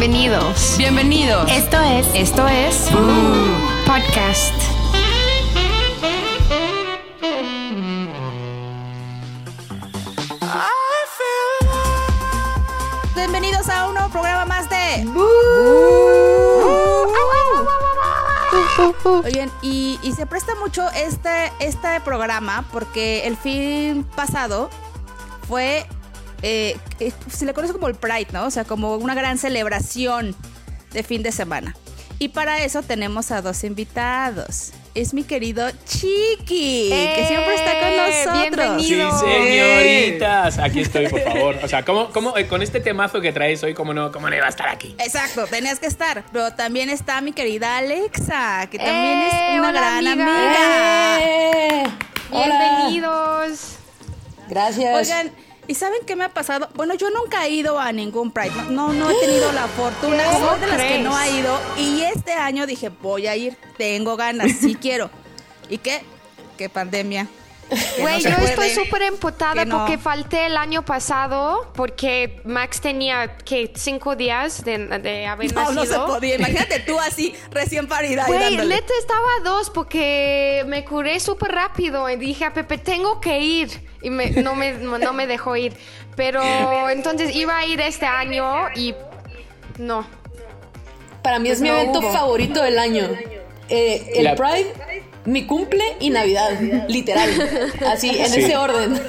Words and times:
Bienvenidos. 0.00 0.78
Bienvenidos. 0.78 1.52
Esto 1.52 1.78
es. 1.78 2.06
Esto 2.14 2.48
es. 2.48 2.88
Podcast. 3.84 4.54
Bienvenidos 13.14 13.68
a 13.68 13.88
un 13.88 13.92
nuevo 13.92 14.08
programa 14.08 14.46
más 14.46 14.70
de. 14.70 15.06
Oigan, 19.04 19.52
y, 19.60 19.98
y 20.02 20.12
se 20.14 20.24
presta 20.24 20.54
mucho 20.54 20.88
este, 20.92 21.52
este 21.60 22.00
programa 22.00 22.64
porque 22.72 23.26
el 23.26 23.36
fin 23.36 24.04
pasado 24.16 24.70
fue. 25.46 25.86
Eh, 26.42 26.76
eh, 27.00 27.12
se 27.30 27.44
le 27.44 27.52
conoce 27.54 27.72
como 27.72 27.88
el 27.88 27.94
Pride, 27.94 28.28
¿no? 28.32 28.44
O 28.46 28.50
sea, 28.50 28.64
como 28.64 28.96
una 28.96 29.14
gran 29.14 29.38
celebración 29.38 30.34
de 30.92 31.02
fin 31.02 31.22
de 31.22 31.32
semana. 31.32 31.74
Y 32.18 32.28
para 32.28 32.62
eso 32.62 32.82
tenemos 32.82 33.30
a 33.30 33.40
dos 33.40 33.64
invitados. 33.64 34.72
Es 34.94 35.14
mi 35.14 35.22
querido 35.22 35.70
Chiqui, 35.86 36.90
que 36.90 37.24
siempre 37.28 37.54
está 37.54 37.78
con 37.80 37.88
¡Eh! 37.88 38.24
nosotros. 38.26 38.82
Sí, 38.82 38.94
Bienvenido. 38.96 39.20
señoritas. 39.20 40.58
Aquí 40.58 40.80
estoy, 40.80 41.08
por 41.08 41.20
favor. 41.22 41.56
O 41.62 41.68
sea, 41.68 41.84
¿cómo, 41.84 42.10
cómo, 42.10 42.36
eh, 42.36 42.46
con 42.48 42.60
este 42.60 42.80
temazo 42.80 43.20
que 43.20 43.32
traes 43.32 43.62
hoy, 43.62 43.72
¿cómo 43.72 43.94
no, 43.94 44.10
cómo 44.12 44.28
no 44.28 44.36
iba 44.36 44.46
a 44.46 44.48
estar 44.50 44.68
aquí? 44.68 44.94
Exacto, 44.98 45.46
tenías 45.46 45.78
que 45.78 45.86
estar. 45.86 46.24
Pero 46.32 46.52
también 46.54 46.90
está 46.90 47.20
mi 47.20 47.32
querida 47.32 47.78
Alexa, 47.78 48.66
que 48.70 48.78
también 48.78 49.18
¡Eh! 49.20 49.28
es 49.28 49.58
una 49.58 49.68
Hola, 49.70 49.80
gran 49.80 50.06
amiga. 50.08 50.46
amiga. 50.46 51.20
¡Eh! 51.22 51.84
Bienvenidos. 52.32 53.76
Gracias. 54.48 54.94
Oigan, 55.08 55.30
¿y 55.70 55.74
saben 55.76 56.00
qué 56.04 56.16
me 56.16 56.24
ha 56.24 56.34
pasado? 56.34 56.68
Bueno, 56.74 56.94
yo 56.94 57.10
nunca 57.10 57.46
he 57.46 57.50
ido 57.50 57.78
a 57.78 57.92
ningún 57.92 58.32
Pride. 58.32 58.50
No, 58.70 58.92
no, 58.92 59.08
he 59.08 59.14
tenido 59.20 59.52
la 59.52 59.68
fortuna. 59.68 60.24
¿Cómo 60.24 60.50
Soy 60.50 60.60
de 60.60 60.66
las 60.66 60.82
que 60.82 60.98
no 60.98 61.16
ha 61.16 61.28
ido. 61.28 61.60
Y 61.78 62.02
este 62.02 62.32
año 62.32 62.66
dije, 62.66 62.88
voy 62.88 63.28
a 63.28 63.36
ir. 63.36 63.56
Tengo 63.78 64.16
ganas, 64.16 64.50
sí 64.50 64.74
quiero. 64.80 65.10
¿Y 65.68 65.78
qué? 65.78 66.02
¿Qué 66.58 66.68
pandemia? 66.68 67.28
Güey, 68.00 68.22
no 68.24 68.30
yo 68.30 68.36
puede, 68.36 68.50
estoy 68.50 68.70
súper 68.70 69.02
emputada 69.02 69.64
no. 69.64 69.78
porque 69.78 69.96
falté 69.98 70.46
el 70.46 70.56
año 70.56 70.84
pasado 70.84 71.70
porque 71.74 72.40
Max 72.44 72.80
tenía 72.80 73.36
que 73.38 73.72
cinco 73.76 74.16
días 74.16 74.64
de, 74.64 74.78
de 74.98 75.26
haber 75.26 75.52
No, 75.54 75.62
no 75.72 75.82
se 75.82 75.88
nacido. 75.90 76.06
podía. 76.06 76.34
Imagínate 76.36 76.80
tú 76.80 76.98
así, 76.98 77.34
recién 77.50 77.86
parida. 77.86 78.24
Güey, 78.26 78.56
neta 78.56 78.92
estaba 78.98 79.26
a 79.38 79.44
dos 79.44 79.70
porque 79.70 80.64
me 80.66 80.84
curé 80.84 81.20
súper 81.20 81.52
rápido 81.52 82.08
y 82.10 82.16
dije 82.16 82.44
a 82.44 82.52
Pepe, 82.52 82.78
tengo 82.78 83.20
que 83.20 83.38
ir. 83.40 83.88
Y 84.02 84.10
me- 84.10 84.30
no, 84.30 84.54
me, 84.54 84.72
no 84.72 85.12
me 85.12 85.26
dejó 85.26 85.56
ir. 85.56 85.74
Pero 86.16 86.42
entonces 86.90 87.34
iba 87.36 87.56
a 87.56 87.64
ir 87.66 87.80
este 87.80 88.06
año 88.06 88.68
y 88.74 88.94
no. 89.78 90.06
Para 91.22 91.38
mí 91.38 91.48
es 91.50 91.58
pues 91.58 91.62
mi 91.62 91.68
no 91.68 91.76
evento 91.76 91.98
hubo. 92.00 92.12
favorito 92.12 92.62
del 92.62 92.78
año. 92.78 93.08
Eh, 93.68 94.12
el 94.16 94.24
La- 94.24 94.34
Pride, 94.34 94.72
mi 95.24 95.46
cumple 95.46 95.84
y 96.00 96.10
Navidad. 96.10 96.50
Literal. 96.88 97.28
Así, 97.86 98.10
en 98.10 98.26
Sí. 98.28 98.40
ese 98.40 98.56
orden. 98.56 99.00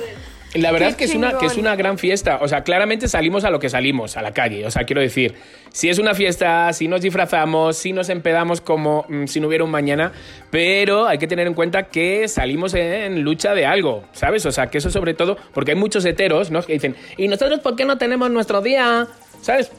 La 0.54 0.74
verdad 0.74 0.90
Qué 0.90 0.96
que 0.98 1.04
es, 1.06 1.16
una, 1.16 1.38
que 1.38 1.46
es 1.46 1.56
una 1.56 1.78
gran 1.78 1.98
fiesta. 1.98 2.40
O 2.42 2.48
sea, 2.50 2.64
claramente 2.64 3.08
salimos 3.08 3.46
a 3.46 3.50
lo 3.50 3.60
que 3.60 3.70
salimos, 3.70 4.18
a 4.18 4.22
la 4.22 4.34
calle. 4.34 4.66
O 4.66 4.72
sea, 4.72 4.84
quiero 4.84 5.00
decir, 5.02 5.34
si 5.72 5.88
es 5.88 5.98
una 5.98 6.14
fiesta, 6.14 6.74
si 6.74 6.90
nos 6.90 7.00
disfrazamos, 7.00 7.78
si 7.78 7.94
nos 7.94 8.10
empedamos 8.10 8.60
como 8.60 9.06
mm, 9.08 9.28
si 9.28 9.40
no 9.40 9.48
hubiera 9.48 9.64
un 9.64 9.72
mañana, 9.72 10.12
pero 10.50 11.08
hay 11.08 11.20
que 11.20 11.28
tener 11.28 11.48
en 11.48 11.54
cuenta 11.54 11.84
que 11.84 12.28
salimos 12.28 12.74
en 12.74 13.22
lucha 13.22 13.54
de 13.56 13.66
algo, 13.66 14.04
¿sabes? 14.12 14.46
O 14.46 14.52
sea, 14.52 14.68
que 14.68 14.80
eso 14.80 14.90
sobre 14.92 15.14
todo, 15.14 15.38
porque 15.54 15.72
hay 15.72 15.78
muchos 15.78 16.04
heteros, 16.04 16.52
¿no? 16.52 16.62
Que 16.64 16.74
dicen, 16.74 16.98
¿y 17.16 17.30
nosotros 17.30 17.62
por 17.62 17.78
qué 17.78 17.86
no 17.86 17.98
tenemos 17.98 18.30
nuestro 18.30 18.60
día? 18.60 19.08
¿Sabes? 19.42 19.72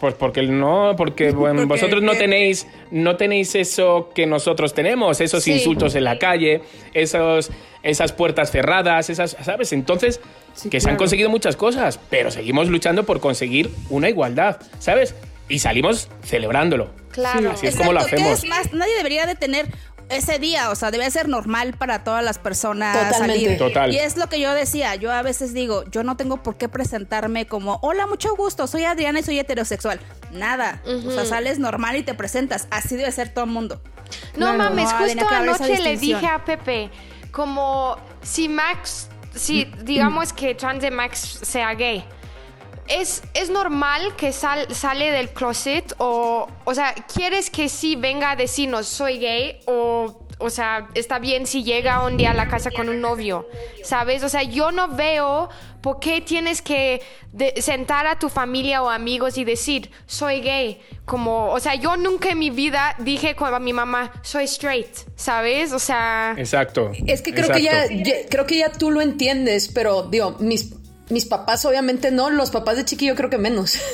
Pues 0.00 0.14
porque 0.14 0.42
no, 0.42 0.94
porque 0.96 1.30
bueno, 1.32 1.56
Porque- 1.62 1.66
vosotros 1.66 2.02
no 2.02 2.12
tenéis, 2.14 2.66
no 2.90 3.16
tenéis 3.16 3.54
eso 3.54 4.10
que 4.14 4.26
nosotros 4.26 4.74
tenemos, 4.74 5.20
esos 5.20 5.42
Sí. 5.44 5.52
insultos 5.52 5.94
en 5.94 6.04
la 6.04 6.18
calle, 6.18 6.60
esos, 6.94 7.50
esas 7.82 8.12
puertas 8.12 8.50
cerradas, 8.50 9.10
esas, 9.10 9.36
¿sabes? 9.42 9.72
Entonces, 9.72 10.20
que 10.70 10.80
se 10.80 10.90
han 10.90 10.96
conseguido 10.96 11.30
muchas 11.30 11.56
cosas, 11.56 11.98
pero 12.10 12.30
seguimos 12.30 12.68
luchando 12.68 13.04
por 13.04 13.20
conseguir 13.20 13.70
una 13.90 14.08
igualdad, 14.08 14.58
¿sabes? 14.78 15.14
Y 15.48 15.60
salimos 15.60 16.08
celebrándolo. 16.24 16.90
Claro. 17.12 17.50
Así 17.52 17.66
es 17.66 17.76
como 17.76 17.92
lo 17.92 18.00
Exacto, 18.00 18.20
hacemos. 18.22 18.44
es 18.44 18.48
más, 18.48 18.72
nadie 18.72 18.94
debería 18.96 19.26
de 19.26 19.34
tener 19.34 19.66
ese 20.10 20.38
día, 20.38 20.70
o 20.70 20.74
sea, 20.74 20.90
debe 20.90 21.10
ser 21.10 21.28
normal 21.28 21.74
para 21.74 22.02
todas 22.04 22.24
las 22.24 22.38
personas 22.38 22.94
Totalmente. 22.96 23.44
salir. 23.44 23.58
Total. 23.58 23.92
Y 23.92 23.98
es 23.98 24.16
lo 24.16 24.28
que 24.28 24.40
yo 24.40 24.52
decía, 24.54 24.94
yo 24.94 25.12
a 25.12 25.22
veces 25.22 25.52
digo, 25.52 25.84
yo 25.90 26.02
no 26.02 26.16
tengo 26.16 26.42
por 26.42 26.56
qué 26.56 26.68
presentarme 26.68 27.46
como, 27.46 27.78
hola, 27.82 28.06
mucho 28.06 28.34
gusto, 28.36 28.66
soy 28.66 28.84
Adriana 28.84 29.20
y 29.20 29.22
soy 29.22 29.38
heterosexual. 29.38 30.00
Nada, 30.32 30.82
o 31.06 31.10
sea, 31.10 31.24
sales 31.24 31.58
normal 31.58 31.96
y 31.96 32.02
te 32.02 32.14
presentas, 32.14 32.68
así 32.70 32.96
debe 32.96 33.12
ser 33.12 33.28
todo 33.32 33.44
el 33.44 33.50
mundo. 33.50 33.80
No 34.36 34.46
Claro. 34.54 34.58
mames, 34.58 34.90
No, 34.90 34.98
justo 34.98 35.28
anoche 35.28 35.78
le 35.80 35.96
dije 35.96 36.26
a 36.26 36.44
Pepe, 36.44 36.90
como 37.30 37.96
si 38.22 38.48
Max, 38.48 39.08
si 39.34 39.64
digamos 39.82 40.32
que 40.32 40.54
trans 40.54 40.80
de 40.82 40.90
Max 40.90 41.40
sea 41.42 41.74
gay, 41.74 42.04
es, 42.88 43.22
es 43.34 43.50
normal 43.50 44.16
que 44.16 44.32
sal- 44.32 44.74
sale 44.74 45.10
del 45.12 45.30
closet 45.30 45.94
o, 45.98 46.48
o 46.64 46.74
sea, 46.74 46.94
¿quieres 47.12 47.50
que 47.50 47.68
sí 47.68 47.96
venga 47.96 48.30
a 48.32 48.36
decirnos 48.36 48.86
soy 48.86 49.18
gay 49.18 49.60
o... 49.66 50.24
O 50.40 50.50
sea, 50.50 50.86
está 50.94 51.18
bien 51.18 51.48
si 51.48 51.64
llega 51.64 52.04
un 52.06 52.16
día 52.16 52.30
a 52.30 52.34
la 52.34 52.46
casa 52.46 52.70
con 52.70 52.88
un 52.88 53.00
novio, 53.00 53.48
¿sabes? 53.82 54.22
O 54.22 54.28
sea, 54.28 54.44
yo 54.44 54.70
no 54.70 54.86
veo 54.86 55.48
por 55.80 55.98
qué 55.98 56.20
tienes 56.20 56.62
que 56.62 57.02
de- 57.32 57.60
sentar 57.60 58.06
a 58.06 58.20
tu 58.20 58.28
familia 58.28 58.80
o 58.84 58.88
amigos 58.88 59.36
y 59.36 59.42
decir, 59.44 59.90
soy 60.06 60.40
gay. 60.40 60.80
Como, 61.06 61.46
o 61.50 61.58
sea, 61.58 61.74
yo 61.74 61.96
nunca 61.96 62.28
en 62.30 62.38
mi 62.38 62.50
vida 62.50 62.94
dije 63.00 63.34
con 63.34 63.52
a 63.52 63.58
mi 63.58 63.72
mamá, 63.72 64.12
soy 64.22 64.44
straight, 64.44 64.86
¿sabes? 65.16 65.72
O 65.72 65.80
sea, 65.80 66.36
Exacto. 66.38 66.92
Es 67.08 67.20
que 67.20 67.34
creo 67.34 67.48
que 67.50 67.62
ya- 67.62 67.88
creo 68.30 68.46
que 68.46 68.58
ya 68.58 68.70
tú 68.70 68.92
lo 68.92 69.00
entiendes, 69.00 69.66
pero 69.74 70.04
digo, 70.04 70.36
mis, 70.38 70.70
mis 71.10 71.24
papás 71.26 71.64
obviamente 71.64 72.10
no, 72.10 72.30
los 72.30 72.50
papás 72.50 72.76
de 72.76 72.84
Chiqui 72.84 73.06
yo 73.06 73.14
creo 73.14 73.30
que 73.30 73.38
menos. 73.38 73.76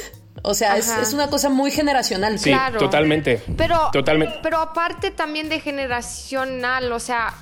O 0.47 0.53
sea, 0.53 0.77
es, 0.77 0.89
es 0.91 1.15
una 1.15 1.31
cosa 1.31 1.49
muy 1.49 1.71
generacional. 1.71 2.39
Sí, 2.39 2.51
claro. 2.51 2.79
totalmente. 2.79 3.41
Pero, 3.57 3.89
Totalmente. 3.93 4.41
pero 4.43 4.59
aparte 4.59 5.11
también 5.11 5.49
de 5.49 5.59
generacional, 5.61 6.93
o 6.93 7.01
sea, 7.01 7.33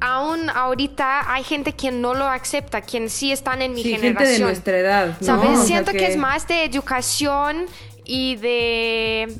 aún 0.00 0.50
ahorita 0.50 1.32
hay 1.32 1.44
gente 1.44 1.72
quien 1.72 2.02
no 2.02 2.12
lo 2.12 2.26
acepta, 2.26 2.82
quien 2.82 3.08
sí 3.08 3.32
están 3.32 3.62
en 3.62 3.72
mi 3.72 3.82
Sí, 3.82 3.90
gente 3.92 4.08
generación. 4.08 4.38
de 4.38 4.44
nuestra 4.44 4.76
edad. 4.78 5.16
¿no? 5.20 5.26
¿Sabes? 5.26 5.50
O 5.50 5.54
sea 5.56 5.64
Siento 5.64 5.92
que... 5.92 6.06
es 6.08 6.16
más 6.18 6.46
de 6.46 6.64
educación 6.64 7.66
y 8.04 8.36
de... 8.36 9.34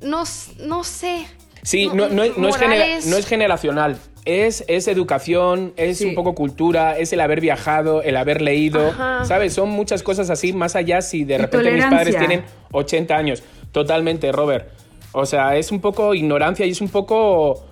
No, 0.00 0.22
no 0.60 0.84
sé. 0.84 1.26
Sí, 1.62 1.88
no, 1.88 2.08
no 2.08 2.22
es- 2.22 2.38
no 2.38 2.48
es 2.48 2.56
genera- 2.56 3.00
no 3.04 3.16
es 3.18 3.26
generacional. 3.26 3.98
Es, 4.24 4.64
es 4.68 4.86
educación, 4.86 5.72
es 5.76 5.98
Sí. 5.98 6.04
un 6.06 6.14
poco 6.14 6.34
cultura, 6.34 6.96
es 6.98 7.12
el 7.12 7.20
haber 7.20 7.40
viajado, 7.40 8.02
el 8.02 8.16
haber 8.16 8.40
leído, 8.40 8.88
Ajá. 8.88 9.24
¿sabes? 9.24 9.52
Son 9.52 9.68
muchas 9.68 10.02
cosas 10.04 10.30
así, 10.30 10.52
más 10.52 10.76
allá 10.76 11.02
si 11.02 11.24
de 11.24 11.34
Y 11.34 11.38
repente 11.38 11.72
mis 11.72 11.84
padres 11.86 12.16
tienen 12.16 12.44
80 12.70 13.16
años. 13.16 13.42
Totalmente, 13.72 14.30
Robert. 14.30 14.68
O 15.12 15.26
sea, 15.26 15.56
es 15.56 15.72
un 15.72 15.80
poco 15.80 16.14
ignorancia 16.14 16.64
y 16.66 16.70
es 16.70 16.80
un 16.80 16.88
poco... 16.88 17.66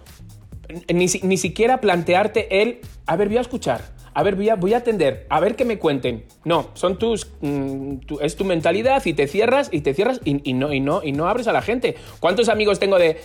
Ni, 0.93 1.07
ni 1.23 1.37
siquiera 1.37 1.81
plantearte 1.81 2.63
el, 2.63 2.79
a 3.07 3.17
ver, 3.17 3.27
voy 3.29 3.39
a 3.39 3.41
escuchar, 3.41 3.81
a 4.15 4.23
ver, 4.23 4.37
voy 4.37 4.51
a, 4.51 4.55
voy 4.55 4.73
a 4.75 4.77
atender, 4.79 5.27
a 5.29 5.41
ver 5.41 5.57
qué 5.57 5.65
me 5.65 5.79
cuenten. 5.79 6.25
No, 6.45 6.69
son 6.75 6.97
tus, 6.97 7.27
mm, 7.41 7.97
tu- 8.07 8.21
es 8.21 8.37
tu 8.37 8.45
mentalidad 8.45 9.05
y 9.05 9.13
te 9.15 9.27
cierras 9.27 9.69
y 9.73 9.81
te 9.81 9.95
cierras 9.95 10.21
y, 10.25 10.49
y 10.49 10.53
no, 10.53 10.73
y, 10.73 10.79
no, 10.79 11.03
y 11.03 11.11
no 11.11 11.29
abres 11.29 11.49
a 11.49 11.53
la 11.53 11.63
gente. 11.63 11.97
¿Cuántos 12.21 12.49
amigos 12.49 12.79
tengo 12.79 13.01
de, 13.01 13.19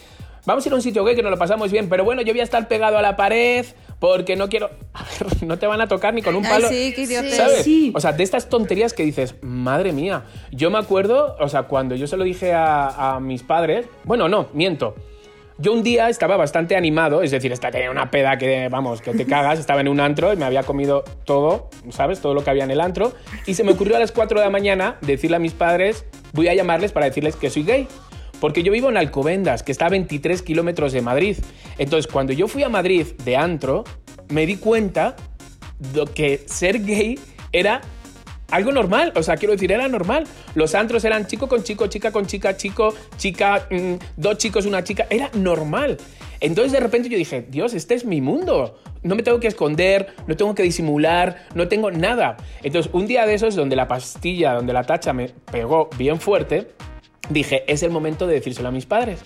vamos 0.45 0.65
a 0.65 0.69
ir 0.69 0.73
a 0.73 0.75
un 0.75 0.81
sitio 0.81 1.03
gay 1.03 1.15
que 1.15 1.23
nos 1.23 1.31
lo 1.31 1.37
pasamos 1.37 1.71
bien, 1.71 1.89
pero 1.89 2.03
bueno, 2.03 2.21
yo 2.21 2.33
voy 2.33 2.41
a 2.41 2.43
estar 2.43 2.67
pegado 2.67 2.97
a 2.97 3.01
la 3.01 3.15
pared 3.15 3.65
porque 3.99 4.35
no 4.35 4.49
quiero... 4.49 4.69
A 4.93 5.03
ver, 5.03 5.43
no 5.47 5.57
te 5.57 5.67
van 5.67 5.81
a 5.81 5.87
tocar 5.87 6.13
ni 6.13 6.21
con 6.21 6.35
un 6.35 6.45
Ay, 6.45 6.51
palo. 6.51 6.69
sí, 6.69 6.93
qué 6.95 7.01
idiota. 7.03 7.29
¿Sabes? 7.29 7.63
Sí. 7.63 7.91
O 7.95 7.99
sea, 7.99 8.11
de 8.13 8.23
estas 8.23 8.49
tonterías 8.49 8.93
que 8.93 9.03
dices, 9.03 9.35
madre 9.41 9.91
mía. 9.91 10.23
Yo 10.51 10.69
me 10.69 10.77
acuerdo, 10.77 11.35
o 11.39 11.49
sea, 11.49 11.63
cuando 11.63 11.95
yo 11.95 12.07
se 12.07 12.17
lo 12.17 12.23
dije 12.23 12.53
a, 12.53 13.15
a 13.15 13.19
mis 13.19 13.43
padres, 13.43 13.87
bueno, 14.03 14.27
no, 14.27 14.47
miento. 14.53 14.95
Yo 15.57 15.71
un 15.71 15.83
día 15.83 16.09
estaba 16.09 16.35
bastante 16.35 16.75
animado, 16.75 17.23
es 17.23 17.31
decir, 17.31 17.53
esta 17.53 17.71
tenía 17.71 17.89
una 17.89 18.11
peda 18.11 18.37
que, 18.37 18.67
vamos, 18.67 19.01
que 19.01 19.13
te 19.13 19.25
cagas, 19.27 19.57
estaba 19.57 19.79
en 19.79 19.87
un 19.87 20.01
antro 20.01 20.33
y 20.33 20.35
me 20.35 20.43
había 20.43 20.63
comido 20.63 21.05
todo, 21.23 21.69
¿sabes? 21.91 22.19
Todo 22.19 22.33
lo 22.33 22.43
que 22.43 22.49
había 22.49 22.65
en 22.65 22.71
el 22.71 22.81
antro. 22.81 23.13
Y 23.45 23.53
se 23.53 23.63
me 23.63 23.71
ocurrió 23.71 23.95
a 23.95 23.99
las 23.99 24.11
4 24.11 24.39
de 24.39 24.45
la 24.45 24.51
mañana 24.51 24.97
decirle 24.99 25.37
a 25.37 25.39
mis 25.39 25.53
padres, 25.53 26.05
voy 26.33 26.49
a 26.49 26.53
llamarles 26.53 26.91
para 26.91 27.05
decirles 27.05 27.37
que 27.37 27.49
soy 27.49 27.63
gay. 27.63 27.87
Porque 28.45 28.61
yo 28.61 28.71
vivo 28.71 28.89
en 28.89 28.97
Alcobendas, 28.97 29.63
que 29.63 29.71
está 29.71 29.87
a 29.87 29.89
23 29.89 30.43
kilómetros 30.43 30.93
de 30.93 31.01
Madrid. 31.01 31.35
Entonces, 31.79 32.05
cuando 32.05 32.31
yo 32.31 32.47
fui 32.47 32.61
a 32.61 32.69
Madrid 32.69 33.07
de 33.25 33.35
antro, 33.35 33.85
me 34.29 34.45
di 34.45 34.57
cuenta 34.57 35.15
de 35.79 36.05
que 36.13 36.43
ser 36.45 36.85
gay 36.85 37.17
era 37.51 37.81
algo 38.51 38.71
normal, 38.71 39.13
o 39.15 39.23
sea, 39.23 39.35
quiero 39.37 39.53
decir, 39.53 39.71
era 39.71 39.87
normal. 39.87 40.25
Los 40.53 40.75
antros 40.75 41.03
eran 41.05 41.25
chico 41.25 41.47
con 41.47 41.63
chico, 41.63 41.87
chica 41.87 42.11
con 42.11 42.27
chica, 42.27 42.55
chico, 42.55 42.93
chica, 43.17 43.67
mm, 43.71 43.95
dos 44.15 44.37
chicos, 44.37 44.67
una 44.67 44.83
chica, 44.83 45.07
era 45.09 45.31
normal. 45.33 45.97
Entonces 46.39 46.71
de 46.71 46.81
repente 46.81 47.09
yo 47.09 47.17
dije, 47.17 47.47
Dios, 47.49 47.73
este 47.73 47.95
es 47.95 48.05
mi 48.05 48.21
mundo. 48.21 48.79
No 49.01 49.15
me 49.15 49.23
tengo 49.23 49.39
que 49.39 49.47
esconder, 49.47 50.13
no 50.27 50.37
tengo 50.37 50.53
que 50.53 50.61
disimular, 50.61 51.47
no 51.55 51.67
tengo 51.67 51.89
nada. 51.89 52.37
Entonces 52.61 52.91
un 52.93 53.07
día 53.07 53.25
de 53.25 53.33
esos 53.33 53.55
donde 53.55 53.75
la 53.75 53.87
pastilla, 53.87 54.53
donde 54.53 54.71
la 54.71 54.83
tacha 54.83 55.13
me 55.13 55.29
pegó 55.51 55.89
bien 55.97 56.19
fuerte, 56.19 56.75
dije, 57.29 57.63
es 57.71 57.83
el 57.83 57.91
momento 57.91 58.27
de 58.27 58.35
decírselo 58.35 58.69
a 58.69 58.71
mis 58.71 58.85
padres. 58.85 59.19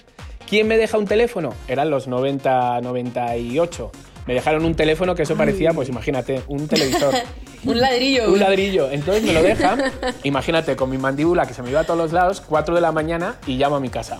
¿Quién 0.48 0.68
me 0.68 0.78
deja 0.78 0.98
un 0.98 1.06
teléfono? 1.06 1.54
Eran 1.68 1.90
los 1.90 2.08
90, 2.08 2.82
98. 2.82 3.92
Me 4.26 4.34
dejaron 4.34 4.66
un 4.66 4.76
teléfono 4.76 5.16
que 5.16 5.24
eso 5.24 5.36
parecía, 5.36 5.72
pues 5.74 5.90
imagínate, 5.90 6.42
un 6.48 6.68
televisor. 6.68 7.14
Un 7.66 7.78
ladrillo. 7.78 8.32
un 8.32 8.40
ladrillo. 8.40 8.90
Entonces 8.90 9.22
me 9.24 9.34
lo 9.34 9.44
dejan, 9.44 9.82
imagínate, 10.24 10.78
con 10.78 10.90
mi 10.90 10.98
mandíbula 10.98 11.46
que 11.46 11.54
se 11.54 11.62
me 11.62 11.70
iba 11.70 11.82
a 11.82 11.84
todos 11.84 12.00
los 12.00 12.14
lados, 12.14 12.40
4 12.40 12.74
de 12.74 12.80
la 12.80 12.94
mañana 12.94 13.36
y 13.48 13.58
llamo 13.58 13.76
a 13.76 13.80
mi 13.82 13.90
casa. 13.90 14.20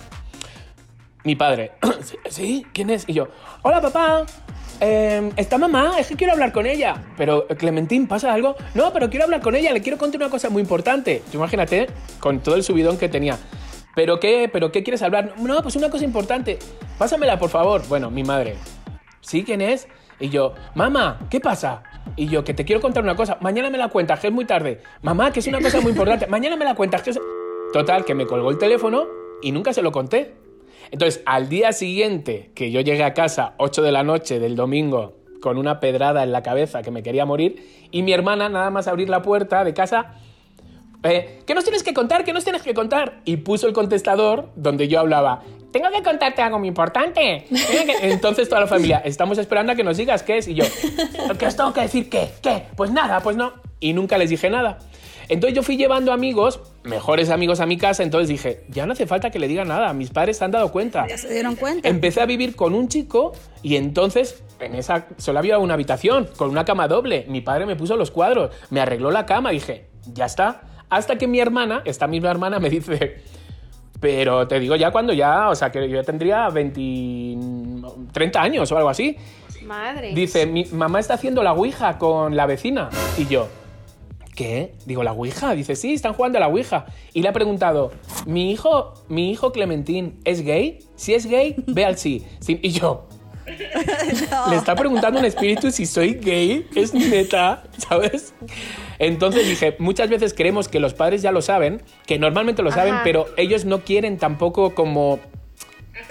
Mi 1.24 1.36
padre, 1.36 1.72
"¿Sí? 2.02 2.16
¿sí? 2.28 2.66
¿Quién 2.74 2.90
es? 2.90 3.04
Y 3.08 3.14
yo, 3.14 3.28
hola 3.62 3.80
papá, 3.80 4.26
eh, 4.80 5.30
¿está 5.36 5.56
mamá? 5.56 5.94
Es 5.98 6.08
que 6.08 6.16
quiero 6.16 6.34
hablar 6.34 6.52
con 6.52 6.66
ella. 6.66 7.02
Pero, 7.16 7.46
Clementín, 7.46 8.06
¿pasa 8.06 8.30
algo? 8.34 8.56
No, 8.74 8.92
pero 8.92 9.08
quiero 9.08 9.24
hablar 9.24 9.40
con 9.40 9.54
ella, 9.54 9.72
le 9.72 9.80
quiero 9.80 9.96
contar 9.96 10.20
una 10.20 10.28
cosa 10.30 10.50
muy 10.50 10.60
importante. 10.60 11.22
Tú 11.32 11.38
imagínate, 11.38 11.86
con 12.18 12.40
todo 12.40 12.56
el 12.56 12.62
subidón 12.62 12.98
que 12.98 13.08
tenía. 13.08 13.38
¿Pero 13.94 14.20
qué? 14.20 14.48
¿Pero 14.52 14.70
qué 14.72 14.82
quieres 14.82 15.02
hablar? 15.02 15.34
No, 15.38 15.62
pues 15.62 15.76
una 15.76 15.90
cosa 15.90 16.04
importante. 16.04 16.58
Pásamela, 16.98 17.38
por 17.38 17.50
favor. 17.50 17.82
Bueno, 17.88 18.10
mi 18.10 18.22
madre. 18.22 18.56
¿Sí? 19.20 19.44
¿Quién 19.44 19.60
es? 19.60 19.88
Y 20.18 20.28
yo, 20.28 20.54
mamá, 20.74 21.18
¿qué 21.30 21.40
pasa? 21.40 21.82
Y 22.14 22.28
yo, 22.28 22.44
que 22.44 22.54
te 22.54 22.64
quiero 22.64 22.80
contar 22.80 23.02
una 23.02 23.16
cosa. 23.16 23.38
Mañana 23.40 23.70
me 23.70 23.78
la 23.78 23.88
cuentas, 23.88 24.20
que 24.20 24.28
es 24.28 24.32
muy 24.32 24.44
tarde. 24.44 24.80
Mamá, 25.02 25.32
que 25.32 25.40
es 25.40 25.46
una 25.46 25.60
cosa 25.60 25.80
muy 25.80 25.90
importante. 25.92 26.26
Mañana 26.26 26.56
me 26.56 26.64
la 26.64 26.74
cuentas, 26.74 27.02
que 27.02 27.10
es... 27.10 27.20
Total, 27.72 28.04
que 28.04 28.14
me 28.14 28.26
colgó 28.26 28.50
el 28.50 28.58
teléfono 28.58 29.06
y 29.42 29.52
nunca 29.52 29.72
se 29.72 29.80
lo 29.82 29.92
conté. 29.92 30.34
Entonces, 30.90 31.22
al 31.24 31.48
día 31.48 31.72
siguiente 31.72 32.50
que 32.54 32.70
yo 32.70 32.80
llegué 32.80 33.04
a 33.04 33.14
casa, 33.14 33.54
8 33.58 33.82
de 33.82 33.92
la 33.92 34.02
noche 34.02 34.40
del 34.40 34.56
domingo, 34.56 35.18
con 35.40 35.56
una 35.56 35.80
pedrada 35.80 36.22
en 36.22 36.32
la 36.32 36.42
cabeza 36.42 36.82
que 36.82 36.90
me 36.90 37.02
quería 37.02 37.24
morir, 37.24 37.88
y 37.90 38.02
mi 38.02 38.12
hermana, 38.12 38.48
nada 38.48 38.70
más 38.70 38.88
abrir 38.88 39.08
la 39.08 39.22
puerta 39.22 39.64
de 39.64 39.72
casa, 39.72 40.14
eh, 41.02 41.42
¿qué 41.46 41.54
nos 41.54 41.64
tienes 41.64 41.82
que 41.82 41.94
contar? 41.94 42.24
¿Qué 42.24 42.32
nos 42.32 42.44
tienes 42.44 42.62
que 42.62 42.74
contar? 42.74 43.20
Y 43.24 43.38
puso 43.38 43.66
el 43.66 43.72
contestador 43.72 44.50
donde 44.56 44.88
yo 44.88 45.00
hablaba, 45.00 45.42
tengo 45.72 45.90
que 45.90 46.02
contarte 46.02 46.42
algo 46.42 46.58
muy 46.58 46.68
importante. 46.68 47.46
Tengo 47.48 47.84
que-". 47.86 48.10
Entonces 48.10 48.48
toda 48.48 48.62
la 48.62 48.66
familia, 48.66 49.02
estamos 49.04 49.38
esperando 49.38 49.72
a 49.72 49.76
que 49.76 49.84
nos 49.84 49.96
digas 49.96 50.22
qué 50.22 50.38
es. 50.38 50.48
Y 50.48 50.54
yo, 50.54 50.64
¿qué 51.38 51.46
os 51.46 51.56
tengo 51.56 51.72
que 51.72 51.82
decir? 51.82 52.10
¿Qué? 52.10 52.30
¿Qué? 52.42 52.64
Pues 52.76 52.90
nada, 52.90 53.20
pues 53.20 53.36
no. 53.36 53.52
Y 53.78 53.92
nunca 53.92 54.18
les 54.18 54.30
dije 54.30 54.50
nada. 54.50 54.78
Entonces 55.30 55.54
yo 55.54 55.62
fui 55.62 55.76
llevando 55.76 56.12
amigos, 56.12 56.58
mejores 56.82 57.30
amigos 57.30 57.60
a 57.60 57.66
mi 57.66 57.78
casa, 57.78 58.02
entonces 58.02 58.28
dije, 58.28 58.64
ya 58.68 58.84
no 58.84 58.94
hace 58.94 59.06
falta 59.06 59.30
que 59.30 59.38
le 59.38 59.46
diga 59.46 59.64
nada, 59.64 59.92
mis 59.92 60.10
padres 60.10 60.38
se 60.38 60.44
han 60.44 60.50
dado 60.50 60.72
cuenta. 60.72 61.06
Ya 61.06 61.16
se 61.16 61.32
dieron 61.32 61.54
cuenta. 61.54 61.88
Empecé 61.88 62.20
a 62.20 62.26
vivir 62.26 62.56
con 62.56 62.74
un 62.74 62.88
chico 62.88 63.32
y 63.62 63.76
entonces 63.76 64.42
en 64.58 64.74
esa 64.74 65.06
solo 65.18 65.38
había 65.38 65.58
una 65.58 65.74
habitación 65.74 66.28
con 66.36 66.50
una 66.50 66.64
cama 66.64 66.88
doble. 66.88 67.26
Mi 67.28 67.42
padre 67.42 67.64
me 67.64 67.76
puso 67.76 67.94
los 67.94 68.10
cuadros, 68.10 68.50
me 68.70 68.80
arregló 68.80 69.12
la 69.12 69.24
cama, 69.24 69.50
dije, 69.50 69.86
ya 70.12 70.26
está. 70.26 70.62
Hasta 70.90 71.16
que 71.16 71.26
mi 71.26 71.40
hermana, 71.40 71.82
esta 71.84 72.06
misma 72.06 72.30
hermana, 72.30 72.58
me 72.58 72.68
dice, 72.68 73.22
pero 74.00 74.48
te 74.48 74.58
digo 74.58 74.76
ya 74.76 74.90
cuando 74.90 75.12
ya, 75.12 75.48
o 75.48 75.54
sea, 75.54 75.70
que 75.70 75.88
yo 75.88 76.02
tendría 76.02 76.48
20, 76.48 77.38
30 78.12 78.42
años 78.42 78.72
o 78.72 78.76
algo 78.76 78.88
así. 78.88 79.16
Madre. 79.64 80.12
Dice, 80.14 80.46
mi 80.46 80.64
mamá 80.66 80.98
está 80.98 81.14
haciendo 81.14 81.42
la 81.42 81.52
ouija 81.52 81.98
con 81.98 82.34
la 82.34 82.46
vecina. 82.46 82.90
Y 83.16 83.26
yo, 83.26 83.46
¿qué? 84.34 84.74
Digo, 84.86 85.02
¿la 85.04 85.12
ouija? 85.12 85.54
Dice, 85.54 85.76
sí, 85.76 85.92
están 85.92 86.14
jugando 86.14 86.38
a 86.38 86.40
la 86.40 86.48
ouija. 86.48 86.86
Y 87.12 87.22
le 87.22 87.28
ha 87.28 87.32
preguntado, 87.32 87.92
¿mi 88.26 88.50
hijo, 88.50 88.94
mi 89.08 89.30
hijo 89.30 89.52
Clementín 89.52 90.18
es 90.24 90.42
gay? 90.42 90.78
Si 90.96 91.14
es 91.14 91.26
gay, 91.26 91.56
ve 91.66 91.84
al 91.84 91.98
sí. 91.98 92.26
Y 92.48 92.70
yo, 92.70 93.06
le 94.50 94.56
está 94.56 94.74
preguntando 94.74 95.18
un 95.18 95.24
espíritu 95.24 95.70
si 95.70 95.86
soy 95.86 96.14
gay. 96.14 96.68
Es 96.74 96.94
neta, 96.94 97.64
¿sabes? 97.78 98.34
Entonces 98.98 99.46
dije, 99.48 99.76
muchas 99.78 100.08
veces 100.08 100.34
creemos 100.34 100.68
que 100.68 100.80
los 100.80 100.94
padres 100.94 101.22
ya 101.22 101.32
lo 101.32 101.42
saben, 101.42 101.82
que 102.06 102.18
normalmente 102.18 102.62
lo 102.62 102.70
saben, 102.70 102.94
Ajá. 102.94 103.04
pero 103.04 103.26
ellos 103.36 103.64
no 103.64 103.80
quieren 103.80 104.18
tampoco 104.18 104.74
como 104.74 105.20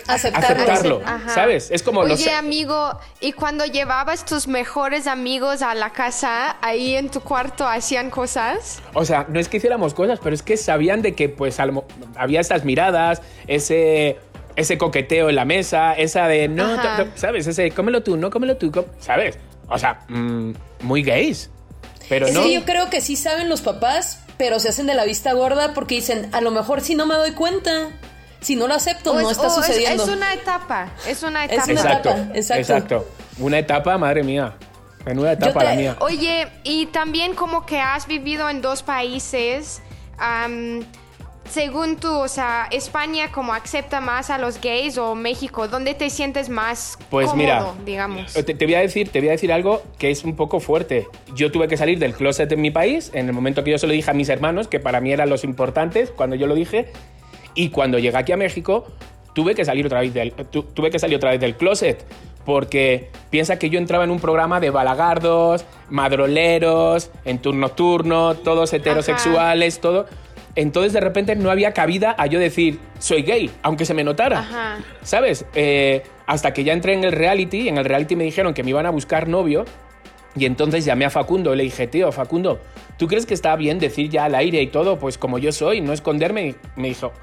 Aceptarlo. 0.08 1.02
¿sabes? 1.28 1.70
Es 1.72 1.84
como 1.84 2.02
Oye, 2.02 2.10
los... 2.10 2.28
amigo, 2.28 2.98
¿y 3.22 3.34
cuando 3.34 3.66
llevabas 3.66 4.26
tus 4.26 4.48
mejores 4.48 5.08
amigos 5.08 5.62
a 5.62 5.76
la 5.76 5.92
casa, 5.92 6.58
ahí 6.62 6.96
en 6.96 7.10
tu 7.10 7.22
cuarto 7.22 7.68
hacían 7.68 8.10
cosas? 8.10 8.82
O 8.94 9.06
sea, 9.06 9.28
no 9.30 9.40
es 9.40 9.50
que 9.50 9.58
hiciéramos 9.58 9.94
cosas, 9.94 10.20
pero 10.22 10.34
es 10.34 10.42
que 10.42 10.58
sabían 10.58 11.02
de 11.02 11.14
que 11.14 11.30
pues 11.30 11.60
había 11.60 12.40
estas 12.40 12.66
miradas, 12.66 13.22
ese, 13.48 14.18
ese 14.60 14.78
coqueteo 14.78 15.30
en 15.30 15.36
la 15.36 15.46
mesa, 15.46 15.94
esa 15.94 16.28
de 16.28 16.48
no, 16.48 16.68
¿sabes? 17.16 17.48
Ese 17.48 17.72
cómelo 17.72 18.04
tú, 18.04 18.18
no 18.18 18.30
cómelo 18.30 18.58
tú, 18.58 18.72
com-", 18.72 18.86
¿sabes? 19.00 19.38
O 19.68 19.78
sea, 19.78 20.02
mm, 20.08 20.52
muy 20.82 21.04
gays. 21.04 21.50
Pero 22.08 22.28
Es 22.28 22.34
no. 22.34 22.44
que 22.44 22.54
yo 22.54 22.66
creo 22.66 22.90
que 22.90 23.02
sí 23.02 23.16
saben 23.16 23.50
los 23.50 23.62
papás, 23.62 24.24
pero 24.38 24.60
se 24.60 24.70
hacen 24.70 24.88
de 24.88 24.96
la 24.96 25.06
vista 25.06 25.34
gorda 25.34 25.74
porque 25.74 25.96
dicen, 25.96 26.30
a 26.34 26.42
lo 26.42 26.50
mejor 26.52 26.82
si 26.82 26.96
no 26.96 27.06
me 27.06 27.16
doy 27.16 27.32
cuenta, 27.34 27.90
si 28.42 28.56
no 28.56 28.68
lo 28.68 28.74
acepto, 28.74 29.12
O 29.12 29.22
no 29.22 29.30
es- 29.30 29.38
está 29.38 29.48
o 29.48 29.50
es- 29.50 29.56
sucediendo. 29.68 30.04
Es, 30.04 30.10
una 30.10 30.34
etapa, 30.34 30.90
es 31.08 31.24
una 31.24 31.46
Es 31.46 31.52
etapa. 31.52 31.64
una 31.72 31.74
Exacto, 31.82 32.10
etapa, 32.10 32.32
exacto. 32.38 32.62
exacto. 32.62 33.08
Una 33.40 33.60
etapa, 33.60 33.98
madre 33.98 34.24
mía. 34.24 34.56
Menuda 35.06 35.34
etapa 35.34 35.60
te- 35.60 35.66
la 35.66 35.74
mía. 35.76 35.96
Oye, 36.00 36.48
y 36.64 36.88
también 36.88 37.34
como 37.36 37.66
que 37.66 37.80
has 37.80 38.08
vivido 38.08 38.50
en 38.50 38.62
dos 38.62 38.82
países, 38.84 39.82
según 41.50 41.98
tú, 41.98 42.10
o 42.14 42.28
sea, 42.28 42.68
España 42.72 43.32
como 43.32 43.54
acepta 43.54 44.00
más 44.02 44.30
a 44.30 44.38
los 44.38 44.62
gays 44.62 44.98
o 44.98 45.16
México, 45.16 45.68
¿dónde 45.68 45.94
te 45.94 46.10
sientes 46.10 46.50
más 46.50 46.98
Pues 47.10 47.28
cómodo, 47.28 47.38
mira, 47.44 47.66
digamos? 47.86 48.34
Te, 48.34 48.44
te 48.44 48.66
voy 48.66 48.76
a 48.76 48.80
decir, 48.80 49.10
te 49.10 49.20
voy 49.20 49.30
a 49.30 49.32
decir 49.32 49.52
algo 49.52 49.82
que 49.98 50.12
es 50.12 50.24
un 50.24 50.36
poco 50.36 50.60
fuerte. 50.60 51.08
Yo 51.36 51.52
tuve 51.52 51.68
que 51.68 51.76
salir 51.78 52.00
del 52.00 52.14
closet 52.14 52.52
en 52.52 52.62
mi 52.62 52.72
país 52.72 53.12
en 53.14 53.28
el 53.28 53.34
momento 53.34 53.64
que 53.64 53.72
yo 53.72 53.78
se 53.78 53.88
lo 53.88 53.94
dije 53.94 54.10
a 54.12 54.14
mis 54.14 54.30
hermanos, 54.30 54.68
que 54.68 54.80
para 54.80 55.02
mí 55.02 55.12
eran 55.12 55.30
los 55.30 55.44
importantes 55.44 56.12
cuando 56.12 56.36
yo 56.36 56.48
lo 56.48 56.56
dije, 56.56 56.92
y 57.56 57.70
cuando 57.70 57.98
llegué 58.00 58.18
aquí 58.18 58.32
a 58.32 58.38
México 58.38 58.86
tuve 59.34 59.56
que 59.56 59.66
salir 59.66 59.86
otra 59.86 60.02
vez 60.02 60.14
del, 60.14 60.32
tu- 60.34 60.64
tuve 60.64 60.92
que 60.92 61.00
salir 61.00 61.18
otra 61.18 61.32
vez 61.32 61.40
del 61.40 61.56
closet. 61.56 62.06
Porque 62.46 63.10
piensa 63.30 63.60
que 63.60 63.70
yo 63.70 63.78
entraba 63.78 64.04
en 64.06 64.12
un 64.12 64.20
programa 64.20 64.60
de 64.60 64.70
balagardos, 64.72 65.66
madroleros, 65.90 67.12
en 67.26 67.40
turno 67.40 67.70
turno, 67.70 68.36
todos 68.36 68.74
heterosexuales, 68.74 69.80
todo. 69.82 70.08
Entonces 70.60 70.92
de 70.92 71.00
repente 71.00 71.38
no 71.38 71.52
había 71.52 71.72
cabida 71.72 72.14
a 72.18 72.26
yo 72.26 72.38
decir, 72.38 72.80
soy 73.00 73.24
gay, 73.24 73.50
aunque 73.62 73.86
se 73.86 73.94
me 73.94 74.04
notara. 74.04 74.40
Ajá. 74.40 74.80
¿Sabes? 75.04 75.46
Eh, 75.56 76.04
hasta 76.28 76.52
que 76.52 76.66
ya 76.66 76.74
entré 76.74 76.92
en 76.94 77.06
el 77.06 77.14
reality, 77.14 77.70
en 77.70 77.78
el 77.78 77.86
reality 77.86 78.18
me 78.18 78.26
dijeron 78.26 78.54
que 78.54 78.62
me 78.62 78.72
iban 78.72 78.86
a 78.86 78.90
buscar 78.90 79.30
novio. 79.30 79.64
Y 80.36 80.46
entonces 80.46 80.84
llamé 80.84 81.06
a 81.06 81.10
Facundo 81.10 81.54
y 81.54 81.58
le 81.58 81.64
dije, 81.64 81.88
tío, 81.88 82.12
Facundo, 82.12 82.60
¿tú 82.98 83.08
crees 83.08 83.26
que 83.26 83.34
está 83.34 83.56
bien 83.56 83.80
decir 83.80 84.10
ya 84.10 84.26
al 84.26 84.36
aire 84.36 84.62
y 84.62 84.68
todo, 84.68 85.00
pues 85.00 85.18
como 85.18 85.40
yo 85.40 85.54
soy, 85.54 85.80
no 85.80 85.94
esconderme? 85.94 86.48
Y 86.50 86.56
me 86.76 86.90
dijo, 86.90 87.14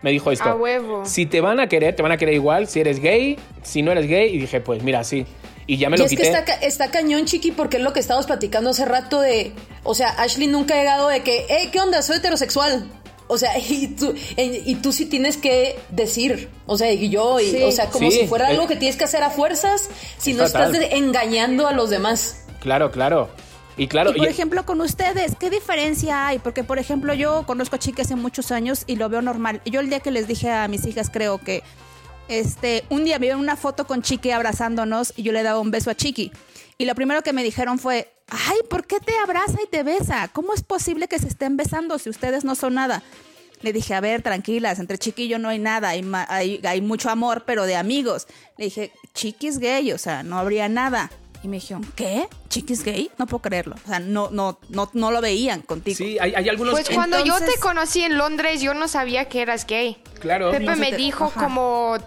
me 0.00 0.12
dijo 0.12 0.30
esto. 0.30 0.50
A 0.50 0.54
huevo. 0.54 1.04
Si 1.04 1.26
te 1.26 1.40
van 1.40 1.58
a 1.58 1.66
querer, 1.66 1.96
te 1.96 2.02
van 2.04 2.12
a 2.12 2.16
querer 2.16 2.34
igual, 2.34 2.68
si 2.68 2.78
eres 2.78 3.00
gay, 3.00 3.40
si 3.62 3.82
no 3.82 3.90
eres 3.90 4.06
gay. 4.06 4.32
Y 4.36 4.38
dije, 4.38 4.60
pues 4.60 4.84
mira, 4.84 5.02
sí. 5.02 5.26
Y 5.66 5.78
ya 5.78 5.88
me 5.88 5.96
Y 5.96 5.98
lo 6.00 6.04
es 6.04 6.10
quité. 6.10 6.22
que 6.22 6.28
está, 6.28 6.44
ca- 6.44 6.54
está 6.56 6.90
cañón, 6.90 7.24
chiqui, 7.24 7.50
porque 7.50 7.78
es 7.78 7.82
lo 7.82 7.92
que 7.92 8.00
estábamos 8.00 8.26
platicando 8.26 8.70
hace 8.70 8.84
rato 8.84 9.20
de. 9.20 9.52
O 9.82 9.94
sea, 9.94 10.08
Ashley 10.20 10.46
nunca 10.46 10.74
ha 10.74 10.78
llegado 10.78 11.08
de 11.08 11.22
que, 11.22 11.46
hey, 11.48 11.70
¿qué 11.72 11.80
onda? 11.80 12.02
Soy 12.02 12.16
heterosexual. 12.18 12.86
O 13.26 13.38
sea, 13.38 13.58
y 13.68 13.88
tú, 13.88 14.14
y, 14.36 14.74
tú 14.76 14.92
sí 14.92 15.06
tienes 15.06 15.36
que 15.38 15.78
decir. 15.90 16.50
O 16.66 16.76
sea, 16.76 16.92
y 16.92 17.08
yo, 17.08 17.40
y, 17.40 17.50
Sí. 17.50 17.62
o 17.62 17.72
sea, 17.72 17.86
como 17.88 18.10
Sí, 18.10 18.18
si 18.20 18.26
fuera 18.26 18.48
eh. 18.48 18.52
algo 18.52 18.66
que 18.68 18.76
tienes 18.76 18.96
que 18.96 19.04
hacer 19.04 19.22
a 19.22 19.30
fuerzas 19.30 19.88
si 20.18 20.32
Es 20.32 20.36
no 20.36 20.44
fatal. 20.46 20.74
estás 20.74 20.92
engañando 20.92 21.66
a 21.66 21.72
los 21.72 21.88
demás. 21.88 22.44
Claro, 22.60 22.90
claro. 22.90 23.30
Y 23.76 23.88
claro, 23.88 24.10
Y 24.10 24.18
por 24.18 24.26
y- 24.28 24.30
ejemplo, 24.30 24.64
con 24.66 24.80
ustedes, 24.82 25.32
¿qué 25.40 25.50
diferencia 25.50 26.28
hay? 26.28 26.38
Porque, 26.38 26.62
por 26.62 26.78
ejemplo, 26.78 27.12
yo 27.14 27.44
conozco 27.46 27.74
a 27.76 27.78
chicas 27.78 28.06
hace 28.06 28.14
muchos 28.16 28.52
años 28.52 28.84
y 28.86 28.96
lo 28.96 29.08
veo 29.08 29.20
normal. 29.22 29.62
Yo 29.64 29.80
el 29.80 29.88
día 29.88 29.98
que 30.00 30.10
les 30.12 30.28
dije 30.28 30.50
a 30.50 30.68
mis 30.68 30.86
hijas, 30.86 31.10
creo 31.10 31.38
que 31.38 31.62
este, 32.28 32.84
un 32.90 33.04
día 33.04 33.18
me 33.18 33.26
vieron 33.26 33.40
una 33.40 33.56
foto 33.56 33.86
con 33.86 34.02
Chiqui 34.02 34.30
abrazándonos 34.30 35.12
y 35.16 35.22
yo 35.22 35.32
le 35.32 35.42
daba 35.42 35.60
un 35.60 35.70
beso 35.70 35.90
a 35.90 35.94
Chiqui. 35.94 36.32
Y 36.78 36.86
lo 36.86 36.94
primero 36.94 37.22
que 37.22 37.32
me 37.32 37.42
dijeron 37.44 37.78
fue, 37.78 38.12
ay, 38.28 38.58
¿por 38.68 38.86
qué 38.86 38.98
te 39.00 39.16
abraza 39.18 39.58
y 39.64 39.68
te 39.68 39.82
besa? 39.82 40.28
¿Cómo 40.32 40.52
es 40.54 40.62
posible 40.62 41.06
que 41.08 41.18
se 41.18 41.28
estén 41.28 41.56
besando 41.56 41.98
si 41.98 42.10
ustedes 42.10 42.44
no 42.44 42.54
son 42.54 42.74
nada? 42.74 43.02
Le 43.60 43.72
dije, 43.72 43.94
a 43.94 44.00
ver, 44.00 44.20
tranquilas, 44.22 44.78
entre 44.78 44.98
Chiqui 44.98 45.22
y 45.24 45.28
yo 45.28 45.38
no 45.38 45.48
hay 45.48 45.58
nada, 45.58 45.90
hay, 45.90 46.04
hay, 46.28 46.60
hay 46.64 46.80
mucho 46.80 47.08
amor, 47.10 47.44
pero 47.46 47.64
de 47.64 47.76
amigos. 47.76 48.26
Le 48.58 48.66
dije, 48.66 48.92
Chiqui 49.14 49.46
es 49.46 49.58
gay, 49.58 49.92
o 49.92 49.98
sea, 49.98 50.22
no 50.22 50.38
habría 50.38 50.68
nada. 50.68 51.10
Y 51.42 51.48
me 51.48 51.56
dijeron, 51.58 51.86
¿qué? 51.94 52.26
¿Chiqui 52.48 52.72
es 52.72 52.82
gay? 52.82 53.10
No 53.18 53.26
puedo 53.26 53.42
creerlo. 53.42 53.76
O 53.84 53.88
sea, 53.88 54.00
no, 54.00 54.30
no, 54.30 54.58
no, 54.70 54.90
no 54.94 55.10
lo 55.10 55.20
veían 55.20 55.60
contigo. 55.62 55.96
sí, 55.96 56.18
hay, 56.18 56.34
hay 56.34 56.48
algunos... 56.48 56.72
Pues 56.72 56.88
cuando 56.90 57.22
yo 57.24 57.38
te 57.38 57.58
conocí 57.60 58.00
en 58.02 58.16
Londres, 58.18 58.60
yo 58.62 58.74
no 58.74 58.88
sabía 58.88 59.26
que 59.28 59.42
eras 59.42 59.66
gay. 59.66 59.98
Claro. 60.20 60.50
Pepe 60.50 60.74
me 60.76 60.90
te- 60.90 60.96
dijo 60.96 61.26
ajá. 61.26 61.44
como, 61.44 61.98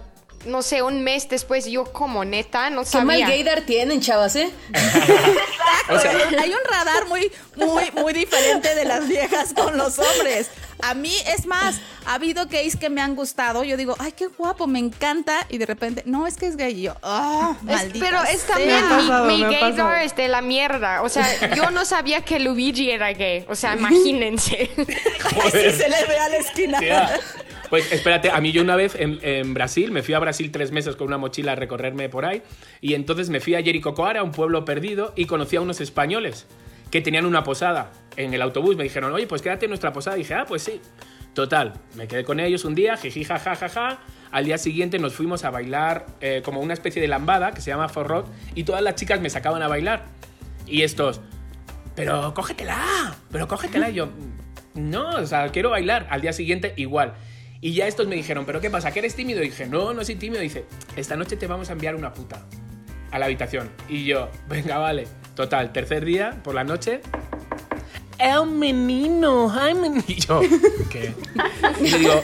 no 0.47 0.61
sé, 0.61 0.81
un 0.81 1.03
mes 1.03 1.29
después, 1.29 1.65
yo 1.65 1.85
como 1.85 2.25
neta, 2.25 2.69
no 2.69 2.83
Qué 2.83 2.97
mal 3.01 3.19
sabía. 3.19 3.27
gaydar 3.27 3.61
tienen, 3.61 4.01
chavas, 4.01 4.35
¿eh? 4.35 4.49
o 5.89 5.99
sea, 5.99 6.11
Hay 6.39 6.49
un 6.51 6.59
radar 6.69 7.07
muy, 7.07 7.31
muy, 7.55 7.91
muy 7.91 8.13
diferente 8.13 8.73
de 8.75 8.85
las 8.85 9.07
viejas 9.07 9.53
con 9.53 9.77
los 9.77 9.99
hombres. 9.99 10.49
A 10.83 10.93
mí, 10.93 11.11
es 11.35 11.47
más, 11.47 11.77
ha 12.05 12.13
habido 12.13 12.45
gays 12.45 12.75
que 12.75 12.89
me 12.91 13.01
han 13.01 13.15
gustado. 13.15 13.63
Yo 13.63 13.77
digo, 13.77 13.95
ay, 13.97 14.11
qué 14.11 14.27
guapo, 14.27 14.67
me 14.67 14.77
encanta. 14.77 15.45
Y 15.49 15.57
de 15.57 15.65
repente, 15.65 16.03
no, 16.05 16.27
es 16.27 16.37
que 16.37 16.45
es 16.45 16.55
gay. 16.55 16.77
Y 16.79 16.81
yo, 16.83 16.95
ah, 17.01 17.55
Es- 17.61 17.63
maldita 17.63 18.05
pero 18.05 18.23
es 18.23 18.41
sea". 18.41 18.55
también 18.55 18.87
pasado, 18.87 19.25
mi, 19.25 19.41
gaydar 19.41 20.03
es 20.03 20.15
de 20.15 20.27
la 20.27 20.41
mierda. 20.41 21.01
O 21.01 21.09
sea, 21.09 21.55
yo 21.55 21.71
no 21.71 21.83
sabía 21.83 22.21
que 22.23 22.39
Luigi 22.39 22.91
era 22.91 23.11
gay. 23.13 23.43
O 23.49 23.55
sea, 23.55 23.75
imagínense. 23.77 24.69
Ay, 24.77 25.51
sí, 25.51 25.71
se 25.77 25.89
le 25.89 26.05
ve 26.05 26.19
a 26.19 26.29
la 26.29 26.37
esquina. 26.37 26.79
Pues 27.69 27.91
espérate, 27.91 28.31
a 28.31 28.39
mí 28.39 28.51
yo 28.51 28.61
una 28.61 28.75
vez 28.75 28.95
en, 28.95 29.53
Brasil, 29.53 29.91
me 29.91 30.01
fui 30.03 30.13
a 30.13 30.19
Brasil 30.19 30.51
tres 30.51 30.71
meses 30.71 30.95
con 30.95 31.07
una 31.07 31.17
mochila 31.17 31.51
a 31.51 31.55
recorrerme 31.55 32.09
por 32.09 32.25
ahí, 32.25 32.41
y 32.81 32.93
entonces 32.93 33.29
me 33.29 33.39
fui 33.39 33.55
a 33.55 33.63
Jericocoara, 33.63 34.23
un 34.23 34.31
pueblo 34.31 34.63
perdido, 34.65 35.13
y 35.15 35.25
conocí 35.25 35.55
a 35.55 35.61
unos 35.61 35.81
españoles 35.81 36.47
que 36.91 37.01
tenían 37.01 37.25
una 37.25 37.43
posada 37.43 37.91
en 38.15 38.33
el 38.33 38.41
autobús. 38.41 38.77
Me 38.77 38.83
dijeron, 38.83 39.11
oye, 39.11 39.27
pues 39.27 39.41
quédate 39.41 39.65
en 39.65 39.71
nuestra 39.71 39.91
posada. 39.91 40.15
Y 40.17 40.19
dije, 40.19 40.35
ah, 40.35 40.45
pues 40.47 40.63
sí. 40.63 40.79
Total, 41.33 41.73
me 41.95 42.07
quedé 42.07 42.23
con 42.23 42.39
ellos 42.39 42.65
un 42.65 42.73
día, 42.73 42.97
jiji, 42.97 43.23
jaja, 43.23 43.55
jaja. 43.55 43.99
Al 44.31 44.45
día 44.45 44.57
siguiente 44.57 44.97
nos 44.97 45.13
fuimos 45.13 45.43
a 45.43 45.51
bailar 45.51 46.07
eh, 46.19 46.41
como 46.43 46.61
una 46.61 46.73
especie 46.73 47.01
de 47.01 47.07
lambada 47.07 47.51
que 47.51 47.61
se 47.61 47.69
llama 47.69 47.89
forrot 47.89 48.27
y 48.55 48.63
todas 48.63 48.81
las 48.81 48.95
chicas 48.95 49.21
me 49.21 49.29
sacaban 49.29 49.61
a 49.61 49.67
bailar. 49.67 50.05
Y 50.65 50.81
estos, 50.81 51.21
pero 51.95 52.33
cógetela, 52.33 53.15
pero 53.31 53.47
cógetela. 53.47 53.89
Y 53.89 53.95
yo, 53.95 54.09
no, 54.73 55.09
o 55.09 55.25
sea, 55.25 55.49
quiero 55.49 55.69
bailar. 55.69 56.07
Al 56.09 56.21
día 56.21 56.33
siguiente, 56.33 56.73
igual. 56.75 57.13
Y 57.61 57.73
ya 57.73 57.87
estos 57.87 58.07
me 58.07 58.15
dijeron, 58.15 58.45
¿pero 58.45 58.61
qué 58.61 58.69
pasa? 58.69 58.91
¿Que 58.91 58.99
eres 58.99 59.15
tímido? 59.15 59.41
Y 59.43 59.47
dije, 59.47 59.65
no, 59.65 59.93
no 59.93 60.03
soy 60.03 60.15
tímido. 60.15 60.41
dice, 60.41 60.65
esta 60.95 61.15
noche 61.15 61.37
te 61.37 61.47
vamos 61.47 61.69
a 61.69 61.73
enviar 61.73 61.95
una 61.95 62.13
puta 62.13 62.45
a 63.11 63.19
la 63.19 63.25
habitación. 63.25 63.69
Y 63.89 64.05
yo, 64.05 64.29
venga, 64.47 64.77
vale. 64.77 65.07
Total, 65.35 65.71
tercer 65.71 66.03
día, 66.05 66.41
por 66.43 66.55
la 66.55 66.63
noche, 66.63 67.01
el 68.19 68.45
menino, 68.47 69.51
ay, 69.51 69.73
menino. 69.73 70.03
Y 70.07 70.15
yo, 70.15 70.41
¿qué? 70.89 71.13
Y 71.79 71.89
le 71.89 71.99
digo, 71.99 72.23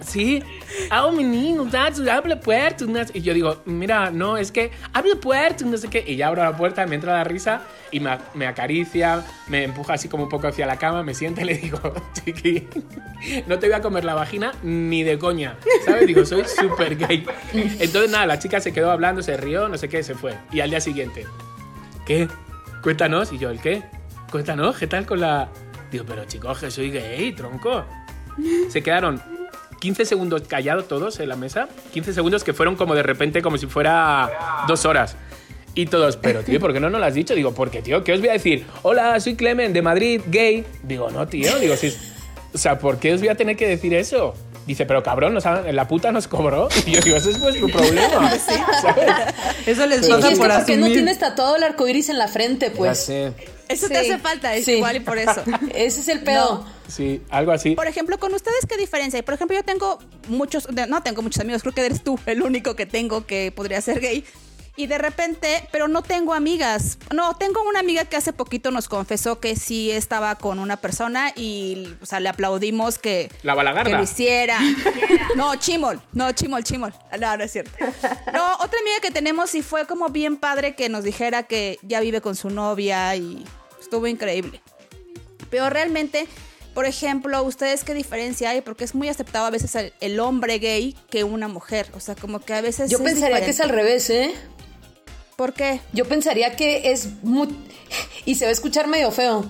sí, 0.00 0.42
el 0.90 1.16
menino, 1.16 1.68
habla 2.10 2.40
puerto. 2.40 2.86
Y 3.12 3.20
yo 3.20 3.34
digo, 3.34 3.62
mira, 3.64 4.10
no, 4.10 4.36
es 4.36 4.52
que 4.52 4.70
habla 4.92 5.16
puerto, 5.16 5.64
no 5.64 5.76
sé 5.76 5.88
qué. 5.88 6.04
Y 6.06 6.16
ya 6.16 6.28
abro 6.28 6.42
la 6.42 6.56
puerta, 6.56 6.86
me 6.86 6.94
entra 6.94 7.14
la 7.14 7.24
risa 7.24 7.62
y 7.90 8.00
me, 8.00 8.16
me 8.34 8.46
acaricia, 8.46 9.24
me 9.48 9.64
empuja 9.64 9.94
así 9.94 10.08
como 10.08 10.24
un 10.24 10.28
poco 10.28 10.46
hacia 10.46 10.66
la 10.66 10.78
cama, 10.78 11.02
me 11.02 11.14
siente 11.14 11.42
y 11.42 11.44
le 11.44 11.54
digo, 11.54 11.80
chiqui, 12.12 12.68
no 13.46 13.58
te 13.58 13.66
voy 13.66 13.74
a 13.74 13.82
comer 13.82 14.04
la 14.04 14.14
vagina 14.14 14.52
ni 14.62 15.02
de 15.02 15.18
coña, 15.18 15.56
¿sabes? 15.84 16.06
Digo, 16.06 16.24
soy 16.24 16.44
súper 16.44 16.96
gay. 16.96 17.26
Entonces, 17.52 18.10
nada, 18.10 18.26
la 18.26 18.38
chica 18.38 18.60
se 18.60 18.72
quedó 18.72 18.90
hablando, 18.90 19.22
se 19.22 19.36
rió, 19.36 19.68
no 19.68 19.76
sé 19.76 19.88
qué, 19.88 20.02
se 20.02 20.14
fue. 20.14 20.34
Y 20.52 20.60
al 20.60 20.70
día 20.70 20.80
siguiente, 20.80 21.26
¿qué? 22.06 22.28
Cuéntanos. 22.82 23.32
Y 23.32 23.38
yo, 23.38 23.50
¿el 23.50 23.60
qué? 23.60 23.82
Cuéntanos, 24.32 24.76
¿qué 24.78 24.86
tal 24.86 25.06
con 25.06 25.20
la...? 25.20 25.48
Digo, 25.92 26.04
pero 26.08 26.24
chicos, 26.24 26.58
que 26.58 26.70
soy 26.70 26.90
gay, 26.90 27.32
tronco. 27.32 27.84
Se 28.70 28.82
quedaron 28.82 29.22
15 29.80 30.06
segundos 30.06 30.42
callados 30.48 30.88
todos 30.88 31.20
en 31.20 31.28
la 31.28 31.36
mesa. 31.36 31.68
15 31.92 32.14
segundos 32.14 32.42
que 32.42 32.54
fueron 32.54 32.76
como 32.76 32.94
de 32.94 33.02
repente, 33.02 33.42
como 33.42 33.58
si 33.58 33.66
fuera 33.66 34.64
dos 34.66 34.86
horas. 34.86 35.16
Y 35.74 35.86
todos, 35.86 36.16
pero 36.16 36.42
tío, 36.42 36.58
¿por 36.60 36.72
qué 36.72 36.80
no 36.80 36.88
nos 36.88 37.00
lo 37.00 37.06
has 37.06 37.14
dicho? 37.14 37.34
Digo, 37.34 37.52
porque 37.54 37.82
tío, 37.82 38.02
¿qué 38.04 38.14
os 38.14 38.20
voy 38.20 38.30
a 38.30 38.32
decir? 38.32 38.66
Hola, 38.82 39.20
soy 39.20 39.36
Clemen 39.36 39.72
de 39.74 39.82
Madrid, 39.82 40.22
gay. 40.28 40.64
Digo, 40.82 41.10
no, 41.10 41.26
tío, 41.28 41.58
digo, 41.58 41.76
si... 41.76 41.94
O 42.54 42.58
sea, 42.58 42.78
¿por 42.78 42.98
qué 42.98 43.12
os 43.14 43.20
voy 43.20 43.28
a 43.28 43.34
tener 43.34 43.56
que 43.56 43.66
decir 43.68 43.92
eso? 43.94 44.34
Dice, 44.66 44.86
pero 44.86 45.02
cabrón, 45.02 45.34
nos 45.34 45.44
ha- 45.44 45.62
la 45.72 45.88
puta 45.88 46.12
nos 46.12 46.28
cobró. 46.28 46.68
Y 46.86 46.92
yo 46.92 47.00
digo, 47.00 47.16
ese 47.16 47.30
es 47.32 47.40
vuestro 47.40 47.66
problema. 47.72 48.30
¿sabes? 48.38 49.10
Eso 49.66 49.86
les 49.86 50.06
Y 50.06 50.10
pasa 50.10 50.28
es 50.28 50.34
que 50.38 50.40
por 50.46 50.54
¿por 50.54 50.64
qué 50.66 50.76
no 50.78 50.86
tienes 50.86 51.18
tatuado 51.18 51.56
el 51.56 51.62
arco 51.64 51.86
iris 51.88 52.08
en 52.10 52.18
la 52.18 52.28
frente, 52.28 52.68
Ya 52.70 52.74
pues? 52.76 52.98
sé. 52.98 53.32
Eso 53.72 53.88
te 53.88 53.98
hace 53.98 54.18
falta, 54.18 54.54
es 54.54 54.64
Sí. 54.64 54.72
igual 54.72 54.96
y 54.96 55.00
por 55.00 55.18
eso. 55.18 55.42
Ese 55.74 56.00
es 56.00 56.08
el 56.08 56.22
pedo. 56.22 56.64
Sí, 56.88 57.22
algo 57.30 57.52
así. 57.52 57.74
Por 57.74 57.86
ejemplo, 57.86 58.18
con 58.18 58.34
ustedes, 58.34 58.66
¿qué 58.68 58.76
diferencia 58.76 59.16
hay? 59.18 59.22
Por 59.22 59.34
ejemplo, 59.34 59.56
yo 59.56 59.62
tengo 59.64 59.98
muchos, 60.28 60.68
no 60.88 61.02
tengo 61.02 61.22
muchos 61.22 61.40
amigos, 61.40 61.62
creo 61.62 61.74
que 61.74 61.86
eres 61.86 62.02
tú 62.04 62.18
el 62.26 62.42
único 62.42 62.76
que 62.76 62.86
tengo 62.86 63.26
que 63.26 63.52
podría 63.54 63.80
ser 63.80 64.00
gay. 64.00 64.24
Y 64.74 64.86
de 64.86 64.96
repente, 64.96 65.68
pero 65.70 65.86
no 65.86 66.00
tengo 66.02 66.32
amigas. 66.32 66.96
No, 67.14 67.36
tengo 67.36 67.62
una 67.68 67.80
amiga 67.80 68.06
que 68.06 68.16
hace 68.16 68.32
poquito 68.32 68.70
nos 68.70 68.88
confesó 68.88 69.38
que 69.38 69.54
sí 69.54 69.90
estaba 69.90 70.36
con 70.36 70.58
una 70.58 70.78
persona 70.78 71.30
y, 71.36 71.94
o 72.00 72.06
sea, 72.06 72.20
le 72.20 72.30
aplaudimos 72.30 72.98
que, 72.98 73.30
La 73.42 73.54
balagarda. 73.54 73.90
que 73.90 73.96
lo 73.98 74.02
hiciera. 74.02 74.58
No, 75.36 75.54
Chimol, 75.56 76.00
no, 76.14 76.32
Chimol, 76.32 76.64
Chimol. 76.64 76.92
No, 77.20 77.36
no 77.36 77.44
es 77.44 77.52
cierto. 77.52 77.70
No, 78.32 78.54
otra 78.54 78.78
amiga 78.80 78.96
que 79.02 79.10
tenemos 79.10 79.54
y 79.54 79.60
fue 79.62 79.86
como 79.86 80.08
bien 80.08 80.38
padre 80.38 80.74
que 80.74 80.88
nos 80.88 81.04
dijera 81.04 81.42
que 81.42 81.78
ya 81.82 82.00
vive 82.00 82.22
con 82.22 82.34
su 82.34 82.48
novia 82.48 83.14
y 83.16 83.44
estuvo 83.92 84.06
increíble. 84.06 84.62
Pero 85.50 85.68
realmente, 85.68 86.26
por 86.72 86.86
ejemplo, 86.86 87.42
¿ustedes 87.42 87.84
qué 87.84 87.92
diferencia 87.92 88.48
hay? 88.48 88.62
Porque 88.62 88.84
es 88.84 88.94
muy 88.94 89.10
aceptado 89.10 89.44
a 89.44 89.50
veces 89.50 89.74
el, 89.74 89.92
el 90.00 90.18
hombre 90.18 90.58
gay 90.58 90.96
que 91.10 91.24
una 91.24 91.46
mujer. 91.46 91.88
O 91.94 92.00
sea, 92.00 92.14
como 92.14 92.40
que 92.40 92.54
a 92.54 92.62
veces. 92.62 92.90
Yo 92.90 92.96
es 92.98 93.04
pensaría 93.04 93.44
que 93.44 93.50
es 93.50 93.60
al 93.60 93.68
revés, 93.68 94.08
¿eh? 94.08 94.32
¿Por 95.36 95.52
qué? 95.52 95.80
Yo 95.92 96.06
pensaría 96.06 96.56
que 96.56 96.92
es 96.92 97.22
muy... 97.22 97.48
Y 98.24 98.36
se 98.36 98.46
va 98.46 98.48
a 98.48 98.52
escuchar 98.52 98.86
medio 98.86 99.10
feo, 99.10 99.44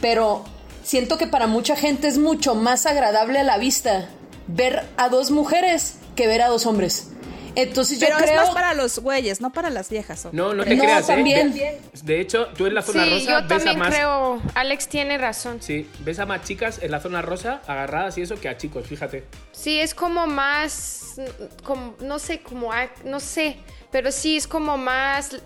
pero 0.00 0.44
siento 0.84 1.18
que 1.18 1.26
para 1.26 1.48
mucha 1.48 1.74
gente 1.74 2.06
es 2.06 2.18
mucho 2.18 2.54
más 2.54 2.86
agradable 2.86 3.40
a 3.40 3.44
la 3.44 3.58
vista 3.58 4.08
ver 4.46 4.84
a 4.96 5.08
dos 5.08 5.32
mujeres 5.32 5.94
que 6.14 6.28
ver 6.28 6.42
a 6.42 6.48
dos 6.48 6.66
hombres. 6.66 7.08
Entonces 7.54 7.98
yo 7.98 8.06
Pero 8.06 8.18
es 8.18 8.24
creo... 8.24 8.36
más 8.42 8.50
para 8.50 8.74
los 8.74 8.98
güeyes, 8.98 9.40
no 9.40 9.52
para 9.52 9.70
las 9.70 9.90
viejas. 9.90 10.26
¿o? 10.26 10.30
No, 10.32 10.54
no 10.54 10.64
te 10.64 10.74
No, 10.76 10.82
creas, 10.84 11.08
¿eh? 11.08 11.14
también. 11.14 11.52
De, 11.52 11.80
de 12.02 12.20
hecho, 12.20 12.46
tú 12.56 12.66
en 12.66 12.74
la 12.74 12.82
zona 12.82 13.04
Sí, 13.04 13.10
rosa 13.10 13.24
yo 13.24 13.36
ves 13.36 13.44
a 13.44 13.48
también 13.48 13.78
más... 13.78 13.88
creo. 13.94 14.42
Alex 14.54 14.88
tiene 14.88 15.18
razón. 15.18 15.58
Sí, 15.62 15.88
ves 16.00 16.18
a 16.18 16.26
más 16.26 16.42
chicas 16.44 16.80
en 16.82 16.90
la 16.90 17.00
zona 17.00 17.22
rosa 17.22 17.60
agarradas 17.66 18.16
y 18.18 18.22
eso 18.22 18.40
que 18.40 18.48
a 18.48 18.56
chicos, 18.56 18.86
fíjate. 18.86 19.24
Sí, 19.52 19.80
es 19.80 19.94
como 19.94 20.26
más, 20.26 21.16
como, 21.64 21.94
no 22.00 22.18
sé, 22.18 22.40
como, 22.40 22.70
no 23.04 23.20
sé, 23.20 23.56
pero 23.90 24.12
sí 24.12 24.36
es 24.36 24.46
como 24.46 24.76
más, 24.78 25.36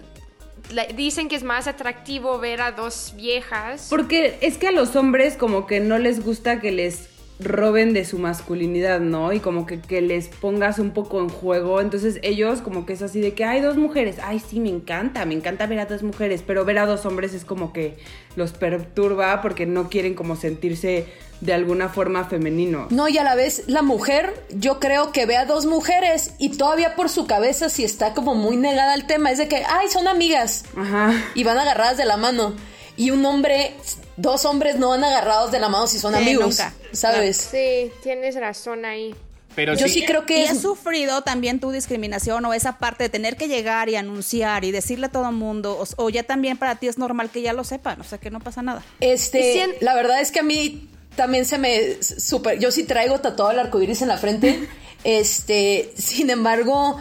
la- 0.70 0.86
dicen 0.86 1.28
que 1.28 1.36
es 1.36 1.42
más 1.42 1.66
atractivo 1.66 2.38
ver 2.38 2.60
a 2.60 2.72
dos 2.72 3.12
viejas. 3.16 3.86
Porque 3.90 4.38
es 4.40 4.58
que 4.58 4.68
a 4.68 4.72
los 4.72 4.94
hombres 4.96 5.36
como 5.36 5.66
que 5.66 5.80
no 5.80 5.98
les 5.98 6.22
gusta 6.24 6.60
que 6.60 6.70
les 6.72 7.08
roben 7.44 7.92
de 7.92 8.04
su 8.04 8.18
masculinidad, 8.18 9.00
¿no? 9.00 9.32
Y 9.32 9.40
como 9.40 9.66
que, 9.66 9.80
que 9.80 10.00
les 10.00 10.28
pongas 10.28 10.78
un 10.78 10.90
poco 10.92 11.20
en 11.20 11.28
juego. 11.28 11.80
Entonces 11.80 12.18
ellos 12.22 12.60
como 12.60 12.86
que 12.86 12.92
es 12.92 13.02
así 13.02 13.20
de 13.20 13.34
que 13.34 13.44
hay 13.44 13.60
dos 13.60 13.76
mujeres. 13.76 14.16
Ay, 14.22 14.40
sí, 14.40 14.60
me 14.60 14.68
encanta, 14.68 15.24
me 15.24 15.34
encanta 15.34 15.66
ver 15.66 15.80
a 15.80 15.86
dos 15.86 16.02
mujeres. 16.02 16.42
Pero 16.46 16.64
ver 16.64 16.78
a 16.78 16.86
dos 16.86 17.06
hombres 17.06 17.34
es 17.34 17.44
como 17.44 17.72
que 17.72 17.96
los 18.36 18.52
perturba 18.52 19.42
porque 19.42 19.66
no 19.66 19.88
quieren 19.88 20.14
como 20.14 20.36
sentirse 20.36 21.06
de 21.42 21.52
alguna 21.52 21.88
forma 21.88 22.24
femeninos. 22.24 22.92
No, 22.92 23.08
y 23.08 23.18
a 23.18 23.24
la 23.24 23.34
vez 23.34 23.64
la 23.66 23.82
mujer, 23.82 24.32
yo 24.50 24.78
creo 24.78 25.10
que 25.10 25.26
ve 25.26 25.36
a 25.36 25.44
dos 25.44 25.66
mujeres 25.66 26.34
y 26.38 26.50
todavía 26.56 26.94
por 26.94 27.08
su 27.08 27.26
cabeza, 27.26 27.68
si 27.68 27.82
está 27.82 28.14
como 28.14 28.36
muy 28.36 28.56
negada 28.56 28.92
al 28.92 29.08
tema, 29.08 29.32
es 29.32 29.38
de 29.38 29.48
que, 29.48 29.56
ay, 29.56 29.88
son 29.88 30.06
amigas 30.06 30.64
Ajá. 30.76 31.12
y 31.34 31.42
van 31.42 31.58
agarradas 31.58 31.96
de 31.96 32.04
la 32.04 32.16
mano. 32.16 32.54
Y 32.96 33.10
un 33.10 33.24
hombre, 33.24 33.74
dos 34.16 34.44
hombres 34.44 34.76
no 34.76 34.90
van 34.90 35.04
agarrados 35.04 35.50
de 35.52 35.58
la 35.60 35.68
mano 35.68 35.86
si 35.86 35.98
son 35.98 36.12
Sí, 36.14 36.20
amigos, 36.20 36.46
nunca. 36.58 36.74
¿sabes? 36.92 37.36
Sí, 37.50 37.90
tienes 38.02 38.34
razón 38.36 38.84
ahí. 38.84 39.14
Pero 39.54 39.74
Yo 39.74 39.86
sí, 39.86 40.00
sí 40.00 40.04
creo 40.06 40.24
que 40.24 40.38
¿Y 40.38 40.42
es... 40.44 40.50
has 40.52 40.60
sufrido 40.62 41.20
también 41.22 41.60
tu 41.60 41.70
discriminación 41.72 42.42
o 42.46 42.54
esa 42.54 42.78
parte 42.78 43.04
de 43.04 43.08
tener 43.10 43.36
que 43.36 43.48
llegar 43.48 43.90
y 43.90 43.96
anunciar 43.96 44.64
y 44.64 44.72
decirle 44.72 45.06
a 45.06 45.08
todo 45.10 45.28
el 45.28 45.34
mundo? 45.34 45.78
O, 45.78 46.04
o 46.04 46.08
ya 46.08 46.22
también 46.22 46.56
para 46.56 46.76
ti 46.76 46.88
es 46.88 46.96
normal 46.96 47.28
que 47.30 47.42
ya 47.42 47.52
lo 47.52 47.62
sepan, 47.62 48.00
o 48.00 48.04
sea, 48.04 48.16
que 48.16 48.30
no 48.30 48.40
pasa 48.40 48.62
nada. 48.62 48.82
Este, 49.00 49.40
Y 49.40 49.52
si 49.52 49.58
en- 49.60 49.74
la 49.80 49.94
verdad 49.94 50.22
es 50.22 50.32
que 50.32 50.40
a 50.40 50.42
mí 50.42 50.88
también 51.16 51.44
se 51.44 51.58
me 51.58 52.02
super, 52.02 52.58
yo 52.58 52.72
sí 52.72 52.84
traigo 52.84 53.20
tatuado 53.20 53.50
el 53.50 53.58
arco 53.58 53.82
iris 53.82 54.00
en 54.00 54.08
la 54.08 54.16
frente. 54.16 54.66
este, 55.04 55.92
sin 55.98 56.30
embargo, 56.30 56.96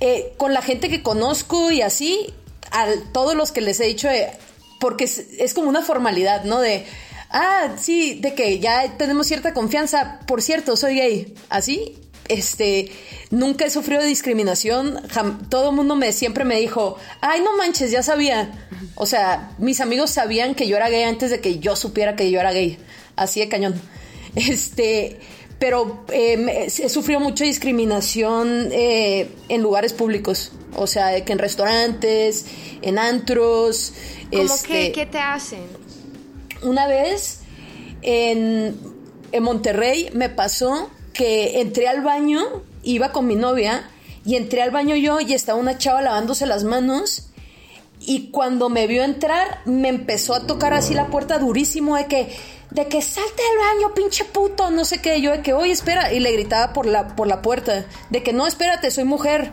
eh, 0.00 0.34
con 0.36 0.52
la 0.52 0.60
gente 0.60 0.90
que 0.90 1.02
conozco 1.02 1.70
y 1.70 1.80
así, 1.80 2.32
a 2.72 2.86
todos 3.14 3.34
los 3.34 3.52
que 3.52 3.62
les 3.62 3.80
he 3.80 3.84
dicho, 3.86 4.10
eh, 4.10 4.30
porque 4.80 5.04
es, 5.04 5.54
como 5.54 5.68
una 5.68 5.82
formalidad, 5.82 6.44
¿no? 6.44 6.60
De, 6.60 6.84
ah, 7.30 7.74
sí, 7.78 8.18
de 8.20 8.34
que 8.34 8.58
ya 8.58 8.96
tenemos 8.96 9.26
cierta 9.26 9.54
confianza. 9.54 10.20
Por 10.26 10.42
cierto, 10.42 10.76
soy 10.76 10.96
gay. 10.96 11.34
Así, 11.48 11.98
este, 12.28 12.90
nunca 13.30 13.64
he 13.64 13.70
sufrido 13.70 14.02
discriminación. 14.02 15.00
todo 15.48 15.70
el 15.70 15.76
mundo 15.76 15.96
me 15.96 16.12
siempre 16.12 16.44
me 16.44 16.58
dijo, 16.58 16.96
ay, 17.20 17.40
no 17.40 17.56
manches, 17.56 17.90
ya 17.90 18.02
sabía. 18.02 18.68
O 18.94 19.06
sea, 19.06 19.52
mis 19.58 19.80
amigos 19.80 20.10
sabían 20.10 20.54
que 20.54 20.68
yo 20.68 20.76
era 20.76 20.88
gay 20.88 21.04
antes 21.04 21.30
de 21.30 21.40
que 21.40 21.58
yo 21.58 21.76
supiera 21.76 22.16
que 22.16 22.30
yo 22.30 22.40
era 22.40 22.52
gay. 22.52 22.78
Así 23.16 23.40
de 23.40 23.48
cañón. 23.48 23.80
Este, 24.34 25.18
pero 25.58 26.04
eh, 26.12 26.66
he 26.66 26.88
sufrido 26.90 27.20
mucha 27.20 27.44
discriminación 27.44 28.68
eh, 28.70 29.30
en 29.48 29.62
lugares 29.62 29.94
públicos. 29.94 30.52
O 30.74 30.86
sea, 30.86 31.24
que 31.24 31.32
en 31.32 31.38
restaurantes, 31.38 32.46
en 32.82 32.98
antros. 32.98 33.94
¿Cómo 34.30 34.42
este, 34.42 34.68
que, 34.68 34.92
qué 34.92 35.06
te 35.06 35.18
hacen? 35.18 35.64
una 36.62 36.86
vez 36.86 37.40
en, 38.02 38.76
en 39.32 39.42
Monterrey 39.42 40.10
me 40.12 40.28
pasó 40.28 40.90
que 41.12 41.60
entré 41.60 41.88
al 41.88 42.02
baño, 42.02 42.42
iba 42.82 43.12
con 43.12 43.26
mi 43.26 43.36
novia, 43.36 43.88
y 44.24 44.36
entré 44.36 44.62
al 44.62 44.70
baño 44.70 44.96
yo 44.96 45.20
y 45.20 45.32
estaba 45.32 45.58
una 45.58 45.78
chava 45.78 46.02
lavándose 46.02 46.46
las 46.46 46.64
manos. 46.64 47.28
Y 48.00 48.30
cuando 48.30 48.68
me 48.68 48.86
vio 48.86 49.02
entrar, 49.02 49.62
me 49.64 49.88
empezó 49.88 50.34
a 50.34 50.46
tocar 50.46 50.74
así 50.74 50.94
la 50.94 51.06
puerta 51.06 51.38
durísimo 51.38 51.96
de 51.96 52.06
que, 52.06 52.36
de 52.70 52.88
que 52.88 53.00
salte 53.02 53.42
del 53.42 53.58
baño, 53.58 53.94
pinche 53.94 54.24
puto, 54.24 54.70
no 54.70 54.84
sé 54.84 55.00
qué. 55.00 55.20
Yo 55.20 55.30
de 55.30 55.42
que, 55.42 55.54
oye, 55.54 55.72
espera. 55.72 56.12
Y 56.12 56.20
le 56.20 56.32
gritaba 56.32 56.72
por 56.72 56.86
la, 56.86 57.14
por 57.16 57.26
la 57.26 57.40
puerta, 57.40 57.86
de 58.10 58.22
que 58.22 58.32
no, 58.32 58.46
espérate, 58.46 58.90
soy 58.90 59.04
mujer. 59.04 59.52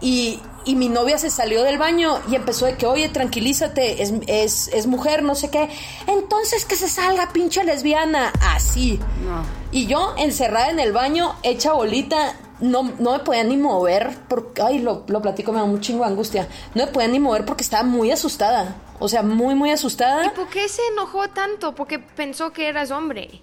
Y, 0.00 0.40
y 0.68 0.76
mi 0.76 0.90
novia 0.90 1.16
se 1.16 1.30
salió 1.30 1.62
del 1.62 1.78
baño 1.78 2.20
y 2.30 2.34
empezó 2.34 2.66
de 2.66 2.76
que, 2.76 2.84
oye, 2.84 3.08
tranquilízate, 3.08 4.02
es, 4.02 4.12
es, 4.26 4.68
es 4.68 4.86
mujer, 4.86 5.22
no 5.22 5.34
sé 5.34 5.48
qué. 5.48 5.70
Entonces 6.06 6.66
que 6.66 6.76
se 6.76 6.90
salga, 6.90 7.32
pinche 7.32 7.64
lesbiana. 7.64 8.34
Así. 8.42 9.00
No. 9.24 9.42
Y 9.72 9.86
yo 9.86 10.14
encerrada 10.18 10.68
en 10.68 10.78
el 10.78 10.92
baño, 10.92 11.34
hecha 11.42 11.72
bolita, 11.72 12.34
no, 12.60 12.92
no 12.98 13.12
me 13.12 13.20
podía 13.20 13.44
ni 13.44 13.56
mover, 13.56 14.14
porque, 14.28 14.60
ay, 14.60 14.80
lo, 14.80 15.04
lo 15.08 15.22
platico, 15.22 15.52
me 15.52 15.58
da 15.58 15.64
un 15.64 15.80
chingo 15.80 16.04
de 16.04 16.10
angustia. 16.10 16.48
No 16.74 16.84
me 16.84 16.92
podía 16.92 17.08
ni 17.08 17.18
mover 17.18 17.46
porque 17.46 17.62
estaba 17.62 17.82
muy 17.82 18.10
asustada. 18.10 18.76
O 18.98 19.08
sea, 19.08 19.22
muy, 19.22 19.54
muy 19.54 19.70
¿Y 19.70 19.72
asustada. 19.72 20.34
por 20.34 20.50
qué 20.50 20.68
se 20.68 20.82
enojó 20.92 21.28
tanto? 21.28 21.74
Porque 21.74 21.98
pensó 21.98 22.52
que 22.52 22.68
eras 22.68 22.90
hombre. 22.90 23.40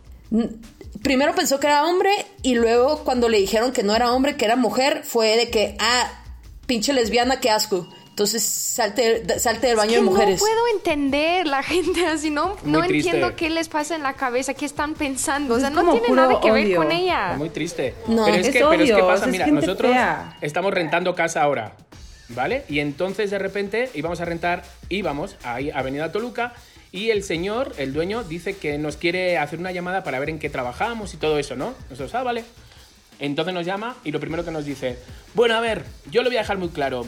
Primero 1.02 1.34
pensó 1.34 1.60
que 1.60 1.66
era 1.66 1.86
hombre 1.88 2.12
y 2.44 2.54
luego 2.54 3.00
cuando 3.00 3.30
le 3.30 3.40
dijeron 3.40 3.72
que 3.72 3.82
no 3.82 3.96
era 3.96 4.12
hombre, 4.12 4.38
que 4.38 4.46
era 4.46 4.56
mujer, 4.56 5.02
fue 5.04 5.38
de 5.38 5.50
que, 5.50 5.76
ah, 5.80 6.22
pinche 6.66 6.94
lesbiana, 6.94 7.40
qué 7.40 7.50
asco. 7.50 7.88
Entonces 8.10 8.44
salte, 8.44 9.40
salte 9.40 9.68
del 9.68 9.76
baño 9.76 9.90
Que 9.90 9.96
de 9.98 10.02
mujeres. 10.04 10.40
No 10.40 10.48
puedo 10.48 10.68
entender 10.74 11.46
la 11.48 11.62
gente 11.64 12.06
así, 12.06 12.30
no, 12.30 12.56
no 12.64 12.80
triste. 12.82 13.10
entiendo 13.10 13.36
qué 13.36 13.50
les 13.50 13.68
pasa 13.68 13.96
en 13.96 14.04
la 14.04 14.14
cabeza, 14.14 14.54
qué 14.54 14.66
están 14.66 14.94
pensando. 14.94 15.56
O 15.56 15.60
sea, 15.60 15.68
Es 15.68 15.74
no 15.76 15.92
tiene 15.92 16.08
nada 16.10 16.40
que 16.40 16.50
ver 16.52 16.76
con 16.76 16.92
ella. 16.92 17.34
Muy 17.38 17.50
triste. 17.50 17.94
No. 18.08 18.24
pero 18.26 18.38
es, 18.38 18.48
Es 18.48 18.54
que, 18.54 18.60
pero 18.70 18.84
es 18.84 18.92
que 18.92 19.04
pasa, 19.04 19.26
es 19.26 19.32
mira, 19.32 19.48
nosotros 19.48 19.92
fea. 19.92 20.38
estamos 20.40 20.74
rentando 20.74 21.14
casa 21.14 21.42
ahora, 21.44 21.76
¿vale? 22.30 22.64
Y 22.70 22.80
entonces 22.80 23.32
de 23.32 23.38
repente 23.40 23.90
íbamos 23.94 24.22
a 24.22 24.26
rentar, 24.26 24.64
íbamos 24.88 25.36
a 25.44 25.60
ir 25.60 25.74
a 25.74 25.80
Avenida 25.80 26.14
Toluca 26.14 26.54
y 26.94 27.10
el 27.10 27.22
señor, 27.22 27.74
el 27.78 27.92
dueño, 27.92 28.24
dice 28.24 28.56
que 28.56 28.78
nos 28.78 28.96
quiere 28.96 29.38
hacer 29.38 29.60
una 29.60 29.74
llamada 29.74 30.06
para 30.06 30.20
ver 30.20 30.30
en 30.30 30.40
qué 30.40 30.50
trabajamos 30.50 31.14
y 31.14 31.18
todo 31.18 31.38
eso, 31.38 31.58
¿no? 31.58 31.74
Nosotros, 31.90 32.16
ah, 32.16 32.24
vale. 32.24 32.46
Entonces 33.20 33.54
nos 33.54 33.66
llama 33.66 33.96
y 34.04 34.12
lo 34.12 34.20
primero 34.20 34.44
que 34.46 34.52
nos 34.52 34.66
dice, 34.66 34.98
bueno, 35.34 35.56
a 35.56 35.60
ver, 35.60 35.84
yo 36.12 36.22
lo 36.24 36.30
voy 36.30 36.38
a 36.38 36.42
dejar 36.42 36.58
muy 36.58 36.70
claro. 36.70 37.06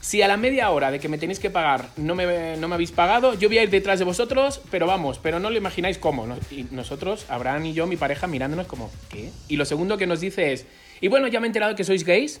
Si 0.00 0.22
a 0.22 0.28
la 0.28 0.36
media 0.36 0.70
hora 0.70 0.90
de 0.92 1.00
que 1.00 1.08
me 1.08 1.18
tenéis 1.18 1.40
que 1.40 1.50
pagar 1.50 1.88
no 1.96 2.14
me, 2.14 2.56
no 2.56 2.68
me 2.68 2.74
habéis 2.76 2.92
pagado, 2.92 3.34
yo 3.34 3.48
voy 3.48 3.58
a 3.58 3.64
ir 3.64 3.70
detrás 3.70 3.98
de 3.98 4.04
vosotros, 4.04 4.60
pero 4.70 4.86
vamos, 4.86 5.18
pero 5.18 5.40
no 5.40 5.50
lo 5.50 5.56
imagináis 5.56 5.98
cómo. 5.98 6.26
Y 6.52 6.64
nosotros, 6.70 7.26
Abraham 7.28 7.66
y 7.66 7.72
yo, 7.74 7.86
mi 7.86 7.96
pareja, 7.96 8.26
mirándonos 8.28 8.66
como, 8.68 8.90
¿qué? 9.10 9.30
Y 9.48 9.56
lo 9.56 9.64
segundo 9.64 9.98
que 9.98 10.06
nos 10.06 10.20
dice 10.20 10.52
es, 10.52 10.66
y 11.00 11.08
bueno, 11.08 11.26
ya 11.26 11.40
me 11.40 11.46
he 11.46 11.48
enterado 11.48 11.74
que 11.74 11.82
sois 11.84 12.04
gays, 12.04 12.40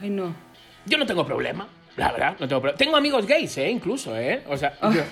Ay, 0.00 0.10
no. 0.10 0.34
yo 0.84 0.98
no 0.98 1.06
tengo 1.06 1.24
problema, 1.26 1.66
la 1.96 2.12
verdad, 2.12 2.32
no 2.38 2.46
tengo 2.46 2.60
problema. 2.60 2.76
Tengo 2.78 2.96
amigos 2.96 3.26
gays, 3.26 3.56
¿eh? 3.56 3.70
Incluso, 3.70 4.14
¿eh? 4.16 4.42
O 4.48 4.56
sea, 4.58 4.74
yo- 4.82 5.02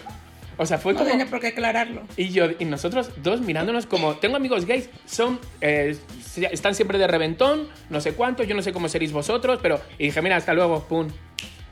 o 0.59 0.67
sea 0.67 0.79
fue 0.79 0.93
No 0.93 1.01
como... 1.01 1.11
tenía 1.11 1.27
por 1.27 1.41
qué 1.41 1.49
aclararlo. 1.49 2.03
Y 2.17 2.31
yo 2.31 2.47
y 2.59 2.65
nosotros 2.65 3.11
dos 3.23 3.41
mirándonos 3.41 3.87
como 3.87 4.17
tengo 4.17 4.37
amigos 4.37 4.65
gays, 4.67 4.89
son 5.07 5.39
eh, 5.61 5.97
están 6.51 6.75
siempre 6.75 6.99
de 6.99 7.07
reventón, 7.07 7.69
no 7.91 8.01
sé 8.01 8.13
cuánto, 8.13 8.43
yo 8.45 8.55
no 8.55 8.63
sé 8.63 8.73
cómo 8.73 8.89
seréis 8.89 9.13
vosotros, 9.13 9.59
pero 9.63 9.81
y 9.99 10.05
dije, 10.07 10.21
mira, 10.23 10.37
hasta 10.37 10.55
luego, 10.55 10.85
pum, 10.85 11.09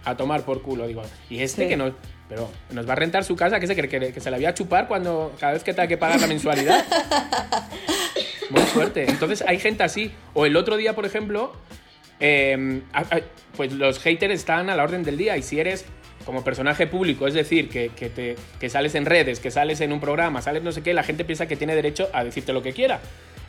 a 0.05 0.17
tomar 0.17 0.43
por 0.43 0.63
culo, 0.63 0.87
digo. 0.87 1.03
Y 1.31 1.41
este 1.43 1.63
Sí. 1.65 1.69
que 1.69 1.77
nos 1.77 1.93
pero 2.29 2.51
nos 2.71 2.89
va 2.89 2.95
a 2.95 2.97
rentar 2.97 3.23
su 3.23 3.37
casa, 3.37 3.61
que 3.61 3.67
se 3.67 3.77
cree 3.77 3.89
que, 3.89 4.13
que 4.13 4.21
se 4.21 4.31
la 4.31 4.39
voy 4.39 4.47
a 4.47 4.55
chupar 4.55 4.89
cuando 4.89 5.35
cada 5.39 5.53
vez 5.53 5.63
que 5.63 5.75
tenga 5.75 5.87
que 5.87 5.99
pagar 5.99 6.19
la 6.21 6.27
mensualidad. 6.27 6.83
Muy 8.51 8.63
fuerte. 8.63 9.05
Entonces 9.09 9.45
hay 9.47 9.59
gente 9.59 9.83
así. 9.83 10.11
O 10.33 10.47
el 10.47 10.57
otro 10.57 10.77
día, 10.77 10.95
por 10.95 11.05
ejemplo, 11.07 11.53
eh, 12.21 12.81
a- 12.93 13.21
pues 13.57 13.73
los 13.73 13.99
haters 14.01 14.35
están 14.35 14.71
a 14.71 14.77
la 14.77 14.83
orden 14.85 15.03
del 15.03 15.17
día. 15.19 15.37
Y 15.37 15.43
si 15.43 15.61
eres 15.61 15.85
como 16.25 16.45
personaje 16.45 16.87
público, 16.87 17.27
es 17.27 17.35
decir, 17.35 17.69
que, 17.69 17.91
que 17.91 18.09
te, 18.11 18.37
que 18.59 18.69
sales 18.71 18.95
en 18.95 19.07
redes, 19.07 19.41
que 19.41 19.51
sales 19.51 19.81
en 19.81 19.93
un 19.93 20.01
programa, 20.01 20.43
sales 20.43 20.63
no 20.63 20.73
sé 20.73 20.83
qué, 20.83 20.95
la 20.95 21.03
gente 21.03 21.25
piensa 21.25 21.47
que 21.47 21.57
tiene 21.57 21.75
derecho 21.75 22.09
a 22.13 22.25
decirte 22.25 22.53
lo 22.53 22.63
que 22.63 22.73
quiera. 22.73 23.01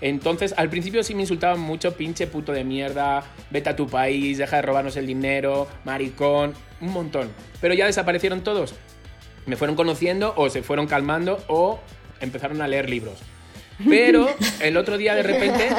Entonces, 0.01 0.53
al 0.57 0.69
principio 0.69 1.03
sí 1.03 1.15
me 1.15 1.21
insultaban 1.21 1.59
mucho, 1.59 1.95
pinche 1.95 2.27
puto 2.27 2.51
de 2.51 2.63
mierda, 2.63 3.23
vete 3.49 3.69
a 3.69 3.75
tu 3.75 3.87
país, 3.87 4.37
deja 4.37 4.57
de 4.57 4.61
robarnos 4.61 4.97
el 4.97 5.07
dinero, 5.07 5.67
maricón, 5.85 6.53
un 6.81 6.91
montón. 6.91 7.31
Pero 7.61 7.73
ya 7.73 7.85
desaparecieron 7.85 8.41
todos. 8.41 8.75
Me 9.45 9.55
fueron 9.55 9.75
conociendo 9.75 10.33
o 10.35 10.49
se 10.49 10.63
fueron 10.63 10.87
calmando 10.87 11.43
o 11.47 11.79
empezaron 12.19 12.61
a 12.61 12.67
leer 12.67 12.89
libros. 12.89 13.19
Pero 13.83 14.27
el 14.61 14.77
otro 14.77 14.97
día 14.97 15.15
de 15.15 15.23
repente 15.23 15.69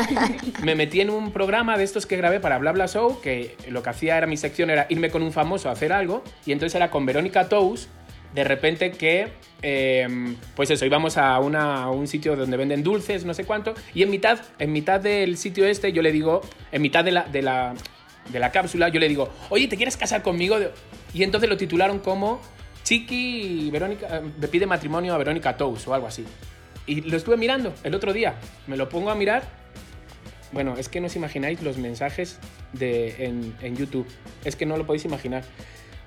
me 0.63 0.75
metí 0.75 1.01
en 1.01 1.11
un 1.11 1.33
programa 1.33 1.79
de 1.79 1.85
estos 1.85 2.07
que 2.07 2.17
grabé 2.17 2.41
para 2.41 2.59
Bla 2.59 2.73
Bla 2.73 2.89
Show, 2.89 3.21
que 3.21 3.57
lo 3.69 3.83
que 3.83 3.91
hacía 3.91 4.19
era 4.19 4.27
mi 4.27 4.37
sección 4.37 4.71
era 4.71 4.87
irme 4.89 5.11
con 5.11 5.23
un 5.23 5.33
famoso 5.33 5.69
a 5.69 5.73
hacer 5.73 5.93
algo, 5.93 6.23
y 6.45 6.53
entonces 6.53 6.75
era 6.75 6.91
con 6.91 7.07
Verónica 7.07 7.49
Tous, 7.49 7.89
de 8.35 8.45
repente 8.45 8.91
que, 8.91 9.29
eh, 9.63 10.35
pues 10.55 10.71
eso, 10.71 10.85
íbamos 10.85 11.17
a, 11.17 11.39
un 11.41 12.07
sitio 12.07 12.37
donde 12.37 12.57
venden 12.57 12.83
dulces, 12.83 13.25
no 13.25 13.33
sé 13.33 13.45
cuánto, 13.45 13.75
y 13.95 14.03
en 14.03 14.11
mitad, 14.11 14.41
en 14.59 14.73
mitad 14.73 15.01
del 15.01 15.39
sitio 15.39 15.65
este 15.65 15.93
yo 15.93 16.03
le 16.03 16.13
digo, 16.13 16.43
en 16.73 16.83
mitad 16.83 17.03
de 17.03 17.13
la, 17.13 17.23
de 17.25 17.41
la, 17.41 17.75
de 18.31 18.39
la 18.39 18.53
cápsula, 18.53 18.91
yo 18.91 19.01
le 19.01 19.09
digo, 19.09 19.31
oye, 19.49 19.69
¿te 19.69 19.77
quieres 19.77 19.97
casar 19.97 20.23
conmigo? 20.23 20.59
Y 21.15 21.23
entonces 21.23 21.49
lo 21.49 21.57
titularon 21.57 22.01
como 22.01 22.43
Chiqui 22.83 23.71
Verónica, 23.71 24.19
eh, 24.19 24.23
le 24.39 24.49
pide 24.49 24.67
matrimonio 24.67 25.15
a 25.15 25.19
Verónica 25.19 25.57
Tous 25.57 25.89
o 25.89 25.95
algo 25.95 26.07
así. 26.07 26.25
Y 26.87 27.01
lo 27.03 27.17
estuve 27.17 27.37
mirando 27.37 27.75
el 27.85 27.95
otro 27.95 28.13
día. 28.13 28.37
Me 28.67 28.77
lo 28.77 28.89
pongo 28.89 29.11
a 29.11 29.15
mirar. 29.15 29.43
Bueno, 30.53 30.77
es 30.79 30.89
que 30.89 31.01
no 31.01 31.07
os 31.09 31.17
imagináis 31.17 31.61
los 31.63 31.77
mensajes 31.79 32.39
de, 32.73 33.25
en, 33.27 33.55
en 33.61 33.77
YouTube. 33.77 34.07
Es 34.45 34.55
que 34.57 34.65
no 34.67 34.77
lo 34.77 34.87
podéis 34.87 35.05
imaginar. 35.05 35.43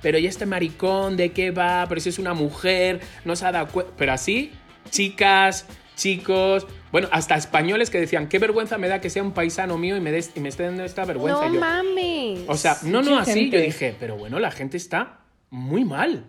Pero 0.02 0.18
¿y 0.18 0.28
este 0.28 0.46
maricón 0.46 1.18
de 1.18 1.32
qué 1.34 1.52
va? 1.52 1.86
Pero 1.90 2.00
si 2.00 2.10
es 2.10 2.20
una 2.20 2.34
mujer, 2.34 3.02
no 3.26 3.36
se 3.36 3.46
ha 3.46 3.52
dado 3.52 3.68
cuenta. 3.68 3.92
Pero 3.98 4.14
así, 4.14 4.54
chicas, 4.90 5.66
chicos, 5.98 6.66
bueno, 6.94 7.10
hasta 7.12 7.36
españoles 7.36 7.90
que 7.90 8.00
decían, 8.00 8.30
qué 8.30 8.40
vergüenza 8.40 8.78
me 8.78 8.88
da 8.88 9.02
que 9.02 9.10
sea 9.10 9.22
un 9.22 9.34
paisano 9.34 9.78
mío 9.78 9.98
y 9.98 10.00
me, 10.00 10.14
des- 10.14 10.32
y 10.36 10.40
me 10.40 10.48
esté 10.48 10.64
dando 10.64 10.86
esta 10.86 11.04
vergüenza. 11.04 11.46
No 11.50 11.54
yo, 11.54 11.60
mames. 11.60 12.40
o 12.48 12.56
sea, 12.56 12.78
no, 12.84 13.02
no, 13.02 13.20
así. 13.20 13.34
gente. 13.42 13.58
Yo 13.58 13.64
dije, 13.64 13.96
pero 14.00 14.16
bueno, 14.16 14.40
la 14.40 14.52
gente 14.52 14.78
está 14.78 15.20
muy 15.50 15.84
mal. 15.84 16.24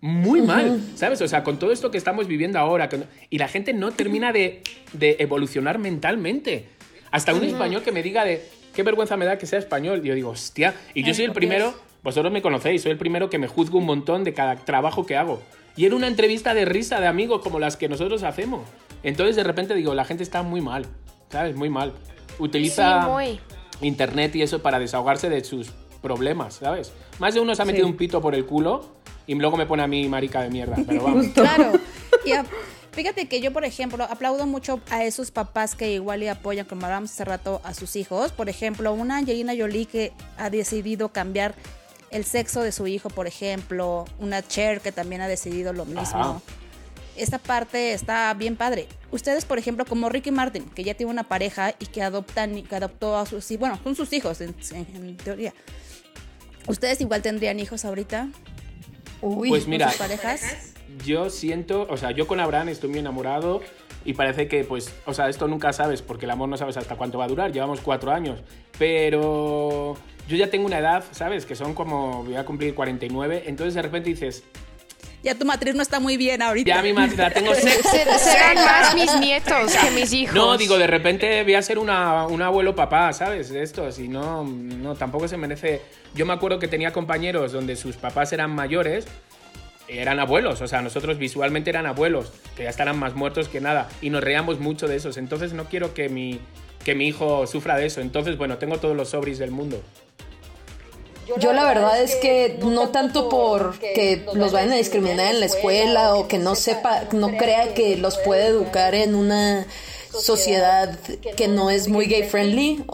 Muy 0.00 0.42
mal, 0.42 0.80
¿sabes? 0.94 1.20
O 1.22 1.28
sea, 1.28 1.42
con 1.42 1.58
todo 1.58 1.72
esto 1.72 1.90
que 1.90 1.98
estamos 1.98 2.26
viviendo 2.28 2.58
ahora, 2.58 2.88
y 3.30 3.38
la 3.38 3.48
gente 3.48 3.72
no 3.72 3.90
termina 3.92 4.32
de, 4.32 4.62
de 4.92 5.16
evolucionar 5.20 5.78
mentalmente. 5.78 6.66
Hasta 7.10 7.32
un 7.34 7.44
español 7.44 7.82
que 7.82 7.92
me 7.92 8.02
diga 8.02 8.24
de 8.24 8.46
qué 8.74 8.82
vergüenza 8.82 9.16
me 9.16 9.24
da 9.24 9.38
que 9.38 9.46
sea 9.46 9.58
español. 9.58 10.02
Yo 10.02 10.14
digo, 10.14 10.30
hostia, 10.30 10.74
y 10.94 11.02
yo 11.02 11.14
soy 11.14 11.24
el 11.24 11.32
primero, 11.32 11.74
vosotros 12.02 12.32
me 12.32 12.42
conocéis, 12.42 12.82
soy 12.82 12.92
el 12.92 12.98
primero 12.98 13.30
que 13.30 13.38
me 13.38 13.46
juzgo 13.48 13.78
un 13.78 13.86
montón 13.86 14.22
de 14.22 14.34
cada 14.34 14.56
trabajo 14.56 15.06
que 15.06 15.16
hago. 15.16 15.40
Y 15.76 15.86
era 15.86 15.94
una 15.96 16.06
entrevista 16.08 16.52
de 16.54 16.64
risa 16.66 17.00
de 17.00 17.06
amigos 17.06 17.40
como 17.42 17.58
las 17.58 17.76
que 17.76 17.88
nosotros 17.88 18.22
hacemos. 18.22 18.62
Entonces 19.02 19.34
de 19.36 19.44
repente 19.44 19.74
digo, 19.74 19.94
la 19.94 20.04
gente 20.04 20.22
está 20.22 20.42
muy 20.42 20.60
mal, 20.60 20.86
¿sabes? 21.30 21.54
Muy 21.56 21.70
mal. 21.70 21.92
Utiliza 22.38 23.02
Sí, 23.02 23.08
muy. 23.08 23.40
internet 23.80 24.34
y 24.36 24.42
eso 24.42 24.60
para 24.62 24.78
desahogarse 24.78 25.28
de 25.30 25.42
sus 25.44 25.70
problemas, 26.02 26.54
¿sabes? 26.56 26.92
Más 27.18 27.34
de 27.34 27.40
uno 27.40 27.54
se 27.54 27.62
ha 27.62 27.64
metido 27.64 27.86
Sí. 27.86 27.90
un 27.92 27.96
pito 27.96 28.20
por 28.20 28.34
el 28.34 28.44
culo 28.46 28.95
y 29.26 29.34
luego 29.34 29.56
me 29.56 29.66
pone 29.66 29.82
a 29.82 29.86
mí 29.86 30.08
marica 30.08 30.42
de 30.42 30.50
mierda, 30.50 30.76
pero 30.86 31.02
vamos. 31.02 31.26
Claro. 31.34 31.72
Y 32.24 32.32
a- 32.32 32.44
fíjate 32.92 33.28
que 33.28 33.40
yo, 33.40 33.52
por 33.52 33.64
ejemplo, 33.64 34.04
aplaudo 34.04 34.46
mucho 34.46 34.80
a 34.90 35.04
esos 35.04 35.30
papás 35.30 35.74
que 35.74 35.92
igual 35.92 36.20
le 36.20 36.30
apoyan, 36.30 36.66
como 36.66 36.86
hablábamos 36.86 37.10
hace 37.12 37.24
rato, 37.24 37.60
a 37.64 37.74
sus 37.74 37.96
hijos. 37.96 38.32
Por 38.32 38.48
ejemplo, 38.48 38.92
una 38.92 39.16
Angelina 39.18 39.52
Jolie 39.56 39.86
que 39.86 40.12
ha 40.38 40.50
decidido 40.50 41.08
cambiar 41.10 41.54
el 42.10 42.24
sexo 42.24 42.62
de 42.62 42.72
su 42.72 42.86
hijo, 42.86 43.10
por 43.10 43.26
ejemplo. 43.26 44.04
Una 44.18 44.42
Cher 44.46 44.80
que 44.80 44.92
también 44.92 45.20
ha 45.22 45.28
decidido 45.28 45.72
lo 45.72 45.84
mismo. 45.84 46.00
Ajá. 46.20 46.40
Esta 47.16 47.38
parte 47.38 47.92
está 47.94 48.32
bien 48.34 48.56
padre. 48.56 48.86
Ustedes, 49.10 49.44
por 49.46 49.58
ejemplo, 49.58 49.86
como 49.86 50.08
Ricky 50.10 50.30
Martin, 50.30 50.64
que 50.64 50.84
ya 50.84 50.92
tiene 50.94 51.10
una 51.10 51.24
pareja 51.24 51.74
y 51.78 51.86
que 51.86 52.02
adoptan 52.02 52.58
y 52.58 52.62
que 52.62 52.76
adoptó 52.76 53.16
a 53.16 53.24
sus 53.24 53.50
hijos, 53.50 53.60
bueno, 53.60 53.80
son 53.82 53.96
sus 53.96 54.12
hijos 54.12 54.40
en, 54.42 54.54
en- 54.72 54.86
en 54.96 55.16
teoría. 55.16 55.54
¿Ustedes 56.66 57.00
igual 57.00 57.22
tendrían 57.22 57.58
hijos 57.60 57.84
ahorita 57.84 58.28
Uy, 59.22 59.48
Pues 59.48 59.66
mira, 59.66 59.90
parejas? 59.98 60.74
yo 61.04 61.30
siento, 61.30 61.86
o 61.90 61.96
sea, 61.96 62.10
yo 62.10 62.26
con 62.26 62.40
Abraham 62.40 62.68
estoy 62.68 62.90
muy 62.90 62.98
enamorado 62.98 63.60
y 64.04 64.12
parece 64.14 64.46
que, 64.46 64.62
pues, 64.64 64.92
o 65.04 65.14
sea, 65.14 65.28
esto 65.28 65.48
nunca 65.48 65.72
sabes 65.72 66.02
porque 66.02 66.26
el 66.26 66.30
amor 66.30 66.48
no 66.48 66.56
sabes 66.56 66.76
hasta 66.76 66.96
cuánto 66.96 67.18
va 67.18 67.24
a 67.24 67.28
durar, 67.28 67.52
llevamos 67.52 67.80
cuatro 67.80 68.12
años, 68.12 68.40
pero 68.78 69.96
yo 70.28 70.36
ya 70.36 70.50
tengo 70.50 70.66
una 70.66 70.78
edad, 70.78 71.04
¿sabes? 71.12 71.46
Que 71.46 71.56
son 71.56 71.74
como, 71.74 72.24
voy 72.24 72.36
a 72.36 72.44
cumplir 72.44 72.74
49, 72.74 73.44
entonces 73.46 73.74
de 73.74 73.82
repente 73.82 74.10
dices, 74.10 74.44
Ya 75.26 75.34
tu 75.34 75.44
matriz 75.44 75.74
no 75.74 75.82
está 75.82 75.98
muy 75.98 76.16
bien 76.16 76.40
ahorita. 76.40 76.68
ya 76.76 76.82
mi 76.82 76.92
madre 76.92 77.16
la 77.16 77.30
tengo. 77.30 77.52
Se- 77.54 77.82
serán 78.18 78.54
más 78.54 78.94
mis 78.94 79.12
nietos 79.18 79.72
que 79.74 79.90
mis 79.90 80.12
hijos. 80.12 80.34
No, 80.36 80.56
digo, 80.56 80.78
de 80.78 80.86
repente 80.86 81.42
voy 81.42 81.54
a 81.54 81.62
ser 81.62 81.80
una, 81.80 82.28
un 82.28 82.40
abuelo 82.42 82.76
papá, 82.76 83.12
¿sabes? 83.12 83.50
De 83.50 83.60
estos, 83.64 83.98
y 83.98 84.06
no, 84.06 84.44
no, 84.44 84.94
tampoco 84.94 85.26
se 85.26 85.36
merece. 85.36 85.82
Yo 86.14 86.26
me 86.26 86.32
acuerdo 86.32 86.60
que 86.60 86.68
tenía 86.68 86.92
compañeros 86.92 87.50
donde 87.50 87.74
sus 87.74 87.96
papás 87.96 88.32
eran 88.32 88.52
mayores, 88.52 89.04
eran 89.88 90.20
abuelos, 90.20 90.60
o 90.62 90.68
sea, 90.68 90.80
nosotros 90.80 91.18
visualmente 91.18 91.70
eran 91.70 91.86
abuelos, 91.86 92.32
que 92.56 92.62
ya 92.62 92.70
estarán 92.70 92.96
más 92.96 93.14
muertos 93.14 93.48
que 93.48 93.60
nada, 93.60 93.88
y 94.00 94.10
nos 94.10 94.22
reíamos 94.22 94.60
mucho 94.60 94.86
de 94.86 94.94
esos. 94.94 95.16
Entonces 95.16 95.52
no 95.54 95.64
quiero 95.64 95.92
que 95.92 96.08
mi, 96.08 96.38
que 96.84 96.94
mi 96.94 97.08
hijo 97.08 97.48
sufra 97.48 97.76
de 97.76 97.86
eso. 97.86 98.00
Entonces, 98.00 98.36
bueno, 98.38 98.58
tengo 98.58 98.78
todos 98.78 98.96
los 98.96 99.08
sobris 99.10 99.38
del 99.40 99.50
mundo. 99.50 99.82
Yo 101.38 101.52
la 101.52 101.64
verdad 101.64 102.00
es 102.00 102.14
que 102.16 102.58
no 102.62 102.88
tanto 102.90 103.28
por 103.28 103.78
que 103.78 104.26
los 104.34 104.52
vayan 104.52 104.72
a 104.72 104.76
discriminar 104.76 105.34
en 105.34 105.40
la 105.40 105.46
escuela 105.46 106.14
o 106.14 106.28
que 106.28 106.38
no 106.38 106.54
sepa, 106.54 107.04
no 107.12 107.36
crea 107.36 107.74
que 107.74 107.96
los 107.96 108.16
puede 108.18 108.46
educar 108.46 108.94
en 108.94 109.14
una 109.14 109.66
sociedad 110.10 110.98
que 111.36 111.48
no 111.48 111.70
es 111.70 111.88
muy 111.88 112.06
gay 112.06 112.22
friendly, 112.22 112.84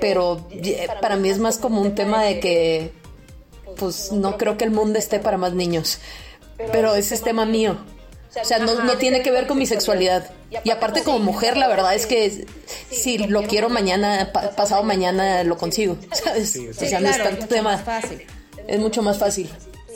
pero 0.00 0.46
para 1.00 1.16
mí 1.16 1.28
es 1.28 1.38
más 1.38 1.58
como 1.58 1.80
un 1.80 1.94
tema 1.94 2.22
de 2.22 2.40
que 2.40 2.92
pues 3.76 4.12
no 4.12 4.36
creo 4.36 4.56
que 4.56 4.64
el 4.64 4.70
mundo 4.70 4.98
esté 4.98 5.18
para 5.18 5.36
más 5.36 5.54
niños. 5.54 5.98
Pero 6.72 6.94
ese 6.94 7.14
es 7.14 7.22
tema 7.22 7.46
mío. 7.46 7.78
O 8.40 8.44
sea, 8.44 8.58
no, 8.60 8.84
no 8.84 8.96
tiene 8.96 9.22
que 9.22 9.30
ver 9.30 9.46
con 9.46 9.58
mi 9.58 9.66
sexualidad. 9.66 10.30
Y 10.64 10.70
aparte 10.70 11.02
como 11.02 11.18
mujer, 11.18 11.56
la 11.56 11.66
verdad 11.68 11.94
es 11.94 12.06
que 12.06 12.46
si 12.90 13.18
lo 13.18 13.42
quiero 13.44 13.68
mañana, 13.68 14.30
pa- 14.32 14.50
pasado 14.50 14.82
mañana 14.82 15.42
lo 15.44 15.56
consigo. 15.58 15.96
¿Sabes? 16.12 16.50
Sí, 16.50 16.68
o 16.68 16.74
sea, 16.74 17.00
no 17.00 17.08
es 17.08 17.18
tanto 17.18 17.42
mucho 17.42 17.46
tema. 17.54 17.72
más 17.72 17.82
fácil. 17.82 18.22
Es 18.68 18.78
mucho 18.78 19.02
más 19.02 19.18
fácil. 19.18 19.50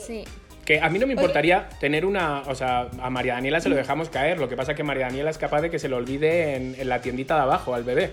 Sí. 0.07 0.25
Que 0.65 0.81
a 0.81 0.89
mí 0.89 0.99
no 0.99 1.07
me 1.07 1.13
importaría 1.13 1.69
tener 1.79 2.07
una. 2.07 2.41
O 2.47 2.55
sea, 2.55 2.89
a 3.03 3.11
María 3.11 3.35
Daniela 3.35 3.61
se 3.61 3.69
lo 3.69 3.77
dejamos 3.77 4.09
caer. 4.09 4.39
Lo 4.39 4.49
que 4.49 4.57
pasa 4.57 4.73
es 4.73 4.77
que 4.77 4.83
María 4.83 5.07
Daniela 5.07 5.29
es 5.29 5.37
capaz 5.37 5.61
de 5.61 5.71
que 5.71 5.79
se 5.79 5.89
lo 5.91 5.99
olvide 5.99 6.57
en, 6.57 6.75
en 6.79 6.89
la 6.89 7.03
tiendita 7.03 7.35
de 7.37 7.43
abajo 7.43 7.75
al 7.75 7.85
bebé. 7.85 8.13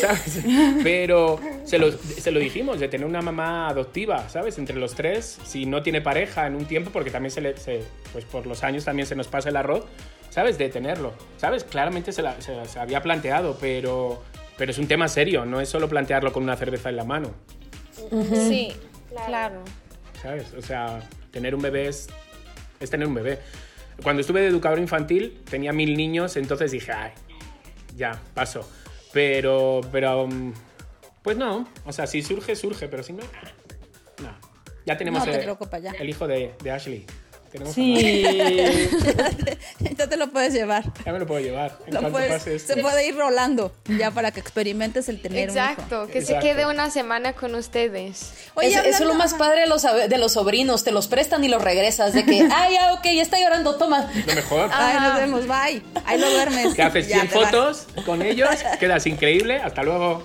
¿Sabes? 0.00 0.44
Pero 0.84 1.40
se 1.64 1.78
lo, 1.78 1.90
se 1.90 2.30
lo 2.30 2.38
dijimos, 2.38 2.78
de 2.78 2.86
tener 2.86 3.04
una 3.06 3.20
mamá 3.20 3.68
adoptiva, 3.68 4.28
¿sabes? 4.28 4.58
Entre 4.58 4.76
los 4.76 4.94
tres, 4.94 5.38
si 5.44 5.66
no 5.66 5.82
tiene 5.82 6.00
pareja 6.00 6.46
en 6.46 6.54
un 6.54 6.66
tiempo, 6.66 6.90
porque 6.92 7.10
también 7.10 7.32
se 7.32 7.40
le. 7.40 7.56
se- 7.56 7.82
pues 8.12 8.24
por 8.24 8.46
los 8.46 8.62
años 8.62 8.84
también 8.84 9.06
se 9.06 9.16
nos 9.16 9.26
pasa 9.26 9.48
el 9.48 9.56
arroz, 9.56 9.84
¿sabes? 10.30 10.56
De 10.56 10.68
tenerlo. 10.68 11.12
¿Sabes? 11.36 11.64
Claramente 11.64 12.12
se, 12.12 12.22
la- 12.22 12.40
se- 12.40 12.64
se 12.66 12.78
había 12.78 13.02
planteado, 13.02 13.56
pero. 13.60 14.22
Pero 14.56 14.70
es 14.72 14.78
un 14.78 14.86
tema 14.88 15.06
serio, 15.08 15.44
no 15.44 15.60
es 15.60 15.68
solo 15.68 15.88
plantearlo 15.88 16.32
con 16.32 16.42
una 16.44 16.56
cerveza 16.56 16.88
en 16.90 16.96
la 16.96 17.04
mano. 17.04 17.30
Sí, 18.32 18.72
claro. 19.26 19.62
¿sabes? 20.22 20.52
O 20.56 20.62
sea, 20.62 21.00
tener 21.30 21.54
un 21.54 21.62
bebé 21.62 21.88
es, 21.88 22.08
es 22.80 22.90
tener 22.90 23.06
un 23.06 23.14
bebé. 23.14 23.38
Cuando 24.02 24.20
estuve 24.20 24.40
de 24.40 24.48
educador 24.48 24.78
infantil 24.78 25.40
tenía 25.48 25.72
mil 25.72 25.96
niños, 25.96 26.36
entonces 26.36 26.70
dije, 26.70 26.92
ay, 26.92 27.12
ya, 27.96 28.20
paso. 28.34 28.68
Pero, 29.12 29.80
pero, 29.90 30.24
um, 30.24 30.52
pues 31.22 31.36
no, 31.36 31.68
o 31.84 31.92
sea, 31.92 32.06
si 32.06 32.22
surge, 32.22 32.54
surge, 32.54 32.88
pero 32.88 33.02
si 33.02 33.12
no, 33.12 33.24
no. 34.22 34.36
Ya 34.86 34.96
tenemos 34.96 35.26
No 35.26 35.32
te 35.32 35.44
el, 35.44 35.82
ya. 35.82 35.90
el 35.92 36.08
hijo 36.08 36.26
de, 36.26 36.54
de 36.62 36.70
Ashley. 36.70 37.04
Tenemos 37.50 37.74
Sí. 37.74 38.12
Ya 39.96 40.06
te 40.08 40.16
lo 40.16 40.30
puedes 40.30 40.52
llevar. 40.52 40.84
Ya 41.04 41.12
me 41.12 41.18
lo 41.18 41.26
puedo 41.26 41.40
llevar. 41.40 41.78
En 41.86 41.94
Lo 41.94 42.10
puedes- 42.10 42.30
pase 42.30 42.56
esto. 42.56 42.74
se 42.74 42.80
puede 42.82 43.06
ir 43.08 43.16
rolando 43.16 43.72
ya 43.98 44.10
para 44.10 44.30
que 44.32 44.40
experimentes 44.40 45.08
el 45.08 45.20
tener 45.22 45.50
un 45.50 45.56
hijo. 45.56 45.66
Exacto, 45.66 46.06
que 46.08 46.18
Exacto. 46.18 46.42
se 46.42 46.48
quede 46.48 46.66
una 46.66 46.90
semana 46.90 47.32
con 47.32 47.54
ustedes. 47.54 48.32
Oye, 48.54 48.68
Es- 48.68 48.74
eso 48.74 48.80
es 48.82 48.94
hablando- 48.96 49.14
lo 49.14 49.18
más 49.18 49.34
padre 49.34 49.60
de 49.62 49.66
los, 49.66 49.82
de 49.82 50.18
los 50.18 50.32
sobrinos, 50.32 50.84
te 50.84 50.92
los 50.92 51.06
prestan 51.08 51.42
y 51.44 51.48
los 51.48 51.62
regresas. 51.62 52.12
De 52.12 52.24
que, 52.24 52.46
ay, 52.54 52.74
ya, 52.74 52.92
ok, 52.94 53.04
ya 53.04 53.22
está 53.22 53.38
llorando, 53.40 53.76
toma. 53.76 54.10
Lo 54.26 54.34
mejor. 54.34 54.70
Ay, 54.72 54.96
Ajá. 54.96 55.08
nos 55.08 55.18
vemos, 55.18 55.46
bye. 55.46 55.82
Ahí 56.04 56.18
lo 56.18 56.30
duermes. 56.30 56.74
Te 56.74 56.82
haces 56.82 57.08
Ya 57.08 57.20
100 57.20 57.28
te 57.28 57.38
vas. 57.38 57.50
fotos 57.50 57.86
con 58.04 58.22
ellos, 58.22 58.48
quedas 58.80 59.06
increíble, 59.06 59.56
hasta 59.56 59.82
luego. 59.82 60.22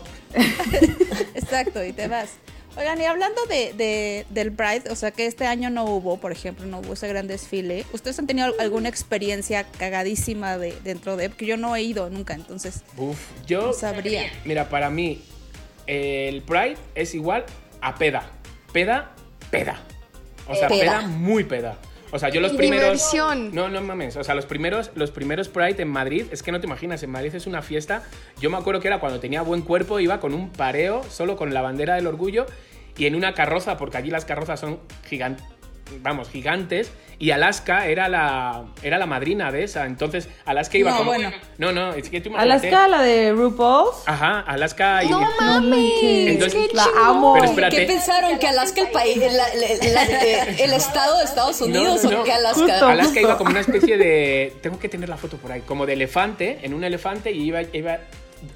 Exacto, 1.35 1.83
y 1.83 1.93
te 1.93 2.07
vas. 2.07 2.29
Oigan, 2.75 2.99
y 2.99 3.05
hablando 3.05 3.45
de, 3.45 3.73
de- 3.73 4.25
del 4.31 4.51
Pride, 4.51 4.83
o 4.89 4.95
sea 4.95 5.11
que 5.11 5.27
este 5.27 5.45
año 5.45 5.69
no 5.69 5.85
hubo, 5.85 6.17
por 6.17 6.31
ejemplo, 6.31 6.65
no 6.65 6.79
hubo 6.79 6.93
ese 6.93 7.07
gran 7.07 7.27
desfile. 7.27 7.85
¿Ustedes 7.93 8.17
han 8.17 8.25
tenido 8.25 8.51
alguna 8.59 8.89
experiencia 8.89 9.63
cagadísima 9.77 10.57
de, 10.57 10.73
dentro 10.83 11.15
de? 11.15 11.29
Porque 11.29 11.45
yo 11.45 11.55
no 11.55 11.75
he 11.75 11.83
ido 11.83 12.09
nunca, 12.09 12.33
entonces 12.33 12.81
Uf, 12.97 13.19
yo... 13.45 13.67
no 13.67 13.73
sabría. 13.73 14.23
Mira, 14.43 14.69
para 14.69 14.89
mí, 14.89 15.21
el 15.85 16.41
Pride 16.41 16.77
es 16.95 17.13
igual 17.13 17.45
a 17.79 17.93
peda. 17.95 18.31
Peda, 18.71 19.11
peda. 19.51 19.79
O 20.47 20.55
sea, 20.55 20.67
Peda. 20.67 20.79
peda, 20.79 21.01
muy 21.01 21.43
peda. 21.43 21.77
O 22.13 22.19
sea, 22.19 22.29
yo 22.29 22.41
los 22.41 22.53
Y 22.53 22.57
primeros. 22.57 22.85
diversión. 22.85 23.53
No, 23.55 23.69
no 23.69 23.81
mames. 23.81 24.15
O 24.17 24.23
sea, 24.23 24.35
los 24.35 24.45
primeros, 24.45 24.91
los 24.93 25.09
primeros 25.09 25.49
Pride 25.49 25.81
en 25.81 25.89
Madrid, 25.89 26.25
es 26.31 26.43
que 26.43 26.51
no 26.51 26.59
te 26.61 26.67
imaginas, 26.67 27.01
en 27.01 27.09
Madrid 27.09 27.33
es 27.33 27.47
una 27.47 27.63
fiesta. 27.63 28.03
Yo 28.39 28.51
me 28.51 28.57
acuerdo 28.57 28.81
que 28.81 28.87
era 28.87 28.99
cuando 28.99 29.19
tenía 29.19 29.41
buen 29.41 29.63
cuerpo, 29.63 29.99
iba 29.99 30.19
con 30.19 30.35
un 30.35 30.51
pareo, 30.51 31.03
solo 31.09 31.35
con 31.35 31.55
la 31.55 31.61
bandera 31.61 31.95
del 31.95 32.05
orgullo 32.05 32.45
y 32.97 33.07
en 33.07 33.15
una 33.15 33.33
carroza, 33.33 33.77
porque 33.77 33.97
allí 33.97 34.11
las 34.11 34.25
carrozas 34.25 34.59
son 34.59 34.79
gigantes. 35.09 35.43
Vamos, 36.01 36.29
gigantes. 36.29 36.91
Y 37.19 37.31
Alaska 37.31 37.87
era 37.87 38.09
la, 38.09 38.65
era 38.81 38.97
la 38.97 39.05
madrina 39.05 39.51
de 39.51 39.63
esa. 39.63 39.85
Entonces, 39.85 40.27
Alaska 40.45 40.77
iba 40.77 40.91
No, 40.91 40.97
como. 40.97 41.11
bueno. 41.11 41.31
No, 41.57 41.71
no, 41.71 41.93
es 41.93 42.09
que 42.09 42.19
tú 42.19 42.29
imagínate. 42.29 42.67
Alaska, 42.67 42.87
la 42.89 43.01
de 43.01 43.31
RuPaul's. 43.31 44.03
Ajá, 44.07 44.41
Alaska 44.41 45.03
y. 45.03 45.09
No 45.09 45.21
mames, 45.39 45.91
Entonces- 46.03 46.67
qué 46.69 46.75
la 46.75 46.85
amo. 47.05 47.33
Pero 47.35 47.45
espérate. 47.45 47.75
¿Qué 47.77 47.85
pensaron? 47.85 48.39
¿Que 48.39 48.47
Alaska 48.47 48.81
el 48.81 48.89
país, 48.89 49.17
el, 49.17 49.23
el- 49.23 49.87
el- 49.87 50.59
el 50.59 50.73
estado 50.73 51.19
de 51.19 51.23
Estados 51.25 51.61
Unidos 51.61 52.03
No, 52.03 52.11
no, 52.11 52.21
o 52.21 52.23
que 52.23 52.33
Alaska? 52.33 52.59
Justo. 52.61 52.85
Alaska 52.87 53.21
iba 53.21 53.37
como 53.37 53.51
una 53.51 53.59
especie 53.61 53.97
de. 53.97 54.53
Tengo 54.61 54.79
que 54.79 54.89
tener 54.89 55.07
la 55.07 55.17
foto 55.17 55.37
por 55.37 55.51
ahí. 55.51 55.61
Como 55.61 55.85
de 55.85 55.93
elefante, 55.93 56.59
en 56.63 56.73
un 56.73 56.83
elefante 56.83 57.31
y 57.31 57.43
iba, 57.43 57.61
iba 57.61 57.99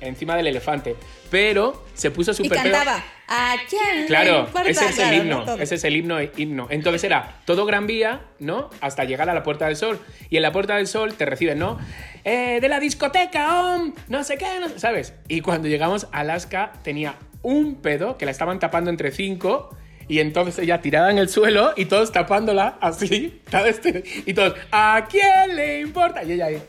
encima 0.01 0.35
del 0.35 0.47
elefante. 0.47 0.95
Pero 1.29 1.85
se 1.93 2.11
puso 2.11 2.31
Y 2.31 2.35
súper 2.35 2.61
pedo. 2.61 2.73
cantaba. 2.73 3.03
¿A 3.29 3.55
quién? 3.69 4.07
Claro, 4.07 4.45
importa? 4.47 4.69
ese 4.69 4.85
es 4.85 4.95
Claro, 4.95 5.11
el 5.15 5.29
¿no? 5.29 5.41
himno, 5.41 5.53
ese 5.61 5.75
es 5.75 5.83
el 5.83 5.95
himno, 5.97 6.17
himno. 6.37 6.67
Entonces 6.69 7.03
era 7.03 7.35
todo 7.45 7.65
Gran 7.65 7.85
Vía, 7.87 8.21
¿no? 8.39 8.69
Hasta 8.79 9.03
llegar 9.03 9.29
a 9.29 9.33
la 9.33 9.43
Puerta 9.43 9.65
del 9.65 9.75
Sol. 9.75 9.99
Y 10.29 10.37
en 10.37 10.41
la 10.43 10.51
Puerta 10.53 10.77
del 10.77 10.87
Sol 10.87 11.13
te 11.15 11.25
reciben, 11.25 11.59
¿no? 11.59 11.77
Eh, 12.23 12.59
de 12.61 12.69
la 12.69 12.79
discoteca, 12.79 13.73
om, 13.75 13.93
no 14.07 14.23
sé 14.23 14.37
qué, 14.37 14.45
no 14.61 14.69
sé- 14.69 14.79
¿sabes? 14.79 15.13
Y 15.27 15.41
cuando 15.41 15.67
llegamos 15.67 16.07
a 16.13 16.19
Alaska 16.19 16.71
tenía 16.83 17.15
un 17.41 17.75
pedo 17.81 18.17
que 18.17 18.25
la 18.25 18.31
estaban 18.31 18.59
tapando 18.59 18.89
entre 18.89 19.11
cinco 19.11 19.75
y 20.09 20.19
entonces 20.19 20.57
ella 20.59 20.79
tirada 20.81 21.11
en 21.11 21.17
el 21.17 21.27
suelo 21.27 21.73
y 21.75 21.85
todos 21.85 22.13
tapándola 22.13 22.77
así, 22.79 23.41
¿sabes? 23.51 23.81
Y 24.25 24.33
todos, 24.33 24.55
¿a 24.71 25.05
quién 25.09 25.55
le 25.57 25.81
importa? 25.81 26.23
Y 26.23 26.31
ella 26.31 26.45
ahí. 26.45 26.61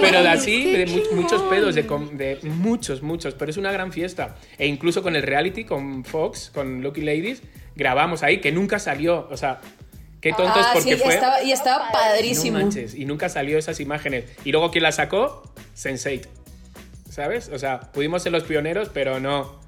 Pero 0.00 0.22
de 0.22 0.28
así, 0.28 0.72
de 0.72 0.86
muchos 1.12 1.42
pedos, 1.42 1.74
de, 1.74 1.82
de 1.82 2.38
muchos, 2.44 3.02
muchos. 3.02 3.34
Pero 3.34 3.50
es 3.50 3.56
una 3.56 3.72
gran 3.72 3.92
fiesta. 3.92 4.36
E 4.58 4.66
incluso 4.66 5.02
con 5.02 5.16
el 5.16 5.22
reality, 5.22 5.64
con 5.64 6.04
Fox, 6.04 6.50
con 6.54 6.82
Lucky 6.82 7.00
Ladies, 7.00 7.42
grabamos 7.74 8.22
ahí, 8.22 8.40
que 8.40 8.52
nunca 8.52 8.78
salió. 8.78 9.28
O 9.30 9.36
sea, 9.36 9.60
qué 10.20 10.32
tontos 10.32 10.64
ah, 10.64 10.70
porque 10.74 10.96
sí, 10.96 11.02
fue. 11.02 11.14
estaba, 11.14 11.42
y 11.42 11.52
estaba 11.52 11.86
No 11.86 11.92
padrísimo. 11.92 12.58
manches, 12.58 12.94
y 12.94 13.04
nunca 13.04 13.28
salió 13.28 13.58
esas 13.58 13.80
imágenes. 13.80 14.24
Y 14.44 14.52
luego, 14.52 14.70
¿quién 14.70 14.84
la 14.84 14.92
sacó? 14.92 15.42
Sense8. 15.76 16.26
¿Sabes? 17.10 17.48
O 17.52 17.58
sea, 17.58 17.80
pudimos 17.92 18.22
ser 18.22 18.32
los 18.32 18.44
pioneros, 18.44 18.90
pero 18.92 19.18
no. 19.20 19.58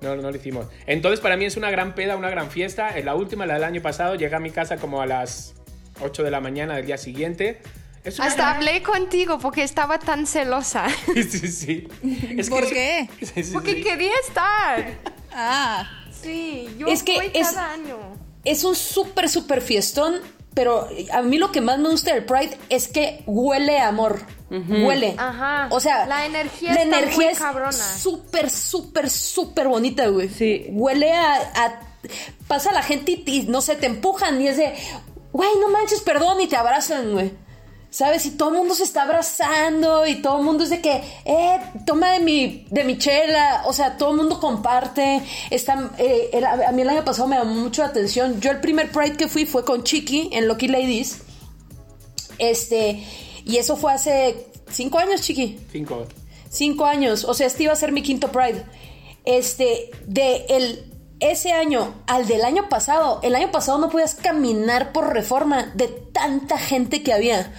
No, 0.00 0.14
no 0.14 0.30
lo 0.30 0.36
hicimos. 0.36 0.68
Entonces, 0.86 1.18
para 1.18 1.36
mí 1.36 1.44
es 1.44 1.56
una 1.56 1.70
gran 1.72 1.94
peda, 1.96 2.16
una 2.16 2.30
gran 2.30 2.50
fiesta. 2.50 2.96
Es 2.96 3.04
la 3.04 3.16
última, 3.16 3.46
la 3.46 3.54
del 3.54 3.64
año 3.64 3.82
pasado. 3.82 4.14
Llegué 4.14 4.34
a 4.34 4.38
mi 4.38 4.50
casa 4.52 4.76
como 4.76 5.02
a 5.02 5.06
las 5.06 5.54
8 6.00 6.22
de 6.22 6.30
la 6.30 6.40
mañana 6.40 6.76
del 6.76 6.86
día 6.86 6.96
siguiente. 6.98 7.60
Es 8.08 8.18
una 8.18 8.28
Hasta 8.28 8.42
gran- 8.42 8.56
hablé 8.56 8.82
contigo 8.82 9.38
porque 9.38 9.62
estaba 9.62 9.98
tan 9.98 10.26
celosa. 10.26 10.86
Sí, 11.14 11.22
sí, 11.24 11.48
sí. 11.48 11.88
Es 12.38 12.48
¿Por 12.50 12.66
que- 12.66 13.08
qué? 13.18 13.26
Sí, 13.26 13.44
sí, 13.44 13.50
Porque 13.52 13.74
sí. 13.74 13.82
quería 13.82 14.12
estar. 14.26 14.86
Ah, 15.32 15.88
Sí, 16.22 16.68
yo 16.78 16.88
Es 16.88 17.02
que 17.04 17.14
voy 17.14 17.30
es- 17.32 17.46
cada 17.48 17.72
año. 17.72 17.96
Es 18.44 18.64
un 18.64 18.74
súper, 18.74 19.28
súper 19.28 19.60
fiestón, 19.60 20.14
pero 20.54 20.88
a 21.12 21.22
mí 21.22 21.38
lo 21.38 21.52
que 21.52 21.60
más 21.60 21.78
me 21.78 21.88
gusta 21.90 22.12
del 22.14 22.24
Pride 22.24 22.58
es 22.70 22.88
que 22.88 23.22
huele 23.26 23.78
a 23.78 23.88
amor. 23.88 24.20
Huele. 24.50 25.14
Ajá. 25.18 25.68
O 25.70 25.78
sea, 25.78 26.06
La 26.06 26.24
energía 26.26 26.72
la 26.72 26.82
está 26.82 26.96
muy 26.96 27.04
energía 27.04 27.30
es 27.30 27.38
cabrona. 27.38 27.70
súper, 27.72 28.48
súper, 28.50 29.10
súper 29.10 29.68
bonita, 29.68 30.06
güey. 30.08 30.28
Sí. 30.30 30.66
Huele 30.70 31.12
a, 31.12 31.34
a- 31.34 31.80
Pasa 32.46 32.72
la 32.72 32.82
gente 32.82 33.12
y, 33.12 33.22
y, 33.26 33.42
no 33.42 33.60
sé, 33.60 33.76
te 33.76 33.86
empujan 33.86 34.40
y 34.40 34.48
es 34.48 34.56
de, 34.56 34.72
güey, 35.32 35.50
no 35.60 35.68
manches, 35.68 36.00
perdón, 36.00 36.40
y 36.40 36.46
te 36.46 36.56
abrazan, 36.56 37.12
güey. 37.12 37.32
¿Sabes? 37.98 38.26
Y 38.26 38.30
todo 38.30 38.50
el 38.50 38.58
mundo 38.58 38.76
se 38.76 38.84
está 38.84 39.02
abrazando 39.02 40.06
y 40.06 40.22
todo 40.22 40.38
el 40.38 40.44
mundo 40.44 40.62
es 40.62 40.70
de 40.70 40.80
que, 40.80 41.02
eh, 41.24 41.58
toma 41.84 42.12
de 42.12 42.20
mi, 42.20 42.64
de 42.70 42.84
mi 42.84 42.96
chela. 42.96 43.62
O 43.66 43.72
sea, 43.72 43.96
todo 43.96 44.12
el 44.12 44.18
mundo 44.18 44.38
comparte. 44.38 45.20
Está, 45.50 45.90
eh, 45.98 46.30
el- 46.32 46.44
a 46.44 46.70
mí 46.70 46.82
el 46.82 46.88
año 46.90 47.04
pasado 47.04 47.26
me 47.26 47.34
llamó 47.36 47.54
mucho 47.54 47.82
la 47.82 47.88
atención. 47.88 48.40
Yo 48.40 48.52
el 48.52 48.60
primer 48.60 48.92
Pride 48.92 49.16
que 49.16 49.26
fui 49.26 49.46
fue 49.46 49.64
con 49.64 49.82
Chiqui 49.82 50.28
en 50.32 50.46
Lucky 50.46 50.68
Ladies. 50.68 51.22
Este, 52.38 53.02
y 53.44 53.56
eso 53.56 53.76
fue 53.76 53.92
hace 53.92 54.46
cinco 54.70 54.98
años, 54.98 55.22
Chiqui. 55.22 55.58
Cinco. 55.72 56.06
Cinco 56.50 56.84
años. 56.84 57.24
O 57.24 57.34
sea, 57.34 57.48
este 57.48 57.64
iba 57.64 57.72
a 57.72 57.76
ser 57.76 57.90
mi 57.90 58.02
quinto 58.02 58.30
Pride. 58.30 58.64
Este, 59.24 59.90
de 60.06 60.46
el, 60.48 60.92
ese 61.18 61.50
año 61.50 61.94
al 62.06 62.28
del 62.28 62.44
año 62.44 62.68
pasado. 62.68 63.18
El 63.24 63.34
año 63.34 63.50
pasado 63.50 63.78
no 63.78 63.88
podías 63.90 64.14
caminar 64.14 64.92
por 64.92 65.12
reforma 65.12 65.72
de 65.74 65.88
tanta 65.88 66.58
gente 66.58 67.02
que 67.02 67.12
había. 67.12 67.52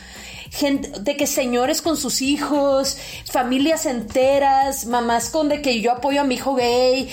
Gente, 0.52 0.90
de 1.02 1.16
que 1.18 1.28
señores 1.28 1.82
con 1.82 1.96
sus 1.98 2.22
hijos, 2.22 2.98
familias 3.32 3.86
enteras, 3.86 4.86
mamás 4.86 5.30
con 5.30 5.48
de 5.50 5.62
que 5.62 5.80
yo 5.82 5.92
apoyo 5.92 6.22
a 6.22 6.24
mi 6.24 6.36
hijo 6.36 6.56
gay, 6.56 7.10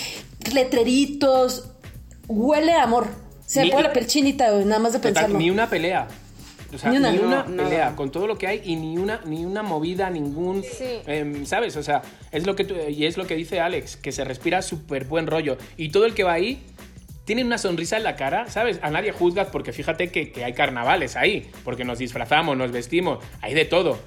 letreritos. 0.53 1.69
Huele 2.29 2.73
a 2.73 2.83
amor. 2.85 3.09
Se 3.47 3.65
me 3.65 3.71
pone 3.71 3.85
la 3.85 3.93
piel 3.93 4.07
chinita, 4.07 4.51
nada 4.65 4.79
más 4.81 4.93
de 4.93 4.99
pensarlo. 4.99 5.39
ni 5.39 5.51
una 5.51 5.69
pelea. 5.71 6.09
O 6.75 6.79
sea, 6.79 6.91
Ni 6.91 6.99
ni 6.99 7.19
una. 7.19 7.45
No, 7.45 7.63
pelea 7.63 7.95
con 7.95 8.11
todo 8.11 8.27
lo 8.27 8.37
que 8.37 8.49
hay 8.49 8.61
y 8.65 8.75
ni 8.75 8.99
una, 8.99 9.21
ni 9.25 9.45
una 9.45 9.63
movida, 9.63 10.11
ningún. 10.11 10.65
Sí. 10.65 10.85
em, 11.07 11.47
¿Sabes? 11.47 11.77
O 11.77 11.83
sea, 11.85 12.03
es 12.33 12.45
lo 12.45 12.57
que 12.57 12.65
tú- 12.65 12.75
y 12.89 13.07
es 13.07 13.17
lo 13.17 13.25
que 13.27 13.37
dice 13.37 13.61
Alex, 13.61 13.97
que 13.97 14.11
se 14.11 14.25
respira 14.25 14.63
súper 14.63 15.05
buen 15.05 15.29
rollo. 15.29 15.57
Y 15.77 15.91
todo 15.91 16.07
el 16.07 16.15
que 16.15 16.25
va 16.25 16.33
ahí 16.33 16.61
tiene 17.27 17.45
una 17.45 17.59
sonrisa 17.59 17.99
en 17.99 18.05
la 18.05 18.17
cara, 18.17 18.49
¿sabes? 18.49 18.79
A 18.83 18.91
nadie 18.91 19.13
juzgas 19.13 19.49
porque 19.53 19.73
fíjate 19.75 20.11
que, 20.11 20.33
que 20.33 20.45
hay 20.45 20.55
carnavales 20.55 21.17
ahí, 21.17 21.51
porque 21.65 21.85
nos 21.85 21.99
disfrazamos, 21.99 22.57
nos 22.57 22.73
vestimos, 22.73 23.23
hay 23.43 23.53
de 23.53 23.67
todo. 23.67 23.99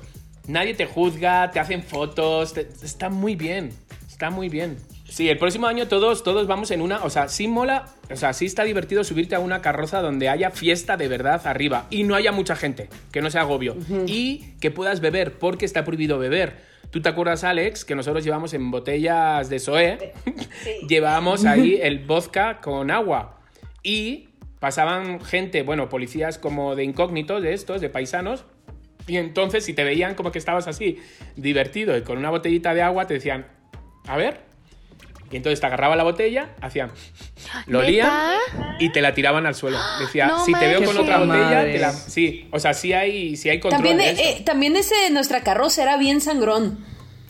Nadie 0.47 0.73
te 0.73 0.87
juzga, 0.87 1.51
te 1.51 1.59
hacen 1.59 1.83
fotos, 1.83 2.53
te- 2.55 2.67
está 2.83 3.09
muy 3.09 3.35
bien, 3.35 3.69
está 4.07 4.31
muy 4.31 4.49
bien. 4.49 4.77
Sí, 5.07 5.27
el 5.27 5.37
próximo 5.39 5.65
año 5.67 5.87
todos, 5.87 6.23
todos 6.23 6.45
vamos 6.47 6.69
en 6.71 6.81
una. 6.81 7.03
O 7.03 7.09
sea, 7.09 7.29
sí 7.29 7.47
mola. 7.47 7.85
O 8.11 8.15
sea, 8.15 8.31
sí 8.33 8.45
está 8.45 8.63
divertido 8.63 9.03
subirte 9.03 9.33
a 9.35 9.39
una 9.39 9.59
carroza 9.61 10.01
donde 10.01 10.29
haya 10.29 10.51
fiesta 10.51 10.97
de 10.97 11.07
verdad 11.07 11.41
arriba 11.45 11.87
y 11.89 12.03
no 12.03 12.13
haya 12.15 12.31
mucha 12.31 12.55
gente, 12.55 12.89
que 13.11 13.21
no 13.21 13.29
sea 13.31 13.41
agobio. 13.41 13.75
Y 14.05 14.53
que 14.61 14.69
puedas 14.71 14.99
beber, 15.01 15.33
porque 15.39 15.65
está 15.65 15.83
prohibido 15.83 16.19
beber. 16.19 16.68
¿Tú 16.91 17.01
te 17.01 17.09
acuerdas, 17.09 17.43
Alex, 17.43 17.85
que 17.85 17.93
nosotros 17.93 18.23
llevamos 18.23 18.53
en 18.55 18.71
botellas 18.71 19.47
de 19.49 19.59
Soe? 19.59 20.13
llevábamos 20.87 21.45
ahí 21.45 21.79
el 21.81 21.99
vodka 21.99 22.61
con 22.61 22.89
agua. 22.89 23.39
Y 23.83 24.29
pasaban 24.59 25.21
gente, 25.21 25.61
bueno, 25.61 25.87
policías 25.87 26.39
como 26.39 26.75
de 26.75 26.83
incógnitos, 26.83 27.43
de 27.43 27.53
estos, 27.53 27.79
de 27.79 27.89
paisanos. 27.89 28.45
Y 29.07 29.17
entonces, 29.17 29.65
si 29.65 29.73
te 29.73 29.83
veían 29.83 30.15
como 30.15 30.31
que 30.31 30.39
estabas 30.39 30.67
así, 30.67 30.97
divertido 31.35 31.95
y 31.95 32.01
con 32.01 32.17
una 32.17 32.31
botellita 32.31 32.73
de 32.73 32.81
agua, 32.81 33.05
te 33.05 33.15
decían, 33.15 33.45
a 34.07 34.17
ver. 34.17 34.48
Y 35.31 35.37
entonces 35.37 35.59
te 35.59 35.65
agarraba 35.67 35.95
la 35.95 36.03
botella, 36.03 36.49
hacían, 36.61 36.91
lo 37.67 37.79
olían 37.79 38.09
y 38.79 38.89
te 38.91 39.01
la 39.01 39.13
tiraban 39.13 39.45
al 39.45 39.53
suelo. 39.55 39.77
Decía, 39.99 40.27
No 40.27 40.43
si 40.45 40.53
te 40.53 40.67
veo 40.67 40.83
con 40.83 40.97
otra 40.97 41.17
botella, 41.19 41.43
Madre. 41.43 41.73
te 41.73 41.79
la... 41.79 41.91
Sí, 41.93 42.47
o 42.51 42.59
sea, 42.59 42.73
sí 42.73 42.93
hay, 42.93 43.37
sí 43.37 43.49
hay 43.49 43.59
control 43.59 43.83
También, 43.83 43.97
de 43.97 44.09
eh, 44.09 44.11
eso. 44.11 44.39
eh, 44.39 44.43
también 44.45 44.75
ese 44.75 44.95
de 44.95 45.09
nuestra 45.11 45.41
carroza 45.41 45.83
era 45.83 45.97
bien 45.97 46.19
sangrón. 46.21 46.83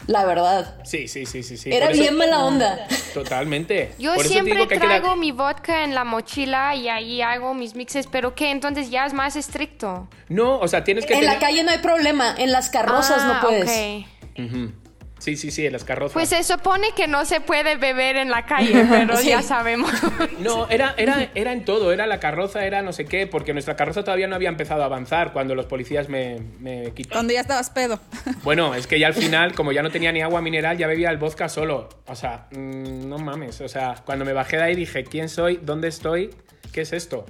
La 0.08 0.26
verdad. 0.26 0.80
Sí, 0.86 1.08
sí, 1.08 1.28
sí, 1.28 1.44
sí. 1.44 1.56
sí. 1.56 1.72
Era 1.72 1.92
eso- 1.92 2.02
bien 2.02 2.16
mala 2.16 2.40
onda. 2.44 2.88
Totalmente. 3.14 3.92
Yo 4.00 4.16
Por 4.16 4.26
siempre 4.26 4.56
digo 4.56 4.68
que 4.68 4.80
traigo 4.80 5.16
mi 5.16 5.32
vodka 5.32 5.84
en 5.84 5.94
la 5.94 6.04
mochila 6.04 6.74
y 6.76 6.88
ahí 6.90 7.22
hago 7.22 7.54
mis 7.54 7.76
mixes, 7.76 8.08
pero 8.08 8.34
que 8.34 8.50
entonces 8.50 8.90
ya 8.90 9.06
es 9.06 9.14
más 9.14 9.36
estricto. 9.36 10.08
No, 10.30 10.58
o 10.60 10.68
sea, 10.68 10.84
tienes 10.84 11.06
que 11.06 11.14
En 11.14 11.26
la 11.26 11.38
calle 11.38 11.64
no 11.64 11.70
hay 11.72 11.78
problema. 11.78 12.34
En 12.38 12.52
las 12.52 12.70
carrozas 12.70 13.20
Ah, 13.22 13.40
no 13.44 13.48
puedes. 13.48 13.70
ok. 13.70 14.40
Ujú. 14.46 14.72
Sí, 15.20 15.36
sí, 15.38 15.52
sí, 15.52 15.66
en 15.66 15.74
las 15.74 15.84
carrozas. 15.84 16.14
Pues 16.14 16.30
se 16.30 16.44
supone 16.44 16.88
que 16.96 17.08
no 17.08 17.26
se 17.26 17.42
puede 17.42 17.76
beber 17.76 18.16
en 18.18 18.30
la 18.30 18.46
calle, 18.46 18.86
pero 18.90 19.18
Sí. 19.18 19.28
ya 19.30 19.42
sabemos. 19.42 19.92
No, 20.40 20.70
era, 20.70 20.94
era, 20.98 21.30
era 21.36 21.52
en 21.52 21.66
todo, 21.66 21.92
era 21.92 22.08
la 22.08 22.20
carroza, 22.22 22.66
era 22.66 22.82
no 22.82 22.94
sé 22.94 23.06
qué, 23.06 23.28
porque 23.28 23.52
nuestra 23.54 23.76
carroza 23.76 24.04
todavía 24.04 24.28
no 24.28 24.36
había 24.36 24.48
empezado 24.50 24.82
a 24.82 24.86
avanzar 24.86 25.34
cuando 25.34 25.54
los 25.54 25.66
policías 25.66 26.08
me, 26.08 26.40
me 26.60 26.92
quitaron. 26.94 27.18
Cuando 27.20 27.34
ya 27.34 27.42
estabas 27.42 27.70
pedo. 27.70 28.00
Bueno, 28.44 28.74
es 28.74 28.88
que 28.88 28.98
ya 29.00 29.08
al 29.08 29.14
final, 29.14 29.54
como 29.54 29.74
ya 29.74 29.84
no 29.84 29.90
tenía 29.92 30.12
ni 30.14 30.22
agua 30.22 30.42
mineral, 30.42 30.78
ya 30.78 30.88
bebía 30.88 31.10
el 31.10 31.18
vodka 31.18 31.50
solo. 31.50 31.90
O 32.08 32.16
sea, 32.16 32.48
mm, 32.52 33.08
no 33.10 33.18
mames. 33.18 33.60
O 33.62 33.68
sea, 33.68 33.96
cuando 34.06 34.24
me 34.24 34.32
bajé 34.34 34.56
de 34.58 34.64
ahí 34.64 34.76
dije, 34.76 35.04
¿quién 35.04 35.28
soy? 35.28 35.60
¿Dónde 35.62 35.90
estoy? 35.90 36.30
¿Qué 36.72 36.82
es 36.82 36.94
esto? 36.94 37.26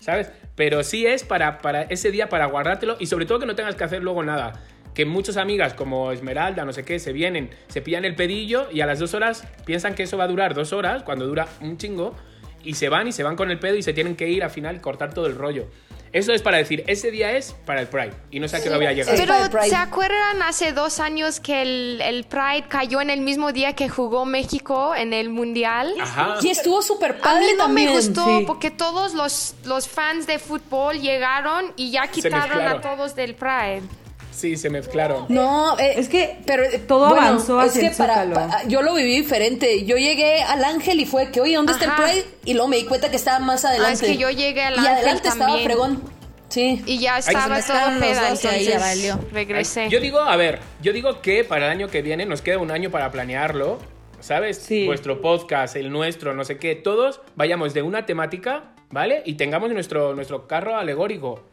¿Sabes? 0.00 0.30
Pero 0.54 0.82
sí 0.82 1.06
es 1.06 1.24
para, 1.24 1.58
para 1.60 1.82
ese 1.82 2.10
día, 2.10 2.28
para 2.28 2.46
guardártelo 2.46 2.96
y 3.00 3.06
sobre 3.06 3.24
todo 3.26 3.38
que 3.38 3.46
no 3.46 3.54
tengas 3.54 3.74
que 3.74 3.84
hacer 3.84 4.02
luego 4.02 4.22
nada. 4.22 4.52
Que 4.94 5.04
muchas 5.04 5.36
amigas 5.36 5.74
como 5.74 6.12
Esmeralda, 6.12 6.64
no 6.64 6.72
sé 6.72 6.84
qué, 6.84 6.98
se 6.98 7.12
vienen, 7.12 7.50
se 7.68 7.80
pillan 7.80 8.04
el 8.04 8.16
pedillo 8.16 8.68
y 8.72 8.80
a 8.80 8.86
las 8.86 8.98
dos 8.98 9.14
horas 9.14 9.46
piensan 9.64 9.94
que 9.94 10.02
eso 10.02 10.16
va 10.16 10.24
a 10.24 10.28
durar 10.28 10.54
dos 10.54 10.72
horas, 10.72 11.02
cuando 11.02 11.26
dura 11.26 11.46
un 11.60 11.78
chingo, 11.78 12.14
y 12.62 12.74
se 12.74 12.88
van 12.88 13.08
y 13.08 13.12
se 13.12 13.22
van 13.22 13.36
con 13.36 13.50
el 13.50 13.58
pedo 13.58 13.76
y 13.76 13.82
se 13.82 13.92
tienen 13.92 14.16
que 14.16 14.28
ir 14.28 14.42
al 14.42 14.50
final 14.50 14.76
y 14.76 14.78
cortar 14.80 15.14
todo 15.14 15.26
el 15.26 15.36
rollo. 15.36 15.68
Eso 16.12 16.32
es 16.32 16.42
para 16.42 16.56
decir, 16.56 16.82
ese 16.88 17.12
día 17.12 17.30
es 17.36 17.52
para 17.64 17.80
el 17.80 17.86
Pride 17.86 18.12
y 18.32 18.40
no 18.40 18.48
sé 18.48 18.56
a 18.56 18.62
qué 18.62 18.68
hora 18.68 18.78
voy 18.78 18.86
a 18.86 18.92
llegar. 18.92 19.14
Pero 19.14 19.28
para 19.28 19.44
el 19.44 19.50
Pride. 19.50 19.68
¿se 19.68 19.76
acuerdan 19.76 20.42
hace 20.42 20.72
dos 20.72 20.98
años 20.98 21.38
que 21.38 21.62
el, 21.62 22.00
el 22.02 22.24
Pride 22.24 22.64
cayó 22.68 23.00
en 23.00 23.10
el 23.10 23.20
mismo 23.20 23.52
día 23.52 23.74
que 23.74 23.88
jugó 23.88 24.26
México 24.26 24.92
en 24.96 25.12
el 25.12 25.28
Mundial? 25.30 25.94
Ajá. 26.00 26.34
Y 26.42 26.48
estuvo 26.48 26.82
súper 26.82 27.12
A 27.12 27.18
padre 27.18 27.46
mí 27.46 27.52
no 27.56 27.64
también. 27.64 27.90
me 27.90 27.94
gustó 27.94 28.24
sí. 28.24 28.44
porque 28.44 28.72
todos 28.72 29.14
los, 29.14 29.54
los 29.64 29.88
fans 29.88 30.26
de 30.26 30.40
fútbol 30.40 31.00
llegaron 31.00 31.72
y 31.76 31.92
ya 31.92 32.08
quitaron 32.08 32.66
a 32.66 32.80
todos 32.80 33.14
del 33.14 33.36
Pride. 33.36 33.82
Sí, 34.30 34.56
se 34.56 34.70
mezclaron. 34.70 35.26
No, 35.28 35.78
eh, 35.78 35.94
Es 35.96 36.08
que 36.08 36.38
pero 36.46 36.62
eh, 36.64 36.78
todo 36.78 37.08
bueno, 37.08 37.26
avanzó 37.26 37.60
es 37.62 37.70
hacia 37.70 37.80
que 37.82 37.86
el 37.88 37.96
para, 37.96 38.64
yo 38.68 38.82
lo 38.82 38.94
viví 38.94 39.16
diferente. 39.16 39.84
Yo 39.84 39.96
llegué 39.96 40.42
al 40.42 40.64
Ángel 40.64 41.00
y 41.00 41.06
fue 41.06 41.30
que, 41.30 41.40
oye, 41.40 41.56
¿dónde 41.56 41.72
está 41.72 41.84
el 41.84 41.92
Pride? 41.92 42.26
Y 42.44 42.54
luego 42.54 42.68
me 42.68 42.76
di 42.76 42.84
cuenta 42.84 43.10
que 43.10 43.16
estaba 43.16 43.38
más 43.38 43.64
adelante. 43.64 43.90
Ah, 43.90 43.92
es 43.92 44.00
que 44.02 44.16
yo 44.16 44.30
llegué 44.30 44.62
al 44.62 44.74
Y 44.74 44.78
Ángel 44.78 44.92
adelante 44.94 45.28
estaba 45.28 45.58
fregón. 45.58 46.02
Sí. 46.48 46.82
Y 46.84 46.98
ya 46.98 47.18
estaba 47.18 47.60
todo 47.62 47.76
peda, 48.00 48.22
y 48.22 48.32
entonces 48.32 48.66
ya 48.66 48.78
valió. 48.78 49.20
regresé. 49.32 49.88
Yo 49.88 50.00
digo, 50.00 50.20
a 50.20 50.36
ver, 50.36 50.58
yo 50.82 50.92
digo 50.92 51.22
que 51.22 51.44
para 51.44 51.66
el 51.66 51.72
año 51.72 51.88
que 51.88 52.02
viene 52.02 52.26
nos 52.26 52.42
queda 52.42 52.58
un 52.58 52.72
año 52.72 52.90
para 52.90 53.10
planearlo, 53.12 53.78
¿sabes? 54.18 54.58
Sí. 54.58 54.84
Vuestro 54.84 55.20
podcast, 55.20 55.76
el 55.76 55.90
nuestro, 55.92 56.34
no 56.34 56.44
sé 56.44 56.58
qué, 56.58 56.74
todos 56.74 57.20
vayamos 57.36 57.72
de 57.72 57.82
una 57.82 58.04
temática, 58.04 58.74
¿vale? 58.90 59.22
Y 59.26 59.34
tengamos 59.34 59.70
nuestro, 59.70 60.14
nuestro 60.16 60.48
carro 60.48 60.76
alegórico, 60.76 61.44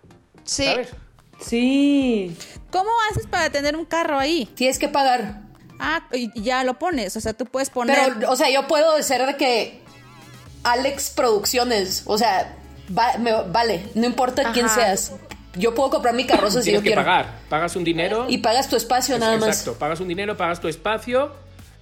sí. 0.44 0.66
¿sabes? 0.66 0.94
Sí. 1.42 2.36
¿Cómo 2.72 2.90
haces 3.12 3.28
para 3.28 3.50
tener 3.50 3.76
un 3.76 3.86
carro 3.86 4.20
ahí? 4.20 4.46
Tienes 4.56 4.80
que 4.80 4.88
pagar. 4.90 5.42
Ah, 5.80 6.04
y 6.12 6.42
ya 6.42 6.64
lo 6.64 6.80
pones. 6.80 7.16
O 7.18 7.22
sea, 7.22 7.34
tú 7.34 7.46
puedes 7.46 7.70
poner. 7.70 8.14
Pero, 8.16 8.32
o 8.32 8.36
sea, 8.36 8.50
yo 8.50 8.68
puedo 8.68 9.02
ser 9.04 9.26
de 9.26 9.36
que 9.38 9.82
Alex 10.64 11.12
Producciones, 11.12 12.04
o 12.06 12.18
sea, 12.18 12.56
va- 12.98 13.18
me- 13.20 13.44
vale, 13.52 13.84
no 13.96 14.06
importa 14.06 14.52
quién 14.54 14.68
seas. 14.70 15.14
Yo 15.56 15.74
puedo 15.74 15.90
comprar 15.90 16.14
mi 16.14 16.26
carroza 16.26 16.60
si 16.60 16.66
Tienes 16.66 16.82
yo 16.82 16.84
que 16.84 16.90
quiero. 16.90 17.02
pagar, 17.04 17.40
pagas 17.50 17.76
un 17.76 17.84
dinero. 17.84 18.26
Y 18.30 18.40
pagas 18.40 18.68
tu 18.70 18.76
espacio 18.76 19.16
Es- 19.16 19.22
nada 19.22 19.38
más. 19.38 19.50
Exacto, 19.50 19.74
pagas 19.80 20.00
un 20.00 20.08
dinero, 20.08 20.36
pagas 20.38 20.60
tu 20.60 20.68
espacio 20.68 21.32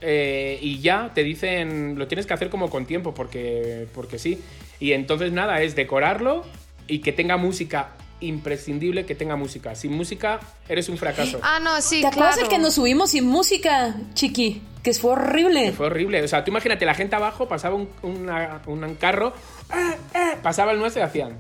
eh, 0.02 0.60
y 0.62 0.80
ya 0.82 1.12
te 1.14 1.24
dicen, 1.24 1.98
lo 1.98 2.08
tienes 2.08 2.26
que 2.26 2.34
hacer 2.34 2.50
como 2.50 2.70
con 2.70 2.86
tiempo 2.86 3.14
porque, 3.14 3.88
porque 3.94 4.18
sí. 4.20 4.42
Y 4.80 4.94
entonces 4.94 5.32
nada, 5.32 5.62
es 5.62 5.76
decorarlo 5.76 6.46
y 6.88 7.00
que 7.00 7.12
tenga 7.12 7.36
música, 7.38 7.90
imprescindible 8.28 9.06
que 9.06 9.16
tenga 9.16 9.36
música. 9.36 9.76
Sin 9.76 9.94
música 9.94 10.40
eres 10.68 10.90
un 10.90 10.98
fracaso. 10.98 11.40
Ah, 11.44 11.60
no, 11.62 11.82
sí, 11.82 12.02
¿Te 12.02 12.08
acuerdas 12.08 12.36
claro. 12.36 12.50
el 12.50 12.56
que 12.56 12.62
nos 12.62 12.74
subimos 12.76 13.12
sin 13.12 13.26
música, 13.26 13.96
chiqui? 14.14 14.62
Que 14.84 14.94
fue 14.94 15.12
horrible. 15.14 15.72
Fue 15.72 15.88
horrible. 15.88 16.22
O 16.24 16.28
sea, 16.28 16.44
tú 16.44 16.52
imagínate, 16.52 16.86
la 16.86 16.94
gente 16.94 17.16
abajo 17.16 17.48
pasaba 17.48 17.76
un, 17.76 17.90
una- 18.04 18.62
un 18.68 18.96
carro, 18.96 19.34
¡eh, 19.74 19.98
eh! 20.14 20.38
pasaba 20.44 20.72
el 20.74 20.80
nuestro 20.80 21.02
y 21.02 21.06
hacían. 21.06 21.38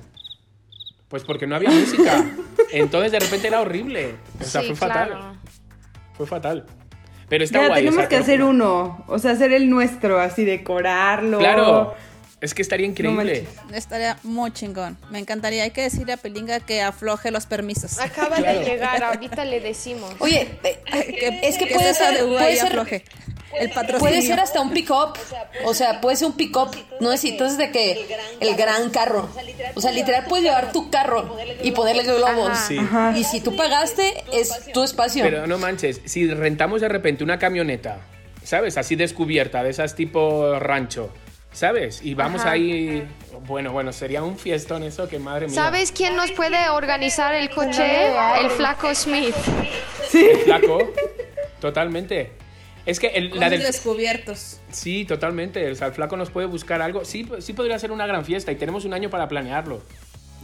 Pues 1.07 1.23
porque 1.23 1.45
no 1.45 1.55
había 1.55 1.69
música. 1.69 2.25
Entonces 2.71 3.11
de 3.11 3.19
repente 3.19 3.47
era 3.47 3.61
horrible. 3.61 4.15
O 4.41 4.43
sea, 4.43 4.61
Sí, 4.61 4.67
fue 4.69 4.75
fatal. 4.75 5.07
claro. 5.09 5.35
Fue 6.17 6.25
fatal. 6.25 6.65
Pero 7.29 7.43
está 7.43 7.61
Ya 7.61 7.67
guay. 7.67 7.73
o 7.83 7.85
tenemos 7.85 7.95
sea, 8.01 8.09
que 8.09 8.15
hacer 8.17 8.43
uno. 8.43 9.03
O 9.07 9.19
sea, 9.19 9.31
hacer 9.31 9.51
el 9.53 9.69
nuestro, 9.69 10.19
así 10.19 10.43
decorarlo. 10.45 11.37
Claro. 11.39 11.93
Es 12.45 12.53
que 12.53 12.61
estaría 12.61 12.85
increíble. 12.85 13.47
Estaría 13.73 14.17
muy 14.21 14.51
chingón. 14.51 14.97
Me 15.09 15.17
encantaría. 15.17 15.63
Hay 15.63 15.71
que 15.71 15.81
decirle 15.81 16.13
a 16.13 16.17
Pelinga 16.17 16.59
que 16.59 16.81
afloje 16.83 17.31
los 17.31 17.47
permisos. 17.47 17.97
Acaba 17.99 18.35
Claro. 18.35 18.59
de 18.59 18.65
llegar, 18.65 19.03
ahorita 19.03 19.43
le 19.45 19.59
decimos. 19.61 20.13
Oye, 20.19 20.47
eh, 20.63 20.79
es 21.41 21.57
que 21.57 21.67
que 21.67 21.73
puede 21.73 21.93
ser, 21.95 22.23
puede 22.23 22.55
ser, 22.55 22.67
afloje. 22.67 23.03
El 23.59 23.69
patrocinio. 23.69 23.99
puede 23.99 24.21
ser 24.21 24.39
hasta 24.39 24.61
un 24.61 24.71
pick-up. 24.71 25.17
O 25.63 25.73
sea, 25.73 26.01
puede 26.01 26.17
ser 26.17 26.27
un 26.27 26.33
pick-up. 26.33 26.69
No 26.99 27.09
necesitas 27.09 27.57
de 27.57 27.71
que 27.71 28.05
el 28.39 28.55
gran 28.55 28.91
carro. 28.91 29.27
O 29.73 29.81
sea, 29.81 29.91
literal 29.91 30.25
puedes 30.29 30.43
llevar 30.45 30.71
tu 30.71 30.91
carro 30.91 31.35
y 31.63 31.71
ponerle 31.71 32.03
globos. 32.03 32.49
Ajá. 32.49 33.13
Sí. 33.15 33.19
Y 33.19 33.23
si 33.23 33.41
tú 33.41 33.55
pagaste, 33.55 34.23
es 34.31 34.51
tu 34.71 34.83
espacio. 34.83 35.23
Pero 35.23 35.47
no 35.47 35.57
manches, 35.57 36.01
si 36.05 36.27
rentamos 36.31 36.81
de 36.81 36.89
repente 36.89 37.23
una 37.23 37.39
camioneta, 37.39 38.01
¿sabes? 38.43 38.77
Así 38.77 38.95
descubierta, 38.95 39.63
de 39.63 39.71
esas 39.71 39.95
tipo 39.95 40.59
rancho, 40.59 41.11
¿sabes? 41.55 42.01
Y 42.03 42.13
vamos 42.13 42.41
Ajá. 42.41 42.51
ahí. 42.51 43.07
Bueno, 43.47 43.71
bueno, 43.71 43.91
sería 43.93 44.21
un 44.23 44.37
fiestón 44.37 44.83
eso, 44.83 45.07
que 45.07 45.17
madre 45.19 45.47
mía. 45.47 45.55
¿Sabes 45.55 45.91
quién 45.91 46.15
nos 46.15 46.31
puede 46.31 46.69
organizar 46.69 47.33
el 47.33 47.49
coche? 47.49 48.07
El 48.41 48.49
flaco 48.51 48.93
Smith. 48.93 49.35
El 50.13 50.37
flaco. 50.39 50.91
Totalmente. 51.59 52.31
Es 52.85 52.99
que 52.99 53.07
el- 53.07 53.31
la 53.39 53.49
del. 53.49 53.63
descubiertos. 53.63 54.59
Sí, 54.71 55.05
totalmente. 55.05 55.71
O 55.71 55.75
sea, 55.75 55.87
el 55.87 55.93
flaco 55.93 56.15
nos 56.17 56.29
puede 56.29 56.45
buscar 56.47 56.81
algo. 56.81 57.03
Sí, 57.03 57.27
sí 57.39 57.53
podría 57.53 57.79
ser 57.79 57.91
una 57.91 58.05
gran 58.05 58.23
fiesta 58.25 58.51
y 58.51 58.55
tenemos 58.55 58.85
un 58.85 58.93
año 58.93 59.09
para 59.09 59.27
planearlo. 59.27 59.81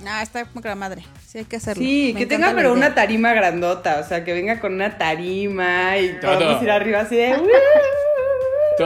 Ah, 0.08 0.24
está 0.24 0.46
como 0.46 0.62
que 0.64 0.68
la 0.68 0.74
madre. 0.76 1.04
Sí, 1.28 1.38
hay 1.40 1.46
que 1.46 1.58
hacerlo. 1.58 1.84
Sí, 1.84 2.12
Me 2.16 2.22
que 2.22 2.26
tenga 2.26 2.54
pero 2.56 2.74
una 2.74 2.96
tarima 2.96 3.34
grandota, 3.36 4.00
o 4.04 4.08
sea, 4.08 4.24
que 4.26 4.34
venga 4.34 4.60
con 4.60 4.74
una 4.74 4.98
tarima 4.98 5.96
y 6.00 6.20
Todo. 6.20 6.34
podamos 6.40 6.64
ir 6.64 6.72
arriba 6.72 7.02
así 7.02 7.16
de... 7.16 7.36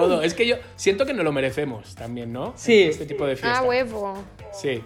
Todo. 0.02 0.22
Es 0.22 0.34
que 0.34 0.46
yo 0.48 0.56
siento 0.76 1.06
que 1.06 1.14
nos 1.14 1.24
lo 1.24 1.32
merecemos 1.32 1.96
también, 1.96 2.32
¿no? 2.34 2.54
Sí. 2.58 2.84
Este 2.84 3.06
tipo 3.06 3.26
de 3.26 3.36
fiesta. 3.36 3.60
Ah, 3.60 3.64
huevo. 3.64 4.24
Sí. 4.54 4.82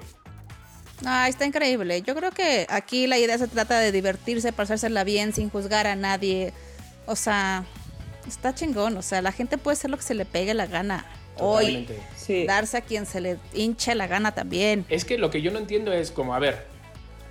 Ah, 1.05 1.29
está 1.29 1.45
increíble. 1.45 2.01
Yo 2.01 2.15
creo 2.15 2.31
que 2.31 2.65
aquí 2.69 3.07
la 3.07 3.17
idea 3.17 3.37
se 3.37 3.47
trata 3.47 3.79
de 3.79 3.91
divertirse, 3.91 4.51
pasársela 4.51 5.03
bien, 5.03 5.33
sin 5.33 5.49
juzgar 5.49 5.87
a 5.87 5.95
nadie. 5.95 6.53
O 7.05 7.15
sea, 7.15 7.63
está 8.27 8.53
chingón. 8.53 8.97
O 8.97 9.01
sea, 9.01 9.21
la 9.21 9.31
gente 9.31 9.57
puede 9.57 9.73
hacer 9.77 9.89
lo 9.89 9.97
que 9.97 10.03
se 10.03 10.13
le 10.13 10.25
pegue 10.25 10.53
la 10.53 10.65
gana. 10.67 11.05
Hoy. 11.41 11.87
Sí. 12.17 12.45
darse 12.45 12.75
a 12.77 12.81
quien 12.81 13.05
se 13.05 13.21
le 13.21 13.37
hinche 13.53 13.95
la 13.95 14.07
gana 14.07 14.35
también. 14.35 14.85
Es 14.89 15.05
que 15.05 15.17
lo 15.17 15.29
que 15.31 15.41
yo 15.41 15.51
no 15.51 15.57
entiendo 15.59 15.93
es 15.93 16.11
como, 16.11 16.35
a 16.35 16.39
ver, 16.39 16.65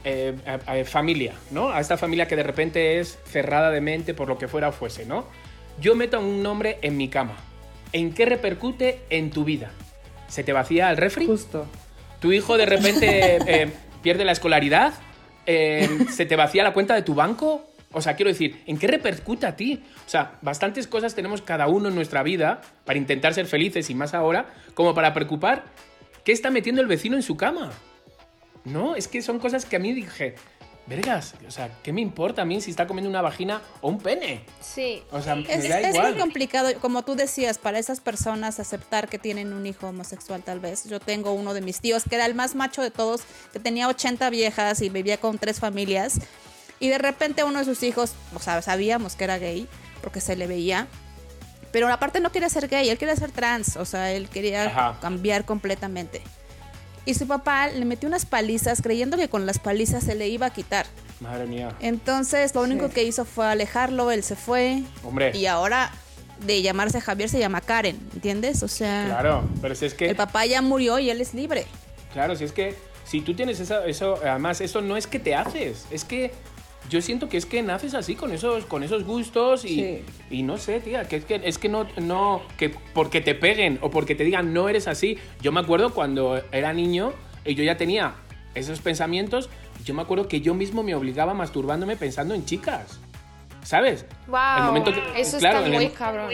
eh, 0.05 0.35
a- 0.47 0.73
a- 0.73 0.85
familia, 0.87 1.35
¿no? 1.51 1.69
A 1.71 1.79
esta 1.81 1.99
familia 1.99 2.27
que 2.27 2.35
de 2.35 2.43
repente 2.43 2.99
es 3.01 3.19
cerrada 3.31 3.71
de 3.71 3.83
mente 3.83 4.15
por 4.15 4.27
lo 4.29 4.39
que 4.39 4.49
fuera 4.49 4.69
o 4.71 4.73
fuese, 4.73 5.05
¿no? 5.05 5.27
Yo 5.79 5.95
meto 5.95 6.19
un 6.21 6.43
nombre 6.43 6.79
en 6.81 6.97
mi 6.97 7.09
cama. 7.09 7.37
¿En 7.93 8.13
qué 8.13 8.27
repercute 8.27 9.01
en 9.11 9.31
tu 9.31 9.45
vida? 9.45 9.71
¿Se 10.29 10.45
te 10.45 10.53
vacía 10.53 10.91
el 10.91 10.97
refri? 10.97 11.27
Justo. 11.27 11.67
¿Tu 12.21 12.33
hijo 12.33 12.57
de 12.57 12.67
repente 12.67 13.37
eh, 13.63 13.71
pierde 14.03 14.25
la 14.25 14.33
escolaridad? 14.33 14.95
Eh, 15.47 15.89
¿Se 16.11 16.27
te 16.27 16.37
vacía 16.37 16.63
la 16.63 16.73
cuenta 16.73 16.95
de 16.95 17.03
tu 17.03 17.15
banco? 17.15 17.65
O 17.93 18.03
sea, 18.03 18.17
quiero 18.17 18.31
decir, 18.31 18.63
¿en 18.67 18.79
qué 18.79 18.87
repercute 18.87 19.47
a 19.47 19.57
ti? 19.57 19.83
O 20.07 20.09
sea, 20.09 20.39
bastantes 20.43 20.87
cosas 20.87 21.15
tenemos 21.15 21.41
cada 21.41 21.69
uno 21.69 21.89
en 21.89 21.95
nuestra 21.95 22.23
vida 22.23 22.61
para 22.85 22.99
intentar 22.99 23.33
ser 23.33 23.47
felices 23.47 23.89
y 23.89 23.95
más 23.95 24.13
ahora, 24.13 24.47
como 24.75 24.95
para 24.95 25.15
preocupar 25.15 25.65
qué 26.23 26.33
está 26.33 26.51
metiendo 26.51 26.83
el 26.83 26.87
vecino 26.87 27.17
en 27.17 27.23
su 27.23 27.39
cama. 27.39 27.73
No, 28.65 28.95
es 28.95 29.09
que 29.09 29.23
son 29.23 29.39
cosas 29.39 29.65
que 29.65 29.77
a 29.77 29.79
mí 29.79 29.95
dije, 29.95 30.35
vergas, 30.89 31.35
o 31.47 31.51
sea, 31.51 31.71
¿qué 31.83 31.93
me 31.93 32.01
importa 32.01 32.43
a 32.43 32.45
mí 32.45 32.61
si 32.61 32.71
está 32.71 32.87
comiendo 32.87 33.11
una 33.11 33.21
vagina 33.21 33.61
o 33.81 33.89
un 33.89 33.99
pene? 33.99 34.45
Sí. 34.61 35.03
O 35.11 35.21
sea, 35.21 35.35
me 35.37 35.43
Es, 35.43 35.69
da 35.69 35.81
es 35.81 35.95
igual. 35.95 36.13
muy 36.13 36.21
complicado, 36.21 36.69
como 36.81 37.03
tú 37.03 37.15
decías, 37.15 37.59
para 37.59 37.79
esas 37.79 38.01
personas 38.01 38.59
aceptar 38.59 39.09
que 39.09 39.19
tienen 39.19 39.53
un 39.53 39.67
hijo 39.67 39.87
homosexual 39.89 40.43
tal 40.43 40.61
vez. 40.61 40.85
Yo 40.85 40.99
tengo 40.99 41.33
uno 41.33 41.53
de 41.55 41.61
mis 41.61 41.81
tíos 41.81 42.05
que 42.09 42.15
era 42.15 42.25
el 42.27 42.35
más 42.35 42.55
macho 42.55 42.83
de 42.83 42.91
todos, 42.91 43.23
que 43.53 43.61
tenía 43.61 43.87
80 43.89 44.31
viejas 44.31 44.81
y 44.81 44.89
vivía 44.89 45.19
con 45.19 45.39
tres 45.39 45.61
familias. 45.61 46.21
Y 46.81 46.89
de 46.89 46.99
repente 46.99 47.45
uno 47.45 47.59
de 47.59 47.65
sus 47.65 47.83
hijos, 47.83 48.13
o 48.35 48.39
sea, 48.39 48.63
sabíamos 48.63 49.15
que 49.17 49.25
era 49.25 49.39
gay, 49.39 49.69
porque 50.03 50.21
se 50.21 50.37
le 50.37 50.47
veía. 50.47 50.87
Pero 51.71 51.93
aparte 51.93 52.21
no 52.21 52.33
quería 52.33 52.49
ser 52.49 52.67
gay, 52.69 52.89
él 52.89 52.97
quería 52.97 53.15
ser 53.15 53.31
trans, 53.31 53.77
o 53.77 53.85
sea, 53.85 54.11
él 54.13 54.29
quería 54.31 54.65
Ajá. 54.65 54.99
cambiar 55.01 55.45
completamente. 55.45 56.23
Y 57.09 57.15
su 57.15 57.27
papá 57.27 57.69
le 57.69 57.87
metió 57.87 58.07
unas 58.07 58.27
palizas 58.27 58.83
creyendo 58.83 59.17
que 59.17 59.31
con 59.31 59.47
las 59.47 59.59
palizas 59.59 60.05
se 60.05 60.15
le 60.15 60.29
iba 60.29 60.45
a 60.45 60.51
quitar. 60.51 60.85
Madre 61.21 61.47
mía. 61.47 61.75
Entonces, 61.81 62.55
lo 62.55 62.61
único 62.61 62.91
que 62.91 63.03
hizo 63.03 63.25
fue 63.25 63.47
alejarlo, 63.47 64.11
él 64.11 64.23
se 64.23 64.37
fue. 64.37 64.83
Hombre. 65.03 65.35
Y 65.35 65.47
ahora, 65.47 65.91
de 66.45 66.61
llamarse 66.61 67.01
Javier, 67.01 67.31
se 67.31 67.39
llama 67.39 67.63
Karen, 67.63 67.99
¿entiendes? 68.13 68.63
O 68.63 68.69
sea, 68.69 69.07
Claro, 69.07 69.43
pero 69.63 69.75
si 69.75 69.87
es 69.87 69.95
que... 69.95 70.11
el 70.11 70.17
papá 70.17 70.45
ya 70.45 70.61
murió 70.61 70.99
y 70.99 71.09
él 71.09 71.23
es 71.23 71.33
libre. 71.33 71.65
Claro, 72.13 72.37
si 72.37 72.45
es 72.45 72.53
que 72.53 72.75
si 73.07 73.23
tú 73.23 73.33
tienes 73.33 73.59
eso, 73.59 74.19
además 74.23 74.61
eso 74.61 74.83
no 74.83 74.99
es 74.99 75.07
que 75.07 75.19
te 75.19 75.35
haces, 75.35 75.87
es 75.91 76.05
que 76.05 76.31
yo 76.91 77.03
siento 77.03 77.29
que 77.29 77.37
es 77.37 77.45
que 77.47 77.63
naces 77.63 77.95
así 77.95 78.15
con 78.15 78.33
esos, 78.33 78.65
con 78.65 78.83
esos 78.83 79.05
gustos 79.05 79.65
y, 79.65 79.69
Sí. 79.69 79.99
y 80.31 80.43
no 80.43 80.57
sé, 80.59 80.81
tía, 80.81 81.05
que 81.07 81.17
es 81.17 81.25
que 81.25 81.41
es 81.45 81.59
que 81.59 81.69
no, 81.69 81.87
no, 82.01 82.43
que 82.57 82.71
porque 82.95 83.21
te 83.21 83.35
peguen 83.35 83.79
o 83.83 83.91
porque 83.91 84.15
te 84.15 84.25
digan 84.25 84.53
no 84.55 84.69
eres 84.69 84.89
así. 84.89 85.19
Yo 85.43 85.53
me 85.53 85.61
acuerdo 85.61 85.93
cuando 85.93 86.41
era 86.53 86.73
niño 86.73 87.13
y 87.45 87.55
yo 87.55 87.63
ya 87.65 87.77
tenía 87.77 88.15
esos 88.55 88.81
pensamientos, 88.81 89.51
yo 89.85 89.95
me 89.95 90.03
acuerdo 90.03 90.29
que 90.29 90.41
yo 90.41 90.55
mismo 90.55 90.83
me 90.83 90.95
obligaba 90.95 91.35
masturbándome 91.35 91.97
pensando 91.97 92.35
en 92.35 92.45
chicas. 92.45 93.01
¿Sabes? 93.69 94.07
Wow. 94.29 94.39
El 94.57 94.63
momento 94.65 94.93
que- 94.95 95.21
Eso 95.21 95.37
claro, 95.37 95.59
está 95.59 95.69
en 95.69 95.75
el- 95.75 95.83
muy 95.83 95.91
cabrón. 95.91 96.31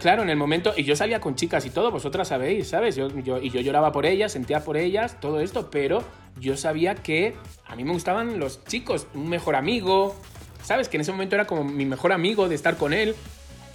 Claro, 0.00 0.22
en 0.22 0.30
el 0.30 0.36
momento, 0.36 0.72
y 0.76 0.84
yo 0.84 0.94
salía 0.94 1.18
con 1.18 1.34
chicas 1.34 1.66
y 1.66 1.70
todo, 1.70 1.90
vosotras 1.90 2.28
sabéis, 2.28 2.68
¿sabes? 2.68 2.94
Yo, 2.94 3.08
yo- 3.22 3.38
y 3.42 3.50
yo 3.50 3.60
lloraba 3.60 3.90
por 3.90 4.06
ellas, 4.06 4.30
sentía 4.30 4.60
por 4.60 4.76
ellas, 4.76 5.18
todo 5.20 5.40
esto, 5.40 5.68
pero 5.68 6.04
yo 6.38 6.56
sabía 6.56 6.94
que 6.94 7.34
a 7.66 7.74
mí 7.74 7.82
me 7.82 7.90
gustaban 7.90 8.38
los 8.38 8.64
chicos, 8.66 9.08
un 9.14 9.28
mejor 9.28 9.56
amigo, 9.56 10.14
¿sabes? 10.62 10.88
Que 10.88 10.96
en 10.96 11.00
ese 11.00 11.10
momento 11.10 11.34
era 11.34 11.44
como 11.48 11.64
mi 11.64 11.84
mejor 11.86 12.12
amigo 12.12 12.48
de 12.48 12.54
estar 12.54 12.76
con 12.76 12.92
él, 12.92 13.16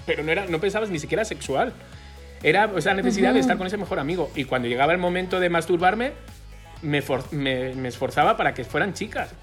pero 0.05 0.23
no, 0.23 0.31
era, 0.31 0.45
no 0.45 0.59
pensabas 0.61 0.89
ni 0.89 0.97
siquiera 0.99 1.25
sexual. 1.25 1.73
Era 2.43 2.71
esa 2.77 2.93
necesidad 2.93 3.33
de 3.33 3.41
estar 3.41 3.57
con 3.57 3.67
ese 3.67 3.75
mejor 3.75 3.99
amigo. 3.99 4.31
Y 4.37 4.45
cuando 4.45 4.69
llegaba 4.69 4.93
el 4.93 4.99
momento 4.99 5.41
de 5.41 5.49
masturbarme, 5.49 6.13
me, 6.81 7.01
for- 7.01 7.25
me, 7.33 7.75
me 7.75 7.89
esforzaba 7.89 8.37
para 8.37 8.53
que 8.53 8.63
fueran 8.63 8.93
chicas. 8.93 9.33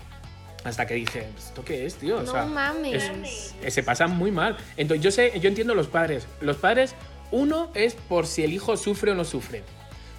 Hasta 0.65 0.87
que 0.87 0.95
dije, 0.95 1.27
¿esto 1.39 1.65
qué 1.65 1.87
es, 1.87 1.95
tío? 1.95 2.19
O 2.19 2.23
No 2.23 2.33
sea, 2.33 2.45
mames. 2.45 3.05
es- 3.05 3.55
eh, 3.63 3.71
se 3.71 3.83
pasan 3.83 4.11
muy 4.17 4.31
mal. 4.33 4.57
Entonces, 4.77 5.03
yo 5.05 5.11
sé, 5.11 5.39
yo 5.41 5.49
entiendo 5.49 5.75
los 5.75 5.87
padres. 5.87 6.27
Los 6.41 6.57
padres, 6.57 6.95
uno 7.31 7.71
es 7.75 7.95
por 7.95 8.27
si 8.27 8.43
el 8.45 8.53
hijo 8.53 8.77
sufre 8.77 9.13
o 9.13 9.15
no 9.15 9.25
sufre. 9.25 9.63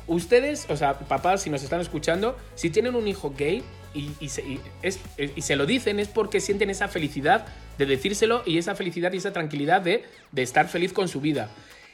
Ustedes, 0.08 0.66
o 0.70 0.76
sea, 0.78 0.98
papás, 0.98 1.44
si 1.44 1.50
nos 1.50 1.62
están 1.62 1.82
escuchando, 1.82 2.36
si 2.56 2.70
tienen 2.70 2.96
un 2.96 3.08
hijo 3.08 3.34
gay 3.38 3.64
y, 3.94 4.12
y 4.20 4.30
se, 4.30 4.42
y 4.42 4.60
es- 4.82 5.00
y 5.18 5.42
se 5.42 5.56
lo 5.56 5.66
dicen, 5.66 6.00
es 6.00 6.08
porque 6.08 6.40
sienten 6.40 6.70
esa 6.70 6.88
felicidad 6.88 7.46
de 7.78 7.86
decírselo 7.86 8.42
y 8.46 8.58
esa 8.58 8.76
felicidad 8.76 9.14
y 9.14 9.18
esa 9.18 9.34
tranquilidad 9.34 9.82
de, 9.82 10.04
de 10.32 10.42
estar 10.42 10.68
feliz 10.68 10.94
con 10.94 11.08
su 11.08 11.22
vida. 11.22 11.50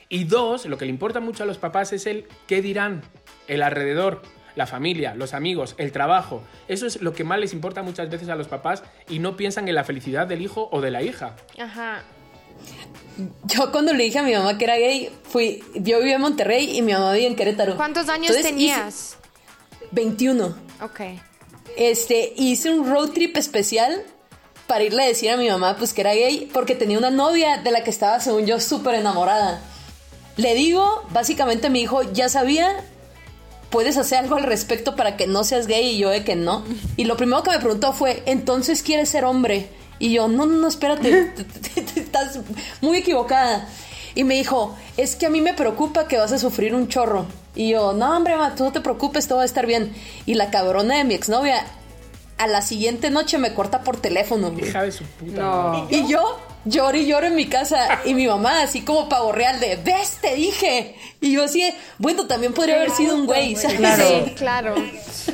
Y 0.07 0.25
dos, 0.25 0.65
lo 0.65 0.77
que 0.77 0.85
le 0.85 0.91
importa 0.91 1.19
mucho 1.19 1.43
a 1.43 1.45
los 1.45 1.57
papás 1.57 1.91
es 1.93 2.05
el 2.05 2.27
qué 2.47 2.61
dirán, 2.61 3.01
el 3.47 3.61
alrededor, 3.63 4.21
la 4.55 4.67
familia, 4.67 5.15
los 5.15 5.33
amigos, 5.33 5.75
el 5.77 5.91
trabajo. 5.91 6.43
Eso 6.67 6.85
es 6.87 7.01
lo 7.01 7.13
que 7.13 7.23
más 7.23 7.39
les 7.39 7.53
importa 7.53 7.83
muchas 7.83 8.09
veces 8.09 8.29
a 8.29 8.35
los 8.35 8.47
papás 8.47 8.83
y 9.09 9.19
no 9.19 9.35
piensan 9.37 9.67
en 9.67 9.75
la 9.75 9.83
felicidad 9.83 10.27
del 10.27 10.41
hijo 10.41 10.69
o 10.71 10.81
de 10.81 10.91
la 10.91 11.03
hija. 11.03 11.35
Ajá. 11.59 12.03
Yo 13.45 13.71
cuando 13.71 13.93
le 13.93 14.03
dije 14.05 14.19
a 14.19 14.23
mi 14.23 14.33
mamá 14.33 14.57
que 14.57 14.65
era 14.65 14.77
gay, 14.77 15.09
fui, 15.23 15.63
yo 15.75 15.99
vivía 15.99 16.15
en 16.15 16.21
Monterrey 16.21 16.77
y 16.77 16.81
mi 16.81 16.93
mamá 16.93 17.13
vivía 17.13 17.27
en 17.27 17.35
Querétaro. 17.35 17.75
¿Cuántos 17.75 18.09
años 18.09 18.29
Entonces, 18.29 18.51
tenías? 18.51 19.17
hice 19.81 19.89
21. 19.91 20.55
Ok. 20.81 21.01
Este, 21.77 22.33
hice 22.37 22.71
un 22.71 22.89
road 22.89 23.09
trip 23.09 23.35
especial 23.37 24.03
para 24.67 24.83
irle 24.83 25.03
a 25.03 25.07
decir 25.07 25.29
a 25.29 25.37
mi 25.37 25.49
mamá 25.49 25.75
pues 25.77 25.93
que 25.93 26.01
era 26.01 26.13
gay 26.13 26.49
porque 26.53 26.75
tenía 26.75 26.97
una 26.97 27.11
novia 27.11 27.57
de 27.57 27.71
la 27.71 27.83
que 27.83 27.89
estaba 27.89 28.19
según 28.19 28.45
yo 28.45 28.59
súper 28.59 28.95
enamorada. 28.95 29.61
Le 30.37 30.53
digo, 30.53 31.05
básicamente 31.11 31.69
mi 31.69 31.81
hijo 31.81 32.01
ya 32.11 32.27
sabía, 32.27 32.83
puedes 33.75 33.97
hacer 33.97 34.19
algo 34.19 34.37
al 34.37 34.43
respecto 34.43 34.95
para 34.95 35.17
que 35.17 35.27
no 35.27 35.43
seas 35.43 35.67
gay 35.67 35.85
y 35.95 35.97
yo 35.97 36.09
de 36.09 36.23
que 36.23 36.37
no. 36.37 36.63
Y 36.95 37.03
lo 37.03 37.17
primero 37.17 37.43
que 37.43 37.51
me 37.51 37.59
preguntó 37.59 37.91
fue, 37.91 38.23
entonces 38.25 38.81
quieres 38.81 39.09
ser 39.09 39.25
hombre. 39.25 39.67
Y 39.99 40.13
yo, 40.13 40.29
no, 40.29 40.45
no, 40.45 40.55
no, 40.57 40.67
espérate, 40.69 41.25
te- 41.25 41.43
te- 41.43 41.81
te- 41.81 41.99
estás 41.99 42.39
muy 42.79 42.99
equivocada. 42.99 43.67
Y 44.15 44.23
me 44.23 44.35
dijo, 44.35 44.73
es 44.95 45.17
que 45.17 45.25
a 45.25 45.29
mí 45.29 45.41
me 45.41 45.53
preocupa 45.53 46.07
que 46.07 46.17
vas 46.17 46.31
a 46.31 46.39
sufrir 46.39 46.73
un 46.73 46.87
chorro. 46.87 47.25
Y 47.53 47.69
yo, 47.71 47.91
no, 47.91 48.15
hombre, 48.15 48.37
ma, 48.37 48.55
tú 48.55 48.63
no 48.63 48.71
te 48.71 48.79
preocupes, 48.79 49.27
todo 49.27 49.39
va 49.39 49.43
a 49.43 49.45
estar 49.45 49.65
bien. 49.65 49.93
Y 50.25 50.35
la 50.35 50.51
cabrona 50.51 50.95
de 50.95 51.03
mi 51.03 51.13
exnovia, 51.13 51.65
a 52.37 52.47
la 52.47 52.61
siguiente 52.61 53.09
noche 53.09 53.37
me 53.37 53.53
corta 53.53 53.81
por 53.81 53.97
teléfono. 53.97 54.53
Hija 54.57 54.83
de 54.83 54.91
su 54.93 55.03
puta. 55.03 55.41
No. 55.41 55.87
Y 55.89 56.07
yo 56.07 56.37
lloro 56.65 56.97
y 56.97 57.05
lloro 57.05 57.27
en 57.27 57.35
mi 57.35 57.45
casa. 57.45 58.01
Y 58.05 58.13
mi 58.13 58.27
mamá, 58.27 58.63
así 58.63 58.81
como 58.81 59.07
pavo 59.07 59.31
real, 59.31 59.59
de, 59.59 59.77
¿ves? 59.77 60.17
Te 60.21 60.35
dije. 60.35 60.95
Y 61.21 61.33
yo 61.33 61.43
así, 61.43 61.61
de, 61.61 61.73
bueno, 61.97 62.27
también 62.27 62.53
podría 62.53 62.75
haber 62.75 62.91
sido 62.91 63.15
un 63.15 63.25
güey, 63.25 63.55
¿sabes? 63.55 63.77
Claro. 63.77 64.03
Sí, 64.25 64.31
claro. 64.35 64.75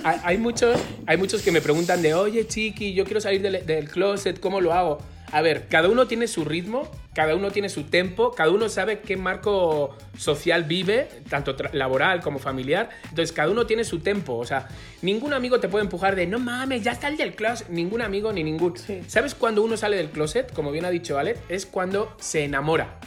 Hay, 0.04 0.18
hay 0.24 0.38
muchos, 0.38 0.80
hay 1.08 1.18
muchos 1.18 1.42
que 1.42 1.52
me 1.52 1.62
preguntan 1.62 2.02
de, 2.02 2.14
oye, 2.14 2.48
chiqui, 2.48 2.94
yo 2.94 3.06
quiero 3.06 3.22
salir 3.22 3.42
del, 3.42 3.66
del 3.66 3.90
closet, 3.90 4.40
¿cómo 4.40 4.62
lo 4.62 4.74
hago? 4.74 5.00
A 5.32 5.42
ver, 5.42 5.68
cada 5.70 5.88
uno 5.88 6.08
tiene 6.08 6.28
su 6.28 6.44
ritmo, 6.44 6.92
cada 7.14 7.36
uno 7.36 7.52
tiene 7.52 7.70
su 7.70 7.84
tempo, 7.84 8.32
cada 8.32 8.52
uno 8.52 8.68
sabe 8.68 9.00
qué 9.00 9.16
marco 9.16 9.96
social 10.18 10.66
vive, 10.66 11.08
tanto 11.30 11.56
laboral 11.72 12.22
como 12.22 12.38
familiar. 12.38 12.90
Entonces, 13.04 13.32
cada 13.32 13.50
uno 13.50 13.66
tiene 13.66 13.86
su 13.86 14.00
tempo. 14.00 14.38
O 14.38 14.46
sea, 14.46 14.68
ningún 15.02 15.34
amigo 15.34 15.62
te 15.62 15.70
puede 15.70 15.86
empujar 15.86 16.18
de, 16.18 16.28
no 16.28 16.40
mames, 16.40 16.84
ya 16.84 16.96
sal 16.96 17.16
del 17.16 17.34
closet. 17.34 17.70
Ningún 17.70 18.02
amigo 18.02 18.34
ni 18.34 18.44
ningún. 18.44 18.74
¿Sabes 19.08 19.34
cuándo 19.34 19.64
uno 19.64 19.78
sale 19.78 19.96
del 19.96 20.10
closet? 20.10 20.52
Como 20.52 20.72
bien 20.72 20.84
ha 20.84 20.90
dicho 20.90 21.18
Ale, 21.18 21.38
es 21.48 21.66
cuando 21.66 22.14
se 22.20 22.44
enamora. 22.44 23.00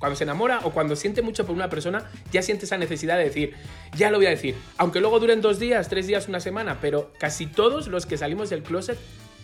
Cuando 0.00 0.16
se 0.16 0.24
enamora 0.24 0.60
o 0.64 0.70
cuando 0.70 0.96
siente 0.96 1.22
mucho 1.22 1.46
por 1.46 1.54
una 1.54 1.68
persona, 1.68 2.10
ya 2.32 2.42
siente 2.42 2.66
esa 2.66 2.76
necesidad 2.76 3.18
de 3.18 3.24
decir, 3.24 3.54
ya 3.96 4.10
lo 4.10 4.18
voy 4.18 4.26
a 4.26 4.30
decir. 4.30 4.54
Aunque 4.76 5.00
luego 5.00 5.18
duren 5.18 5.40
dos 5.40 5.58
días, 5.58 5.88
tres 5.88 6.06
días, 6.06 6.28
una 6.28 6.40
semana, 6.40 6.78
pero 6.80 7.12
casi 7.18 7.46
todos 7.46 7.88
los 7.88 8.06
que 8.06 8.16
salimos 8.16 8.50
del 8.50 8.62
closet, 8.62 8.98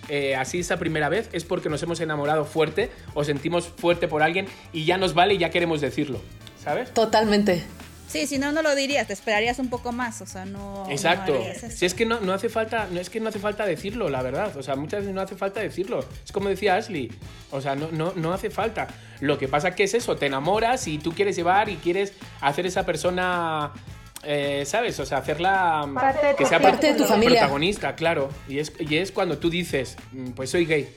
eh, 0.09 0.37
así 0.37 0.61
esa 0.61 0.79
primera 0.79 1.09
vez, 1.09 1.29
es 1.33 1.45
porque 1.45 1.69
nos 1.69 1.83
hemos 1.83 2.01
enamorado 2.01 2.45
fuerte 2.45 2.90
o 3.14 3.25
sentimos 3.25 3.69
fuerte 3.69 4.09
por 4.09 4.23
alguien 4.23 4.47
y 4.73 4.85
ya 4.85 4.99
nos 4.99 5.14
vale 5.14 5.35
y 5.35 5.38
ya 5.38 5.51
queremos 5.51 5.81
decirlo. 5.81 6.21
¿Sabes? 6.62 6.93
Totalmente. 6.95 7.62
Sí, 8.14 8.29
si 8.29 8.38
no, 8.38 8.53
no 8.53 8.62
lo 8.62 8.75
dirías, 8.77 9.09
te 9.09 9.12
esperarías 9.12 9.59
un 9.59 9.71
poco 9.71 9.90
más, 9.90 10.21
o 10.21 10.27
sea, 10.27 10.45
no. 10.45 10.87
Exacto. 10.88 11.33
no 11.35 11.69
si 11.69 11.85
es 11.85 11.95
que 11.95 12.07
no, 12.07 12.21
no 12.21 12.33
hace 12.33 12.49
falta, 12.49 12.87
no 12.90 13.01
es 13.01 13.11
que 13.11 13.19
no 13.19 13.29
hace 13.29 13.40
falta 13.40 13.67
decirlo, 13.67 14.09
la 14.09 14.23
verdad. 14.23 14.57
O 14.57 14.62
sea, 14.62 14.77
muchas 14.77 15.01
veces 15.01 15.14
no 15.14 15.21
hace 15.21 15.35
falta 15.35 15.61
decirlo. 15.61 16.05
Es 16.25 16.31
como 16.31 16.49
decía 16.49 16.77
Ashley. 16.77 17.11
O 17.51 17.61
sea, 17.61 17.75
no, 17.75 17.88
no, 17.90 18.12
no 18.14 18.33
hace 18.33 18.51
falta. 18.51 18.87
Lo 19.21 19.37
que 19.37 19.49
pasa 19.49 19.75
que 19.75 19.83
es 19.85 19.95
eso, 19.95 20.14
te 20.17 20.27
enamoras 20.27 20.87
y 20.87 20.99
tú 20.99 21.12
quieres 21.12 21.35
llevar 21.35 21.69
y 21.69 21.77
quieres 21.77 22.12
hacer 22.40 22.67
esa 22.67 22.87
persona. 22.87 23.73
Eh, 24.26 24.64
¿Sabes? 24.66 24.98
O 25.00 25.06
sea, 25.06 25.18
hacerla 25.18 25.87
que 26.37 26.44
sea 26.46 26.60
Parte 26.60 26.92
de 26.92 26.94
tu 26.98 27.04
familia. 27.04 27.40
protagonista, 27.40 27.94
claro. 27.94 28.30
Y 28.48 28.58
es, 28.58 28.72
y 28.78 28.96
es 28.96 29.12
cuando 29.12 29.38
tú 29.38 29.50
dices, 29.50 29.96
"Mm, 30.12 30.30
pues 30.30 30.50
soy 30.50 30.64
gay. 30.66 30.88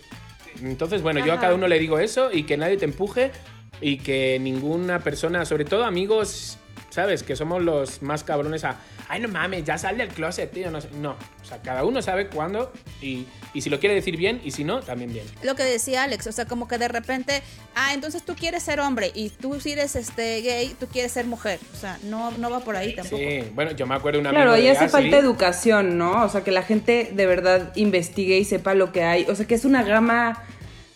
Entonces, 0.61 1.01
bueno, 1.01 1.23
yo 1.25 1.33
a 1.33 1.39
cada 1.39 1.53
uno 1.53 1.67
le 1.67 1.77
digo 1.79 1.99
eso 1.99 2.31
y 2.31 2.43
que 2.43 2.57
nadie 2.57 2.77
te 2.77 2.85
empuje 2.85 3.31
y 3.79 3.97
que 3.99 4.39
ninguna 4.39 4.99
persona, 4.99 5.45
sobre 5.45 5.65
todo 5.65 5.83
amigos, 5.85 6.57
¿sabes? 6.97 7.21
Que 7.21 7.36
somos 7.36 7.62
los 7.62 8.01
más 8.01 8.23
cabrones 8.23 8.63
a, 8.63 8.77
ay, 9.07 9.21
no 9.21 9.27
mames, 9.27 9.63
ya 9.63 9.77
sal 9.77 9.99
del 9.99 10.07
closet, 10.07 10.51
tío. 10.51 10.71
No, 10.71 10.81
sé". 10.81 10.89
no. 10.99 11.12
o 11.12 11.45
sea, 11.45 11.62
cada 11.62 11.84
uno 11.84 12.01
sabe 12.01 12.26
cuándo 12.26 12.74
y, 13.03 13.28
y 13.53 13.61
si 13.61 13.69
lo 13.69 13.80
quiere 13.80 13.93
decir 13.93 14.17
bien 14.17 14.41
y 14.43 14.49
si 14.49 14.63
no, 14.63 14.80
también 14.80 15.13
bien. 15.13 15.28
Lo 15.43 15.53
que 15.55 15.63
decía 15.63 16.01
Alex, 16.01 16.26
o 16.26 16.32
sea, 16.32 16.45
como 16.45 16.67
que 16.67 16.80
de 16.80 16.88
repente, 16.88 17.43
ah, 17.76 17.93
entonces 17.93 18.24
tú 18.24 18.34
quieres 18.34 18.63
ser 18.63 18.80
hombre 18.80 19.11
y 19.13 19.30
tú 19.30 19.59
si 19.59 19.74
eres 19.74 19.95
este 19.95 20.41
gay, 20.41 20.76
tú 20.80 20.88
quieres 20.88 21.11
ser 21.11 21.28
mujer. 21.28 21.59
O 21.72 21.78
sea, 21.78 21.99
no, 22.01 22.32
no 22.32 22.49
va 22.49 22.61
por 22.61 22.76
ahí 22.76 22.95
tampoco. 22.95 23.17
Sí, 23.17 23.43
bueno, 23.53 23.74
yo 23.74 23.86
me 23.86 23.93
acuerdo 23.93 24.17
de 24.17 24.22
una 24.22 24.32
Claro, 24.32 24.53
amigo 24.53 24.65
ahí 24.65 24.76
hace 24.76 24.86
Ashley. 24.86 25.03
falta 25.03 25.17
educación, 25.19 25.99
¿no? 25.99 26.24
O 26.24 26.30
sea, 26.30 26.43
que 26.43 26.49
la 26.49 26.63
gente 26.63 27.11
de 27.13 27.26
verdad 27.28 27.74
investigue 27.76 28.39
y 28.39 28.43
sepa 28.43 28.74
lo 28.74 28.91
que 28.91 29.03
hay. 29.03 29.26
O 29.30 29.36
sea, 29.36 29.45
que 29.45 29.53
es 29.53 29.65
una 29.65 29.84
gama 29.84 30.43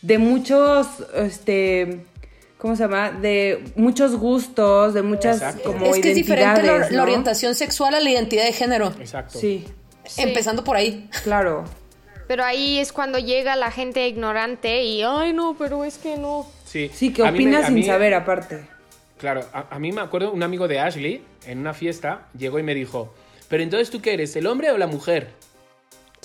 de 0.01 0.17
muchos, 0.17 0.87
este, 1.13 2.05
¿cómo 2.61 2.75
se 2.75 2.83
llama? 2.83 3.09
De 3.09 3.63
muchos 3.75 4.15
gustos, 4.15 4.93
de 4.93 5.01
muchas 5.01 5.37
Exacto. 5.37 5.71
como 5.73 5.87
es 5.87 5.99
que 5.99 6.09
es 6.09 6.15
diferente 6.15 6.61
la, 6.91 7.01
orientación 7.01 7.55
sexual 7.55 7.95
a 7.95 7.99
la 7.99 8.07
identidad 8.07 8.45
de 8.45 8.53
género. 8.53 8.93
Exacto. 8.99 9.39
Sí, 9.39 9.65
Empezando 10.17 10.63
por 10.63 10.75
ahí. 10.75 11.09
claro. 11.23 11.63
Pero 12.27 12.43
ahí 12.45 12.77
es 12.77 12.93
cuando 12.93 13.17
llega 13.17 13.55
la 13.55 13.71
gente 13.71 14.07
ignorante 14.07 14.83
y, 14.83 15.01
ay, 15.01 15.33
no, 15.33 15.55
pero 15.57 15.83
es 15.83 15.97
que 15.97 16.17
no. 16.17 16.45
Sí, 16.63 16.89
Sí, 16.93 17.11
que 17.11 17.23
A 17.23 17.31
mí 17.31 17.39
me- 17.39 17.45
opinas 17.45 17.63
a 17.63 17.65
sin 17.67 17.75
mí- 17.75 17.83
saber 17.83 18.13
aparte. 18.13 18.61
Claro, 19.17 19.43
a, 19.53 19.65
a 19.75 19.79
mí 19.79 19.91
me 19.91 20.01
acuerdo 20.01 20.31
un 20.31 20.43
amigo 20.43 20.67
de 20.67 20.79
Ashley 20.79 21.23
en 21.47 21.57
una 21.59 21.73
fiesta 21.73 22.27
llegó 22.37 22.59
y 22.59 22.63
me 22.63 22.73
dijo, 22.75 23.13
pero 23.49 23.63
entonces 23.63 23.89
tú 23.89 24.01
qué 24.01 24.13
eres, 24.13 24.35
el 24.35 24.45
hombre 24.47 24.69
o 24.71 24.77
la 24.77 24.87
mujer? 24.87 25.31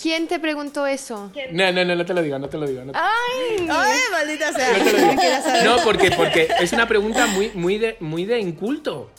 ¿Quién 0.01 0.29
te 0.29 0.39
preguntó 0.39 0.87
eso? 0.87 1.33
No, 1.53 1.73
no, 1.73 1.85
no, 1.85 1.95
no 1.97 2.05
te 2.05 2.13
lo 2.13 2.23
digo, 2.23 2.39
no 2.39 2.49
te 2.49 2.59
lo 2.59 2.67
digo. 2.67 2.85
No 2.85 2.93
te, 2.93 2.99
Ay, 2.99 3.67
Ay, 3.71 3.99
maldita 4.13 4.53
sea. 4.53 4.77
no 4.79 4.85
te 4.85 4.93
lo 4.93 4.99
digo. 4.99 5.23
No, 5.65 5.77
porque, 5.85 6.11
porque 6.11 6.49
es 6.61 6.73
una 6.75 6.87
pregunta 6.87 7.27
muy, 7.27 7.51
muy, 7.55 7.79
de, 7.79 7.97
muy 8.01 8.27
de 8.27 8.39
inculto, 8.39 9.11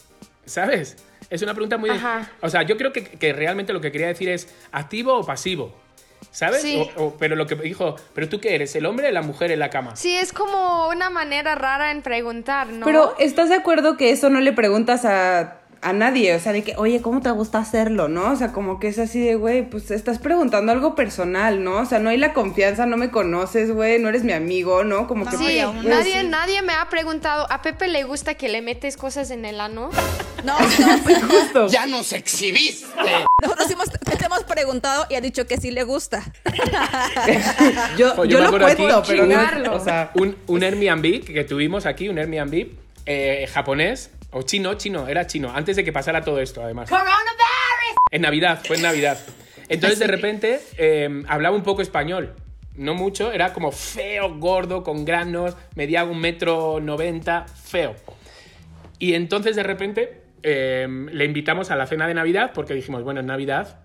¿sabes? 0.46 0.98
Es 1.30 1.42
una 1.42 1.54
pregunta 1.54 1.78
muy 1.78 1.90
de... 1.90 2.00
O 2.42 2.50
sea, 2.50 2.62
yo 2.62 2.78
creo 2.78 2.94
que, 2.94 3.04
que 3.04 3.34
realmente 3.34 3.74
lo 3.74 3.82
que 3.82 3.92
quería 3.92 4.08
decir 4.08 4.30
es 4.30 4.54
activo 4.72 5.16
o 5.18 5.26
pasivo, 5.26 5.74
¿sabes? 6.32 6.62
Sí. 6.62 6.88
O- 6.96 7.06
o- 7.06 7.18
pero 7.18 7.36
lo 7.36 7.48
que 7.48 7.56
dijo, 7.56 7.96
pero 8.14 8.30
tú 8.30 8.40
qué 8.40 8.54
eres, 8.56 8.76
el 8.76 8.86
hombre 8.86 9.10
o 9.10 9.12
la 9.12 9.24
mujer 9.24 9.52
en 9.52 9.60
la 9.60 9.70
cama. 9.72 9.96
sí, 9.96 10.16
es 10.16 10.32
como 10.32 10.88
una 10.90 11.10
manera 11.10 11.56
rara 11.56 11.90
en 11.92 12.02
preguntar, 12.04 12.68
¿no? 12.68 12.86
Pero 12.86 13.16
¿estás 13.20 13.50
de 13.50 13.56
acuerdo 13.56 13.98
que 13.98 14.12
eso 14.12 14.30
no 14.30 14.40
le 14.42 14.54
preguntas 14.54 15.04
a, 15.06 15.58
a 15.82 15.94
nadie? 15.94 16.36
O 16.36 16.40
sea, 16.40 16.52
de 16.54 16.64
que, 16.64 16.76
oye, 16.78 17.02
¿cómo 17.02 17.22
te 17.22 17.30
gusta 17.32 17.60
hacerlo? 17.60 18.08
¿No? 18.08 18.32
O 18.32 18.36
sea, 18.36 18.52
como 18.52 18.80
que 18.80 18.88
es 18.88 19.00
así 19.00 19.20
de, 19.20 19.36
güey, 19.36 19.70
pues 19.70 19.92
estás 19.92 20.20
preguntando 20.20 20.72
algo 20.72 20.96
personal, 20.96 21.64
¿no? 21.64 21.78
O 21.80 21.86
sea, 21.86 22.00
no 22.00 22.10
hay 22.10 22.18
la 22.18 22.34
confianza, 22.34 22.86
no 22.86 22.98
me 22.98 23.12
conoces, 23.12 23.72
güey, 23.72 24.00
no 24.00 24.10
eres 24.10 24.24
mi 24.24 24.34
amigo, 24.34 24.84
¿no? 24.84 25.08
Como 25.08 25.26
que... 25.26 25.38
No, 25.38 25.38
Sí, 25.38 25.60
aún 25.60 25.88
nadie, 25.88 26.24
nadie 26.24 26.62
me 26.62 26.74
ha 26.74 26.90
preguntado, 26.90 27.46
¿a 27.50 27.62
Pepe 27.62 27.88
le 27.88 28.04
gusta 28.04 28.34
que 28.36 28.50
le 28.50 28.62
metes 28.62 28.98
cosas 28.98 29.32
en 29.32 29.46
el 29.46 29.60
ano? 29.62 29.90
No, 30.44 30.56
no, 30.60 31.28
Justo. 31.28 31.68
¡Ya 31.68 31.88
nos 31.88 32.14
exhibiste! 32.14 32.86
nosotros 33.42 33.72
hemos, 33.72 33.90
te 33.90 34.24
hemos 34.24 34.44
preguntado 34.44 35.08
y 35.10 35.16
ha 35.16 35.22
dicho 35.22 35.48
que 35.48 35.58
sí 35.58 35.72
le 35.72 35.84
gusta. 35.84 36.24
Yo, 37.98 38.14
Oye, 38.18 38.32
yo 38.34 38.40
me 38.40 38.46
lo 38.46 38.60
cuento, 38.60 39.04
pero 39.08 39.26
no, 39.26 39.34
Chingarlo. 39.34 39.76
o 39.76 39.80
sea... 39.84 40.12
un, 40.14 40.36
un 40.46 40.64
Airbnb 40.64 41.26
que 41.26 41.44
tuvimos 41.44 41.88
aquí, 41.88 42.08
un 42.08 42.20
Airbnb 42.20 42.68
eh, 43.08 43.48
japonés 43.52 44.12
o 44.32 44.42
chino, 44.44 44.74
chino, 44.76 45.08
era 45.08 45.26
chino, 45.28 45.52
antes 45.54 45.76
de 45.76 45.84
que 45.84 45.92
pasara 45.92 46.22
todo 46.22 46.40
esto, 46.40 46.64
además. 46.64 46.90
En 48.12 48.22
Navidad, 48.22 48.62
fue 48.66 48.78
en 48.78 48.84
Navidad. 48.84 49.18
Entonces, 49.70 50.00
de 50.00 50.08
repente, 50.08 50.62
eh, 50.78 51.24
hablaba 51.28 51.56
un 51.56 51.64
poco 51.64 51.82
español. 51.82 52.34
No 52.76 52.94
mucho, 52.94 53.32
era 53.32 53.54
como 53.54 53.72
feo, 53.72 54.38
gordo, 54.38 54.84
con 54.84 55.04
granos, 55.04 55.58
medía 55.76 56.04
un 56.04 56.20
metro 56.20 56.80
noventa, 56.80 57.46
feo. 57.48 57.96
Y 59.00 59.14
entonces, 59.14 59.56
de 59.56 59.64
repente, 59.64 60.24
eh, 60.44 60.88
le 61.12 61.26
invitamos 61.26 61.72
a 61.72 61.76
la 61.76 61.88
cena 61.88 62.08
de 62.08 62.14
Navidad 62.14 62.52
porque 62.54 62.74
dijimos, 62.74 63.04
bueno, 63.04 63.20
es 63.20 63.26
Navidad, 63.26 63.80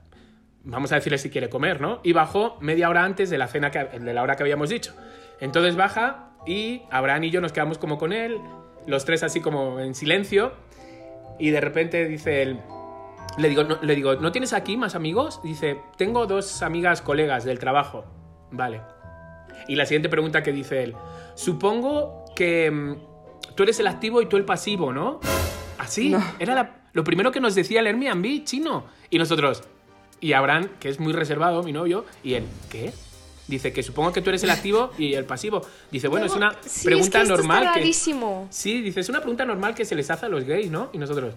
vamos 0.65 0.93
a 0.93 0.97
decirle 0.97 1.19
si 1.19 1.31
quiere 1.31 1.49
comer, 1.49 1.81
¿no? 1.81 2.01
Y 2.03 2.13
bajó 2.13 2.59
media 2.61 2.89
hora 2.89 3.05
antes 3.05 3.31
de 3.31 3.39
la 3.39 3.49
cena 3.49 3.71
que, 3.71 3.85
de 3.85 4.15
la 4.15 4.23
hora 4.23 4.37
que 4.37 4.43
habíamos 4.43 4.69
dicho. 4.69 4.95
Entonces 5.41 5.75
baja 5.75 6.31
y 6.47 6.83
Abraham 6.91 7.25
y 7.25 7.31
yo 7.31 7.41
nos 7.41 7.53
quedamos 7.53 7.79
como 7.79 7.99
con 7.99 8.13
él, 8.13 8.39
los 8.87 9.05
tres 9.05 9.23
así 9.23 9.41
como 9.41 9.79
en 9.81 9.95
silencio. 9.95 10.53
Y 11.39 11.51
de 11.51 11.61
repente 11.61 12.07
dice 12.07 12.43
él, 12.43 12.61
le 13.39 13.49
digo, 13.49 13.65
no, 13.65 13.79
le 13.83 13.95
digo, 13.95 14.15
¿no 14.17 14.31
tienes 14.33 14.53
aquí 14.53 14.77
más 14.77 14.95
amigos? 14.95 15.41
Dice, 15.43 15.79
tengo 15.97 16.27
dos 16.27 16.63
amigas 16.63 17.03
colegas 17.03 17.45
del 17.45 17.59
trabajo. 17.59 18.05
Vale. 18.51 18.81
Y 19.69 19.77
la 19.77 19.87
siguiente 19.87 20.09
pregunta 20.09 20.43
que 20.43 20.53
dice 20.53 20.83
él, 20.83 20.95
supongo 21.35 22.25
que 22.37 22.71
mm, 22.71 23.55
tú 23.55 23.63
eres 23.63 23.79
el 23.81 23.87
activo 23.87 24.21
y 24.23 24.27
tú 24.27 24.37
el 24.37 24.45
pasivo, 24.45 24.93
¿no? 24.93 25.21
Así, 25.79 26.15
era 26.39 26.55
la- 26.55 26.77
lo 26.93 27.05
primero 27.05 27.33
que 27.33 27.41
nos 27.41 27.55
decía 27.55 27.81
el 27.81 27.87
Airbnb 27.87 28.45
chino. 28.45 28.85
Y 29.11 29.19
nosotros, 29.19 29.63
y 30.21 30.35
Abraham, 30.35 30.69
que 30.79 30.89
es 30.91 31.01
muy 31.01 31.13
reservado, 31.13 31.63
mi 31.63 31.73
novio, 31.73 32.05
y 32.23 32.35
él, 32.35 32.45
¿qué? 32.71 32.93
Dice 33.49 33.73
que 33.73 33.83
supongo 33.83 34.13
que 34.13 34.23
tú 34.23 34.31
eres 34.31 34.43
el 34.45 34.51
activo 34.59 34.93
y 34.99 35.15
el 35.15 35.25
pasivo. 35.25 35.63
Dice, 35.91 36.09
bueno, 36.09 36.27
es 36.27 36.33
una 36.33 36.57
Sí, 36.65 36.85
pregunta 36.85 37.19
es 37.19 37.25
que 37.25 37.29
normal 37.31 37.63
Está 37.63 37.75
que... 37.75 37.81
rarísimo. 37.81 38.47
Sí, 38.51 38.81
dice, 38.83 39.01
es 39.01 39.09
una 39.09 39.21
pregunta 39.21 39.45
normal 39.45 39.75
que 39.75 39.85
se 39.85 39.95
les 39.95 40.11
hace 40.11 40.27
a 40.27 40.29
los 40.29 40.45
gays, 40.45 40.71
¿no? 40.71 40.91
Y 40.93 40.99
nosotros, 40.99 41.35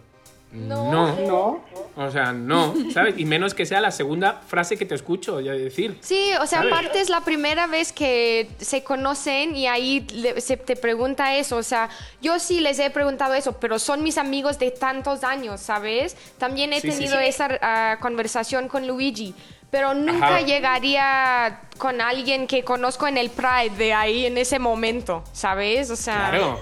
No. 0.51 1.15
no. 1.25 1.65
O 1.97 2.11
sea, 2.11 2.31
no, 2.33 2.73
¿sabes? 2.93 3.15
Y 3.17 3.25
menos 3.25 3.53
que 3.53 3.65
sea 3.65 3.79
la 3.81 3.89
segunda 3.91 4.41
frase 4.47 4.77
que 4.77 4.85
te 4.85 4.95
escucho 4.95 5.39
ya 5.41 5.53
decir. 5.53 5.97
Sí, 6.01 6.29
o 6.41 6.45
sea, 6.45 6.59
¿Sabes? 6.59 6.73
aparte 6.73 6.99
es 7.01 7.09
la 7.09 7.21
primera 7.21 7.67
vez 7.67 7.91
que 7.93 8.49
se 8.59 8.83
conocen 8.83 9.55
y 9.55 9.67
ahí 9.67 10.05
se 10.37 10.57
te 10.57 10.75
pregunta 10.75 11.35
eso. 11.37 11.55
O 11.57 11.63
sea, 11.63 11.89
yo 12.21 12.37
sí 12.39 12.59
les 12.59 12.79
he 12.79 12.89
preguntado 12.89 13.33
eso, 13.33 13.53
pero 13.59 13.79
son 13.79 14.03
mis 14.03 14.17
amigos 14.17 14.59
de 14.59 14.71
tantos 14.71 15.23
años, 15.23 15.61
¿sabes? 15.61 16.15
También 16.37 16.71
he 16.73 16.81
Sí, 16.81 16.89
tenido 16.89 17.17
sí. 17.19 17.25
esa 17.25 17.47
ah, 17.61 17.97
conversación 18.01 18.67
con 18.67 18.87
Luigi, 18.87 19.33
pero 19.75 19.93
nunca 19.93 20.37
Ajá. 20.37 20.39
llegaría 20.39 21.59
con 21.77 21.99
alguien 21.99 22.47
que 22.47 22.63
conozco 22.63 23.07
en 23.07 23.17
el 23.17 23.29
Pride 23.29 23.75
de 23.77 23.91
ahí 23.93 24.25
en 24.25 24.37
ese 24.37 24.57
momento, 24.57 25.21
¿sabes? 25.33 25.89
O 25.89 25.97
sea, 25.97 26.29
Claro. 26.29 26.61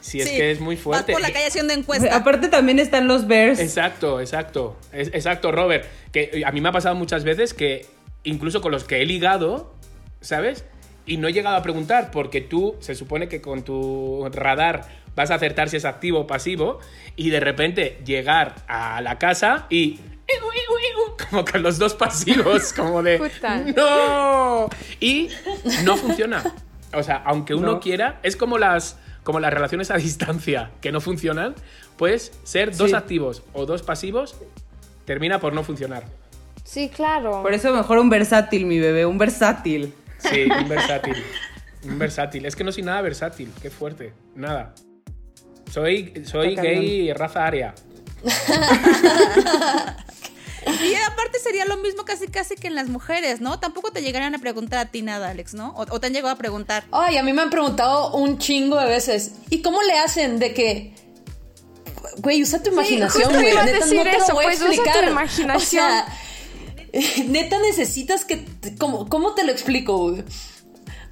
Si 0.00 0.18
es 0.18 0.30
Sí, 0.30 0.36
que 0.36 0.50
es 0.50 0.60
muy 0.60 0.76
Vas 0.76 0.82
fuerte. 0.82 1.12
por 1.12 1.20
la 1.20 1.30
calle 1.30 1.44
haciendo 1.46 1.74
encuesta. 1.74 2.16
Aparte 2.16 2.48
también 2.48 2.78
están 2.78 3.06
los 3.06 3.26
bears. 3.26 3.60
Exacto, 3.60 4.18
exacto. 4.18 4.78
Es- 4.92 5.08
exacto, 5.08 5.52
Robert. 5.52 5.84
Que 6.10 6.42
a 6.46 6.50
mí 6.52 6.62
me 6.62 6.70
ha 6.70 6.72
pasado 6.72 6.94
muchas 6.94 7.22
veces 7.22 7.52
que 7.52 7.84
incluso 8.24 8.62
con 8.62 8.72
los 8.72 8.84
que 8.84 9.02
he 9.02 9.04
ligado, 9.04 9.74
¿sabes? 10.22 10.64
Y 11.04 11.18
no 11.18 11.28
he 11.28 11.34
llegado 11.34 11.56
a 11.56 11.62
preguntar 11.62 12.10
porque 12.12 12.40
tú 12.40 12.76
se 12.80 12.94
supone 12.94 13.28
que 13.28 13.42
con 13.42 13.62
tu 13.62 14.26
radar 14.32 14.88
vas 15.14 15.30
a 15.30 15.34
acertar 15.34 15.68
si 15.68 15.76
es 15.76 15.84
activo 15.84 16.20
o 16.20 16.26
pasivo 16.26 16.78
y 17.14 17.28
de 17.28 17.40
repente 17.40 18.00
llegar 18.06 18.54
a 18.68 19.02
la 19.02 19.18
casa 19.18 19.66
y 19.68 20.00
como 21.30 21.44
con 21.44 21.62
los 21.62 21.78
dos 21.78 21.94
pasivos, 21.94 22.72
como 22.72 23.02
de 23.02 23.18
Puta. 23.18 23.58
no 23.58 24.68
y 25.00 25.28
no 25.84 25.96
funciona. 25.96 26.42
O 26.94 27.02
sea, 27.02 27.22
aunque 27.24 27.54
uno 27.54 27.72
No. 27.72 27.80
quiera, 27.80 28.18
es 28.22 28.36
como 28.36 28.58
las 28.58 28.98
como 29.22 29.38
las 29.40 29.52
relaciones 29.54 29.90
a 29.92 29.96
distancia 29.96 30.70
que 30.80 30.90
no 30.90 31.00
funcionan, 31.00 31.54
pues 31.96 32.32
ser 32.42 32.76
dos 32.76 32.90
Sí. 32.90 32.96
activos 32.96 33.42
o 33.52 33.66
dos 33.66 33.82
pasivos 33.82 34.34
termina 35.04 35.38
por 35.40 35.52
no 35.52 35.62
funcionar. 35.62 36.04
sí, 36.64 36.88
claro. 36.88 37.42
Por 37.42 37.54
eso 37.54 37.72
mejor 37.72 37.98
un 37.98 38.10
versátil, 38.10 38.66
mi 38.66 38.78
bebé, 38.80 39.06
un 39.06 39.18
versátil. 39.18 39.94
Sí, 40.18 40.44
un 40.44 40.68
versátil. 40.68 41.16
Un 41.84 41.98
versátil. 41.98 42.46
Es 42.46 42.54
que 42.56 42.62
no 42.64 42.70
soy 42.72 42.82
nada 42.84 43.00
versátil. 43.00 43.50
Qué 43.60 43.70
fuerte. 43.70 44.12
Nada. 44.36 44.74
Soy, 45.70 46.22
soy 46.24 46.50
Está 46.50 46.62
gay 46.62 47.12
raza 47.12 47.44
aria. 47.46 47.74
Y 50.66 50.94
aparte 50.94 51.38
sería 51.38 51.64
lo 51.64 51.76
mismo 51.76 52.04
casi 52.04 52.26
casi 52.28 52.56
que 52.56 52.66
en 52.68 52.74
las 52.74 52.88
mujeres, 52.88 53.40
¿no? 53.40 53.58
Tampoco 53.58 53.90
te 53.90 54.02
llegarían 54.02 54.34
a 54.34 54.38
preguntar 54.38 54.78
a 54.78 54.90
ti 54.90 55.02
nada, 55.02 55.30
Alex, 55.30 55.54
¿no? 55.54 55.70
O, 55.76 55.82
o 55.82 56.00
te 56.00 56.06
han 56.06 56.12
llegado 56.12 56.32
a 56.32 56.38
preguntar. 56.38 56.84
Ay, 56.92 57.16
a 57.16 57.22
mí 57.22 57.32
me 57.32 57.42
han 57.42 57.50
preguntado 57.50 58.12
un 58.14 58.38
chingo 58.38 58.78
de 58.78 58.86
veces. 58.86 59.32
¿Y 59.50 59.62
cómo 59.62 59.82
le 59.82 59.98
hacen 59.98 60.38
de 60.38 60.54
que... 60.54 60.94
Güey, 62.18 62.42
usa 62.42 62.62
tu 62.62 62.70
imaginación, 62.70 63.32
güey. 63.32 63.44
Neta, 63.46 63.64
decir 63.64 63.96
no 63.96 64.04
te 64.04 64.18
lo 64.18 64.34
voy 64.34 64.44
a 64.44 64.48
pues, 64.48 64.58
usa 64.60 64.66
tu 64.66 64.72
explicar. 64.72 65.08
imaginación. 65.08 65.56
O 65.56 65.60
sea, 65.60 66.06
neta 67.26 67.58
necesitas 67.60 68.24
que... 68.24 68.44
¿Cómo, 68.78 69.08
cómo 69.08 69.34
te 69.34 69.44
lo 69.44 69.52
explico, 69.52 70.10
güey? 70.10 70.24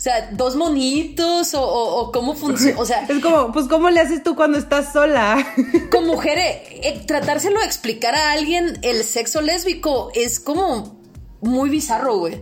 O 0.00 0.02
sea, 0.02 0.30
dos 0.32 0.56
monitos 0.56 1.52
o, 1.52 1.60
o- 1.62 2.00
o 2.00 2.10
cómo 2.12 2.34
funciona. 2.34 2.80
O 2.80 2.86
sea, 2.86 3.04
Es 3.08 3.20
como, 3.22 3.52
pues, 3.52 3.66
¿cómo 3.68 3.90
le 3.90 4.00
haces 4.00 4.22
tú 4.22 4.34
cuando 4.34 4.56
estás 4.56 4.94
sola? 4.94 5.46
con 5.92 6.06
mujer, 6.06 6.38
eh, 6.38 7.02
tratárselo 7.06 7.60
de 7.60 7.66
explicar 7.66 8.14
a 8.14 8.32
alguien 8.32 8.78
el 8.80 9.04
sexo 9.04 9.42
lésbico 9.42 10.10
es 10.14 10.40
como 10.40 10.98
muy 11.42 11.68
bizarro, 11.68 12.16
güey. 12.16 12.40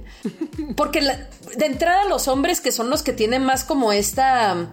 Porque 0.77 1.01
la- 1.01 1.29
de 1.57 1.67
entrada 1.67 2.05
los 2.05 2.29
hombres 2.29 2.61
que 2.61 2.71
son 2.71 2.91
los 2.91 3.03
que 3.03 3.13
tienen 3.13 3.43
más 3.45 3.65
como 3.65 3.91
esta 3.91 4.55
um, 4.55 4.69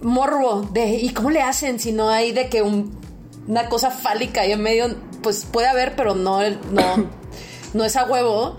morbo 0.00 0.62
de 0.72 0.94
¿y 0.94 1.10
cómo 1.10 1.30
le 1.30 1.42
hacen 1.42 1.78
si 1.80 1.92
no 1.92 2.08
hay 2.08 2.32
de 2.32 2.48
que 2.48 2.62
un- 2.62 2.96
una 3.46 3.68
cosa 3.68 3.90
fálica 3.90 4.40
ahí 4.42 4.52
en 4.52 4.62
medio? 4.62 4.96
Pues 5.22 5.44
puede 5.44 5.66
haber, 5.68 5.96
pero 5.96 6.14
no, 6.14 6.40
no, 6.48 7.10
no 7.74 7.84
es 7.84 7.94
a 7.96 8.04
huevo. 8.04 8.56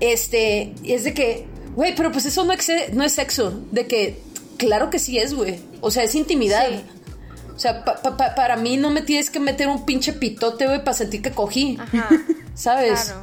Este, 0.00 0.74
es 0.84 1.04
de 1.04 1.14
que, 1.14 1.46
güey, 1.74 1.94
pero 1.94 2.12
pues 2.12 2.24
eso 2.26 2.44
no, 2.44 2.52
excede- 2.52 2.90
no 2.92 3.04
es 3.04 3.12
sexo. 3.12 3.62
De 3.70 3.86
que, 3.86 4.20
claro 4.58 4.90
que 4.90 4.98
sí 4.98 5.18
es, 5.18 5.34
güey. 5.34 5.60
O 5.80 5.90
sea, 5.90 6.02
es 6.04 6.14
intimidad. 6.14 6.66
Sí. 6.68 6.84
O 7.54 7.58
sea, 7.58 7.84
pa- 7.84 8.00
pa- 8.02 8.16
pa- 8.16 8.34
para 8.34 8.56
mí 8.56 8.76
no 8.76 8.90
me 8.90 9.02
tienes 9.02 9.30
que 9.30 9.38
meter 9.40 9.68
un 9.68 9.84
pinche 9.84 10.12
pitote, 10.12 10.66
güey, 10.66 10.78
para 10.80 10.94
sentir 10.94 11.22
que 11.22 11.30
cogí. 11.30 11.76
Ajá, 11.80 12.08
¿Sabes? 12.54 13.04
claro. 13.04 13.20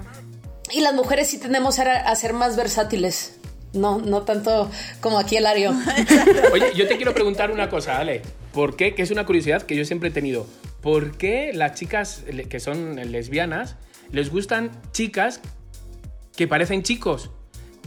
Y 0.71 0.81
las 0.81 0.93
mujeres 0.93 1.27
sí 1.27 1.39
tenemos 1.39 1.79
a, 1.79 1.91
a 1.93 2.15
ser 2.15 2.33
más 2.33 2.55
versátiles. 2.55 3.33
No, 3.73 3.99
no 3.99 4.21
tanto 4.23 4.69
como 5.01 5.19
aquí 5.19 5.35
el 5.37 5.45
Ario. 5.45 5.73
Oye, 6.53 6.73
yo 6.75 6.87
te 6.87 6.95
quiero 6.97 7.13
preguntar 7.13 7.51
una 7.51 7.69
cosa, 7.69 7.97
Ale. 7.97 8.21
¿Por 8.53 8.75
qué? 8.75 8.95
Que 8.95 9.01
es 9.03 9.11
una 9.11 9.25
curiosidad 9.25 9.61
que 9.63 9.75
yo 9.75 9.85
siempre 9.85 10.09
he 10.09 10.11
tenido. 10.11 10.45
¿Por 10.81 11.17
qué 11.17 11.51
las 11.53 11.73
chicas 11.75 12.23
que 12.49 12.59
son 12.59 12.95
lesbianas 13.11 13.75
les 14.11 14.31
gustan 14.31 14.71
chicas 14.91 15.39
que 16.35 16.47
parecen 16.47 16.81
chicos? 16.83 17.29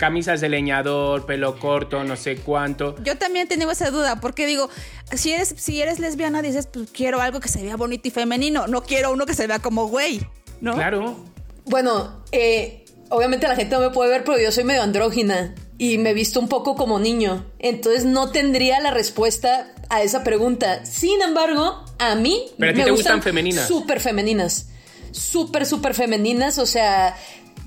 Camisas 0.03 0.40
de 0.40 0.48
leñador, 0.48 1.26
pelo 1.26 1.61
corto, 1.61 2.03
no 2.03 2.16
sé 2.16 2.34
cuánto. 2.34 2.96
Yo 3.05 3.18
también 3.18 3.46
tengo 3.46 3.70
esa 3.70 3.92
duda, 3.92 4.20
porque 4.20 4.46
digo, 4.46 4.68
si 5.12 5.30
eres, 5.30 5.55
si 5.57 5.80
eres 5.80 6.00
lesbiana, 6.00 6.42
dices, 6.42 6.66
pues 6.66 6.90
quiero 6.90 7.20
algo 7.20 7.38
que 7.38 7.46
se 7.46 7.62
vea 7.62 7.76
bonito 7.76 8.09
y 8.09 8.11
femenino, 8.11 8.66
no 8.66 8.82
quiero 8.82 9.12
uno 9.12 9.26
que 9.26 9.34
se 9.34 9.46
vea 9.46 9.61
como 9.61 9.86
güey, 9.86 10.26
¿no? 10.61 10.74
Claro. 10.74 11.24
Bueno, 11.66 12.20
eh, 12.32 12.84
obviamente 13.11 13.46
la 13.46 13.55
gente 13.55 13.76
no 13.76 13.80
me 13.80 13.90
puede 13.90 14.11
ver, 14.11 14.24
pero 14.24 14.40
yo 14.40 14.50
soy 14.50 14.64
medio 14.64 14.82
andrógina 14.82 15.55
y 15.78 15.98
me 15.98 16.11
he 16.11 16.14
visto 16.14 16.40
un 16.40 16.48
poco 16.48 16.74
como 16.74 16.98
niño. 16.98 17.46
Entonces 17.61 18.05
no 18.05 18.32
tendría 18.32 18.80
la 18.80 18.90
respuesta 18.90 19.72
a 19.88 20.03
esa 20.03 20.24
pregunta. 20.24 20.84
Sin 20.84 21.22
embargo, 21.22 21.84
a 22.00 22.16
mí 22.16 22.46
Pero 22.59 22.72
a 22.72 22.74
ti 22.74 22.80
me 22.80 22.86
te 22.86 22.90
gustan 22.90 23.18
gustan 23.18 23.22
femeninas. 23.22 23.68
Súper 23.68 24.00
femeninas. 24.00 24.66
Súper, 25.12 25.64
súper 25.64 25.94
femeninas. 25.94 26.59
O 26.59 26.66
sea, 26.66 27.14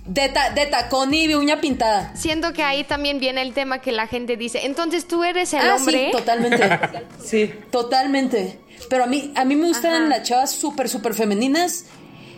de, 0.06 0.30
ta- 0.30 0.52
de 0.52 0.66
tacón 0.68 1.14
y 1.14 1.28
de 1.28 1.36
uña 1.36 1.60
pintada. 1.62 2.16
Siento 2.16 2.54
que 2.54 2.64
ahí 2.64 2.84
también 2.84 3.20
viene 3.20 3.42
el 3.42 3.54
tema 3.54 3.80
que 3.80 3.92
la 3.92 4.08
gente 4.08 4.38
dice, 4.38 4.66
entonces 4.66 5.08
tú 5.08 5.24
eres 5.24 5.54
el 5.54 5.62
ah, 5.68 5.76
hombre. 5.76 6.06
sí, 6.08 6.12
totalmente. 6.12 6.70
Sí. 7.24 7.52
Totalmente. 7.72 8.60
Pero 8.90 9.06
a 9.06 9.08
mí, 9.08 9.32
a 9.36 9.46
mí 9.46 9.56
me 9.56 9.68
gustan 9.68 9.94
Ajá. 9.94 10.10
las 10.18 10.24
chavas 10.24 10.52
súper, 10.52 10.90
súper 10.90 11.14
femeninas. 11.16 11.86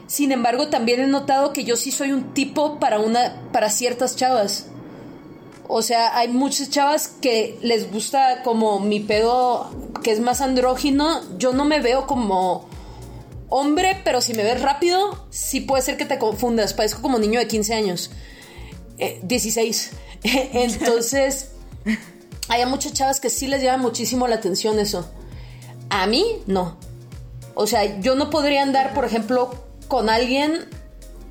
Sin 0.08 0.32
embargo, 0.32 0.68
también 0.70 1.02
he 1.02 1.08
notado 1.08 1.52
que 1.52 1.66
yo 1.66 1.76
sí 1.76 1.92
soy 1.92 2.14
un 2.14 2.34
tipo 2.34 2.80
para 2.80 3.00
una, 3.00 3.42
para 3.52 3.70
ciertas 3.70 4.16
chavas. 4.16 4.68
O 5.68 5.82
sea, 5.82 6.18
hay 6.18 6.30
muchas 6.30 6.70
chavas 6.70 7.10
que 7.10 7.58
les 7.62 7.92
gusta 7.92 8.42
como 8.44 8.80
mi 8.80 9.02
pedo 9.02 9.70
que 10.04 10.12
es 10.12 10.22
más 10.22 10.40
andrógino. 10.40 11.20
Yo 11.38 11.52
no 11.52 11.66
me 11.66 11.82
veo 11.82 12.08
como 12.08 12.70
hombre, 13.50 14.02
pero 14.04 14.22
si 14.22 14.34
me 14.34 14.44
ves 14.44 14.62
rápido, 14.62 15.26
sí 15.30 15.62
puede 15.62 15.84
ser 15.84 15.98
que 15.98 16.06
te 16.06 16.18
confundas. 16.20 16.74
Parezco 16.74 17.02
como 17.02 17.20
niño 17.20 17.40
de 17.40 17.48
15 17.48 17.74
años. 17.74 18.12
Eh, 18.98 19.20
16. 19.24 19.92
Entonces, 20.24 21.52
hay 22.50 22.66
muchas 22.66 22.94
chavas 22.94 23.20
que 23.20 23.30
sí 23.30 23.48
les 23.48 23.62
llama 23.62 23.84
muchísimo 23.84 24.28
la 24.28 24.36
atención 24.36 24.80
eso. 24.80 25.10
A 25.90 26.08
mí, 26.08 26.26
no. 26.48 26.78
O 27.54 27.68
sea, 27.68 28.00
yo 28.00 28.16
no 28.16 28.30
podría 28.30 28.64
andar, 28.64 28.94
por 28.94 29.06
ejemplo, 29.06 29.52
con 29.88 30.10
alguien. 30.10 30.68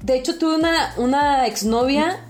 De 0.03 0.17
hecho, 0.17 0.39
tuve 0.39 0.57
una, 0.57 0.95
una 0.97 1.47
exnovia 1.47 2.23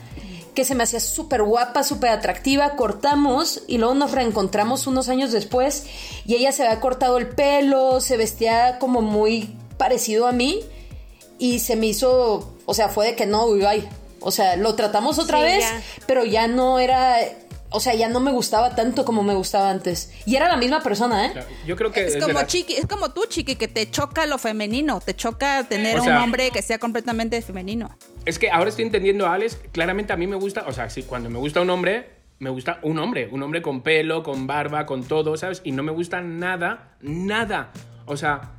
que 0.55 0.65
se 0.65 0.75
me 0.75 0.83
hacía 0.83 1.01
súper 1.01 1.43
guapa, 1.43 1.85
súper 1.85 2.11
atractiva. 2.11 2.77
Cortamos 2.77 3.63
y 3.69 3.79
luego 3.79 3.95
nos 3.95 4.13
reencontramos 4.13 4.87
unos 4.87 5.09
años 5.09 5.31
después. 5.31 5.87
Y 6.27 6.35
ella 6.35 6.51
se 6.51 6.67
había 6.67 6.81
cortado 6.81 7.19
el 7.19 7.29
pelo, 7.29 8.01
se 8.01 8.17
vestía 8.17 8.79
como 8.79 9.03
muy 9.03 9.57
parecido 9.77 10.27
a 10.27 10.33
mí. 10.33 10.61
Y 11.39 11.59
se 11.59 11.77
me 11.77 11.87
hizo. 11.87 12.55
O 12.65 12.75
sea, 12.75 12.89
fue 12.89 13.07
de 13.09 13.15
que 13.17 13.27
no, 13.27 13.47
uy, 13.47 13.65
ay. 13.65 13.89
O 14.21 14.31
sea, 14.31 14.57
lo 14.57 14.75
tratamos 14.75 15.19
otra 15.19 15.39
Sí, 15.39 15.45
vez, 15.45 15.61
ya. 15.61 15.83
pero 16.07 16.25
ya 16.25 16.49
no 16.49 16.79
era. 16.79 17.17
O 17.69 17.81
sea, 17.81 17.95
ya 17.95 18.09
no 18.09 18.21
me 18.21 18.31
gustaba 18.33 18.75
tanto 18.75 19.05
como 19.05 19.23
me 19.23 19.35
gustaba 19.35 19.69
antes. 19.71 20.11
Y 20.25 20.37
era 20.37 20.49
la 20.49 20.57
misma 20.57 20.83
persona, 20.83 21.27
¿eh? 21.27 21.45
Yo 21.67 21.77
creo 21.77 21.91
que 21.93 22.07
Es 22.07 22.17
como 22.17 22.33
las- 22.33 22.47
chiqui, 22.47 22.75
es 22.75 22.87
como 22.87 23.11
tú, 23.11 23.27
chiqui, 23.29 23.57
que 23.57 23.69
te 23.69 23.91
choca 23.91 24.25
lo 24.25 24.39
femenino, 24.39 25.01
te 25.01 25.15
choca 25.15 25.65
tener 25.69 25.99
O 25.99 26.05
un 26.05 26.13
hombre 26.17 26.51
que 26.53 26.63
sea 26.63 26.79
completamente 26.79 27.43
femenino. 27.43 27.95
Es 28.25 28.39
que 28.39 28.51
ahora 28.51 28.71
estoy 28.71 28.85
entendiendo 28.87 29.27
a 29.27 29.35
Alex. 29.35 29.59
Claramente 29.73 30.13
a 30.13 30.17
mí 30.17 30.27
me 30.27 30.37
gusta, 30.37 30.65
o 30.67 30.73
sea, 30.73 30.89
si 30.89 31.03
cuando 31.03 31.29
me 31.29 31.39
gusta 31.39 31.61
un 31.61 31.69
hombre, 31.71 32.09
me 32.39 32.51
gusta 32.51 32.79
un 32.83 32.99
hombre. 32.99 33.29
Un 33.31 33.43
hombre 33.43 33.61
con 33.63 33.83
pelo, 33.83 34.23
con 34.23 34.47
barba, 34.47 34.87
con 34.87 35.03
todo, 35.05 35.37
¿sabes? 35.37 35.61
Y 35.65 35.73
no 35.73 35.83
me 35.83 35.93
gusta 35.93 36.21
nada, 36.23 36.97
nada. 37.01 37.73
O 38.07 38.17
sea, 38.17 38.53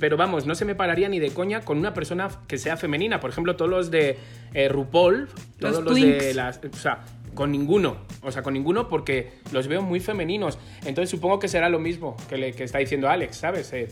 pero 0.00 0.16
vamos, 0.16 0.46
no 0.46 0.54
se 0.54 0.64
me 0.64 0.74
pararía 0.74 1.08
ni 1.08 1.18
de 1.18 1.30
coña 1.30 1.60
con 1.60 1.78
una 1.78 1.94
persona 1.94 2.28
que 2.46 2.58
sea 2.58 2.76
femenina. 2.76 3.20
Por 3.20 3.30
ejemplo, 3.30 3.56
todos 3.56 3.70
los 3.70 3.90
de 3.90 4.18
eh, 4.54 4.68
RuPaul, 4.68 5.28
todos 5.58 5.84
Los 5.84 5.84
los, 5.84 5.94
de 5.94 6.34
las. 6.34 6.60
O 6.72 6.76
sea, 6.76 7.04
con 7.34 7.52
ninguno. 7.52 7.98
O 8.22 8.32
sea, 8.32 8.42
con 8.42 8.54
ninguno 8.54 8.88
porque 8.88 9.32
los 9.52 9.68
veo 9.68 9.82
muy 9.82 10.00
femeninos. 10.00 10.58
Entonces 10.84 11.10
supongo 11.10 11.38
que 11.38 11.48
será 11.48 11.68
lo 11.68 11.78
mismo 11.78 12.16
que, 12.28 12.38
le, 12.38 12.52
que 12.52 12.64
está 12.64 12.78
diciendo 12.78 13.08
Alex, 13.08 13.36
¿sabes? 13.36 13.72
Eh, 13.72 13.88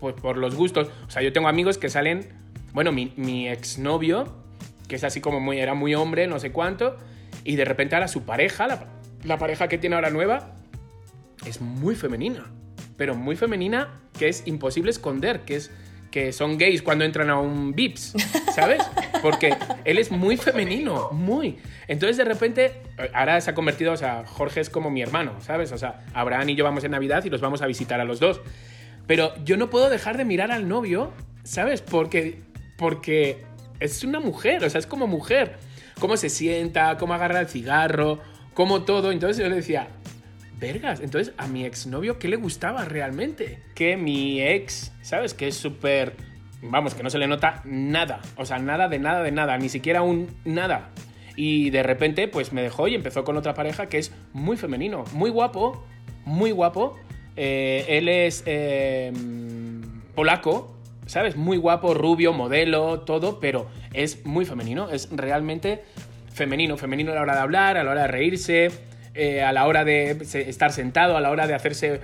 pues 0.00 0.14
por 0.14 0.36
los 0.36 0.54
gustos. 0.54 0.88
O 1.06 1.10
sea, 1.10 1.22
yo 1.22 1.32
tengo 1.32 1.48
amigos 1.48 1.78
que 1.78 1.88
salen. 1.88 2.28
Bueno, 2.72 2.92
mi, 2.92 3.12
mi 3.16 3.48
exnovio, 3.48 4.34
que 4.88 4.96
es 4.96 5.04
así 5.04 5.20
como 5.20 5.40
muy. 5.40 5.58
Era 5.58 5.74
muy 5.74 5.94
hombre, 5.94 6.26
no 6.26 6.38
sé 6.38 6.52
cuánto. 6.52 6.96
Y 7.44 7.56
de 7.56 7.64
repente 7.64 7.94
ahora 7.94 8.08
su 8.08 8.24
pareja, 8.24 8.66
la, 8.66 8.86
la 9.24 9.38
pareja 9.38 9.68
que 9.68 9.78
tiene 9.78 9.96
ahora 9.96 10.10
nueva, 10.10 10.54
es 11.46 11.60
muy 11.60 11.94
femenina. 11.94 12.46
Pero 12.96 13.14
muy 13.14 13.36
femenina 13.36 14.00
que 14.18 14.28
es 14.28 14.46
imposible 14.46 14.90
esconder, 14.90 15.40
que 15.40 15.56
es 15.56 15.70
que 16.10 16.32
son 16.32 16.56
gays 16.56 16.80
cuando 16.80 17.04
entran 17.04 17.28
a 17.28 17.38
un 17.38 17.74
Vips, 17.74 18.14
¿sabes? 18.54 18.82
Porque 19.22 19.54
él 19.84 19.98
es 19.98 20.10
muy 20.10 20.38
femenino, 20.38 21.10
muy. 21.12 21.58
Entonces 21.88 22.16
de 22.16 22.24
repente, 22.24 22.80
ahora 23.12 23.38
se 23.40 23.50
ha 23.50 23.54
convertido, 23.54 23.92
o 23.92 23.96
sea, 23.98 24.24
Jorge 24.26 24.60
es 24.60 24.70
como 24.70 24.90
mi 24.90 25.02
hermano, 25.02 25.34
¿sabes? 25.40 25.72
O 25.72 25.78
sea, 25.78 26.06
Abraham 26.14 26.48
y 26.48 26.54
yo 26.54 26.64
vamos 26.64 26.84
en 26.84 26.92
Navidad 26.92 27.22
y 27.24 27.28
los 27.28 27.42
vamos 27.42 27.60
a 27.60 27.66
visitar 27.66 28.00
a 28.00 28.04
los 28.04 28.18
dos. 28.18 28.40
Pero 29.06 29.34
yo 29.44 29.58
no 29.58 29.68
puedo 29.68 29.90
dejar 29.90 30.16
de 30.16 30.24
mirar 30.24 30.52
al 30.52 30.68
novio, 30.68 31.12
¿sabes? 31.44 31.82
Porque, 31.82 32.40
porque 32.78 33.44
es 33.78 34.02
una 34.02 34.18
mujer, 34.18 34.64
o 34.64 34.70
sea, 34.70 34.78
es 34.78 34.86
como 34.86 35.06
mujer. 35.06 35.56
Cómo 36.00 36.16
se 36.16 36.28
sienta, 36.28 36.96
cómo 36.98 37.14
agarra 37.14 37.40
el 37.40 37.48
cigarro, 37.48 38.20
cómo 38.54 38.84
todo. 38.84 39.12
Entonces 39.12 39.42
yo 39.42 39.48
le 39.48 39.56
decía, 39.56 39.88
vergas, 40.58 41.00
entonces 41.00 41.34
a 41.36 41.46
mi 41.46 41.64
exnovio, 41.64 42.18
¿qué 42.18 42.28
le 42.28 42.36
gustaba 42.36 42.84
realmente? 42.84 43.60
Que 43.74 43.96
mi 43.96 44.40
ex, 44.40 44.92
¿sabes? 45.02 45.34
Que 45.34 45.48
es 45.48 45.56
súper... 45.56 46.14
Vamos, 46.62 46.94
que 46.94 47.02
no 47.02 47.10
se 47.10 47.18
le 47.18 47.26
nota 47.26 47.60
nada. 47.64 48.20
O 48.36 48.46
sea, 48.46 48.58
nada 48.58 48.88
de 48.88 48.98
nada 48.98 49.22
de 49.22 49.30
nada, 49.30 49.58
ni 49.58 49.68
siquiera 49.68 50.02
un 50.02 50.28
nada. 50.44 50.90
Y 51.36 51.68
de 51.70 51.82
repente, 51.82 52.28
pues 52.28 52.52
me 52.52 52.62
dejó 52.62 52.88
y 52.88 52.94
empezó 52.94 53.22
con 53.24 53.36
otra 53.36 53.54
pareja 53.54 53.86
que 53.86 53.98
es 53.98 54.12
muy 54.32 54.56
femenino, 54.56 55.04
muy 55.12 55.30
guapo, 55.30 55.84
muy 56.24 56.50
guapo. 56.50 56.96
Eh, 57.36 57.84
él 57.88 58.08
es 58.08 58.42
eh, 58.46 59.12
polaco, 60.14 60.74
¿sabes? 61.04 61.36
Muy 61.36 61.58
guapo, 61.58 61.92
rubio, 61.92 62.32
modelo, 62.32 63.00
todo, 63.00 63.38
pero 63.38 63.68
es 63.92 64.24
muy 64.24 64.46
femenino, 64.46 64.88
es 64.88 65.08
realmente 65.12 65.84
femenino. 66.32 66.78
Femenino 66.78 67.12
a 67.12 67.16
la 67.16 67.22
hora 67.22 67.34
de 67.34 67.40
hablar, 67.40 67.76
a 67.76 67.84
la 67.84 67.90
hora 67.90 68.02
de 68.02 68.08
reírse, 68.08 68.70
eh, 69.16 69.42
a 69.42 69.52
la 69.52 69.66
hora 69.66 69.84
de 69.84 70.10
estar 70.32 70.72
sentado, 70.72 71.16
a 71.16 71.20
la 71.20 71.30
hora 71.30 71.46
de 71.46 71.54
hacerse... 71.54 72.00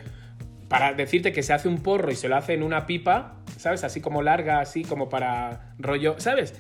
Para 0.68 0.94
decirte 0.94 1.32
que 1.32 1.42
se 1.42 1.52
hace 1.52 1.68
un 1.68 1.82
porro 1.82 2.10
y 2.10 2.16
se 2.16 2.28
lo 2.28 2.36
hace 2.36 2.54
en 2.54 2.62
una 2.62 2.86
pipa, 2.86 3.34
¿sabes? 3.58 3.84
Así 3.84 4.00
como 4.00 4.22
larga, 4.22 4.60
así 4.60 4.84
como 4.84 5.10
para 5.10 5.74
rollo, 5.78 6.14
¿sabes? 6.18 6.54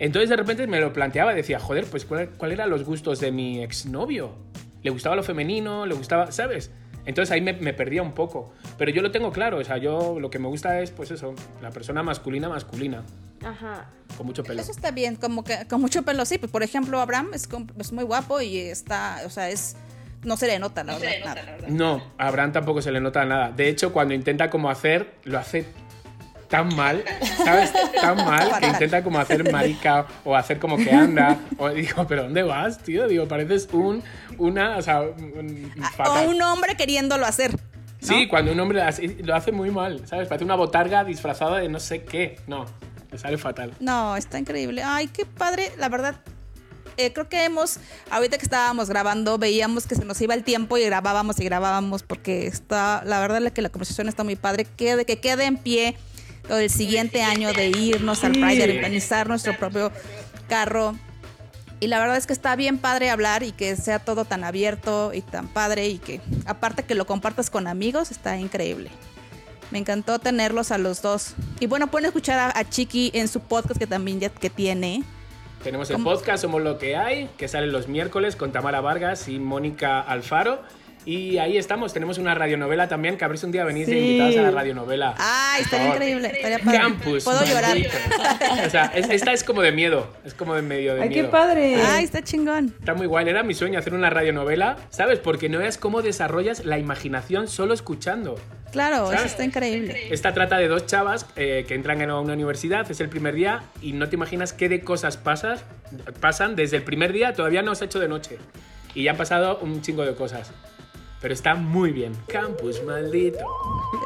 Entonces 0.00 0.30
de 0.30 0.36
repente 0.36 0.66
me 0.66 0.80
lo 0.80 0.92
planteaba 0.92 1.32
decía, 1.32 1.60
joder, 1.60 1.84
pues 1.86 2.04
¿cuál, 2.04 2.30
cuál 2.30 2.50
eran 2.50 2.70
los 2.70 2.82
gustos 2.84 3.20
de 3.20 3.30
mi 3.30 3.62
exnovio? 3.62 4.34
¿Le 4.82 4.90
gustaba 4.90 5.14
lo 5.14 5.22
femenino? 5.22 5.86
¿Le 5.86 5.94
gustaba, 5.94 6.32
¿sabes? 6.32 6.72
Entonces 7.06 7.32
ahí 7.32 7.40
me, 7.40 7.52
me 7.52 7.72
perdía 7.72 8.02
un 8.02 8.12
poco. 8.12 8.52
Pero 8.78 8.90
yo 8.90 9.00
lo 9.00 9.12
tengo 9.12 9.30
claro, 9.30 9.58
o 9.58 9.64
sea, 9.64 9.76
yo 9.78 10.18
lo 10.18 10.28
que 10.28 10.40
me 10.40 10.48
gusta 10.48 10.80
es, 10.80 10.90
pues 10.90 11.12
eso, 11.12 11.34
la 11.60 11.70
persona 11.70 12.02
masculina, 12.02 12.48
masculina, 12.48 13.04
Ajá. 13.44 13.90
con 14.16 14.26
mucho 14.26 14.42
pelo. 14.42 14.60
Eso 14.60 14.72
está 14.72 14.90
bien, 14.90 15.16
como 15.16 15.44
que 15.44 15.66
con 15.68 15.80
mucho 15.80 16.02
pelo, 16.02 16.24
sí. 16.24 16.38
Pues, 16.38 16.50
por 16.50 16.64
ejemplo, 16.64 17.00
Abraham 17.00 17.30
es, 17.32 17.48
es 17.78 17.92
muy 17.92 18.04
guapo 18.04 18.40
y 18.40 18.58
está, 18.58 19.20
o 19.24 19.30
sea, 19.30 19.50
es. 19.50 19.76
No 20.24 20.36
se 20.36 20.46
le 20.46 20.58
nota, 20.58 20.84
la 20.84 20.98
verdad. 20.98 21.24
nada. 21.24 21.42
No, 21.68 22.02
a 22.18 22.28
Abraham 22.28 22.52
tampoco 22.52 22.80
se 22.82 22.92
le 22.92 23.00
nota 23.00 23.24
nada. 23.24 23.50
De 23.50 23.68
hecho, 23.68 23.92
cuando 23.92 24.14
intenta 24.14 24.48
como 24.50 24.70
hacer, 24.70 25.14
lo 25.24 25.38
hace 25.38 25.66
tan 26.48 26.68
mal, 26.76 27.02
¿sabes? 27.44 27.72
Tan 28.00 28.16
mal 28.18 28.52
que 28.60 28.66
intenta 28.66 29.02
como 29.02 29.18
hacer 29.18 29.50
marica 29.50 30.06
o 30.24 30.36
hacer 30.36 30.58
como 30.58 30.76
que 30.76 30.92
anda. 30.92 31.38
O 31.58 31.68
digo, 31.70 32.06
¿pero 32.06 32.24
dónde 32.24 32.42
vas, 32.42 32.78
tío? 32.78 33.08
Digo, 33.08 33.26
pareces 33.26 33.68
un, 33.72 34.02
una, 34.38 34.76
o 34.76 34.82
sea, 34.82 35.00
un- 35.00 35.72
Ah, 35.82 35.90
fatal. 35.96 36.26
O 36.26 36.30
un 36.30 36.42
hombre 36.42 36.76
queriéndolo 36.76 37.24
hacer. 37.26 37.52
¿no? 37.52 37.58
Sí, 38.00 38.26
cuando 38.28 38.52
un 38.52 38.60
hombre 38.60 38.82
lo 39.22 39.34
hace 39.34 39.50
muy 39.52 39.70
mal, 39.70 40.06
¿sabes? 40.06 40.28
Parece 40.28 40.44
una 40.44 40.56
botarga 40.56 41.04
disfrazada 41.04 41.58
de 41.58 41.68
no 41.68 41.80
sé 41.80 42.02
qué. 42.04 42.36
No, 42.46 42.66
le 43.10 43.16
sale 43.18 43.38
fatal. 43.38 43.72
No, 43.80 44.16
está 44.16 44.38
increíble. 44.38 44.82
Ay, 44.84 45.06
qué 45.08 45.24
padre. 45.24 45.70
La 45.78 45.88
verdad, 45.88 46.16
eh, 46.96 47.12
creo 47.12 47.28
que 47.28 47.44
hemos, 47.44 47.78
ahorita 48.10 48.38
que 48.38 48.44
estábamos 48.44 48.88
grabando, 48.88 49.38
veíamos 49.38 49.86
que 49.86 49.94
se 49.94 50.04
nos 50.04 50.20
iba 50.20 50.34
el 50.34 50.44
tiempo 50.44 50.76
y 50.78 50.84
grabábamos 50.84 51.40
y 51.40 51.44
grabábamos 51.44 52.02
porque 52.02 52.46
está, 52.46 53.02
la 53.04 53.20
verdad 53.20 53.44
es 53.44 53.52
que 53.52 53.62
la 53.62 53.70
conversación 53.70 54.08
está 54.08 54.24
muy 54.24 54.36
padre. 54.36 54.64
Quede, 54.64 55.04
que 55.04 55.20
quede 55.20 55.44
en 55.44 55.56
pie 55.56 55.96
lo 56.48 56.56
del 56.56 56.70
siguiente 56.70 57.22
año 57.22 57.52
de 57.52 57.68
irnos 57.68 58.24
al 58.24 58.32
Pride, 58.32 58.66
de 58.66 58.76
organizar 58.76 59.28
nuestro 59.28 59.56
propio 59.56 59.92
carro. 60.48 60.96
Y 61.80 61.88
la 61.88 61.98
verdad 61.98 62.16
es 62.16 62.26
que 62.26 62.32
está 62.32 62.54
bien 62.54 62.78
padre 62.78 63.10
hablar 63.10 63.42
y 63.42 63.50
que 63.50 63.74
sea 63.74 63.98
todo 63.98 64.24
tan 64.24 64.44
abierto 64.44 65.12
y 65.12 65.20
tan 65.20 65.48
padre 65.48 65.88
y 65.88 65.98
que 65.98 66.20
aparte 66.46 66.84
que 66.84 66.94
lo 66.94 67.06
compartas 67.06 67.50
con 67.50 67.66
amigos, 67.66 68.10
está 68.10 68.38
increíble. 68.38 68.90
Me 69.72 69.78
encantó 69.78 70.18
tenerlos 70.18 70.70
a 70.70 70.78
los 70.78 71.02
dos. 71.02 71.34
Y 71.58 71.66
bueno, 71.66 71.90
pueden 71.90 72.06
escuchar 72.06 72.38
a, 72.38 72.58
a 72.58 72.68
Chiqui 72.68 73.10
en 73.14 73.26
su 73.26 73.40
podcast 73.40 73.78
que 73.78 73.86
también 73.86 74.20
ya 74.20 74.28
que 74.28 74.50
tiene. 74.50 75.02
Tenemos 75.62 75.88
el 75.90 75.96
¿Cómo? 75.96 76.10
podcast 76.10 76.42
Somos 76.42 76.60
lo 76.62 76.78
que 76.78 76.96
hay, 76.96 77.28
que 77.36 77.46
sale 77.46 77.68
los 77.68 77.86
miércoles 77.86 78.34
con 78.34 78.50
Tamara 78.50 78.80
Vargas 78.80 79.28
y 79.28 79.38
Mónica 79.38 80.00
Alfaro. 80.00 80.60
Y 81.04 81.38
ahí 81.38 81.56
estamos, 81.56 81.92
tenemos 81.92 82.18
una 82.18 82.34
radionovela 82.34 82.86
también, 82.88 83.16
que 83.16 83.24
a 83.24 83.28
ver 83.28 83.36
si 83.38 83.46
un 83.46 83.52
día 83.52 83.64
venís 83.64 83.86
de 83.88 83.94
Sí. 83.94 83.98
invitados 83.98 84.36
a 84.36 84.42
la 84.42 84.50
radionovela. 84.52 85.14
Ay, 85.18 85.62
estaría 85.62 85.88
increíble. 85.88 86.28
Estaría 86.28 86.58
padre. 86.60 86.78
Campus. 86.78 87.24
Puedo 87.24 87.44
llorar. 87.44 87.76
O 88.66 88.70
sea, 88.70 88.92
es- 88.94 89.10
esta 89.10 89.32
es 89.32 89.42
como 89.42 89.62
de 89.62 89.72
miedo, 89.72 90.06
es 90.24 90.34
como 90.34 90.54
de 90.54 90.62
medio 90.62 90.94
de 90.94 91.02
Ay, 91.02 91.08
miedo. 91.08 91.24
qué 91.26 91.28
padre. 91.30 91.76
Ay, 91.82 92.04
está 92.04 92.22
chingón. 92.22 92.74
Está 92.78 92.94
muy 92.94 93.06
guay, 93.06 93.28
era 93.28 93.42
mi 93.42 93.54
sueño 93.54 93.78
hacer 93.78 93.94
una 93.94 94.10
radionovela, 94.10 94.76
¿sabes? 94.90 95.18
Porque 95.18 95.48
no 95.48 95.58
veas 95.58 95.76
cómo 95.78 96.02
desarrollas 96.02 96.64
la 96.64 96.78
imaginación 96.78 97.48
solo 97.48 97.74
escuchando. 97.74 98.36
Claro, 98.70 99.04
eso 99.04 99.12
¿Sabes? 99.12 99.32
está 99.32 99.44
increíble. 99.44 100.06
Esta 100.10 100.32
trata 100.32 100.56
de 100.58 100.68
dos 100.68 100.86
chavas 100.86 101.26
eh, 101.36 101.64
que 101.68 101.74
entran 101.74 102.00
en 102.00 102.10
una 102.10 102.32
universidad, 102.32 102.90
es 102.90 103.00
el 103.00 103.08
primer 103.10 103.34
día 103.34 103.64
y 103.82 103.92
no 103.92 104.08
te 104.08 104.14
imaginas 104.16 104.52
qué 104.54 104.68
de 104.68 104.80
cosas 104.82 105.16
pasas, 105.18 105.64
pasan 106.20 106.56
desde 106.56 106.78
el 106.78 106.82
primer 106.82 107.12
día, 107.12 107.34
todavía 107.34 107.60
no 107.62 107.74
se 107.74 107.84
ha 107.84 107.86
hecho 107.86 107.98
de 108.00 108.08
noche. 108.08 108.38
Y 108.94 109.04
ya 109.04 109.12
han 109.12 109.16
pasado 109.16 109.58
un 109.62 109.82
chingo 109.82 110.04
de 110.04 110.14
cosas. 110.14 110.52
Pero 111.22 111.32
está 111.32 111.54
muy 111.54 111.92
bien. 111.92 112.12
Campus, 112.26 112.82
maldito. 112.84 113.38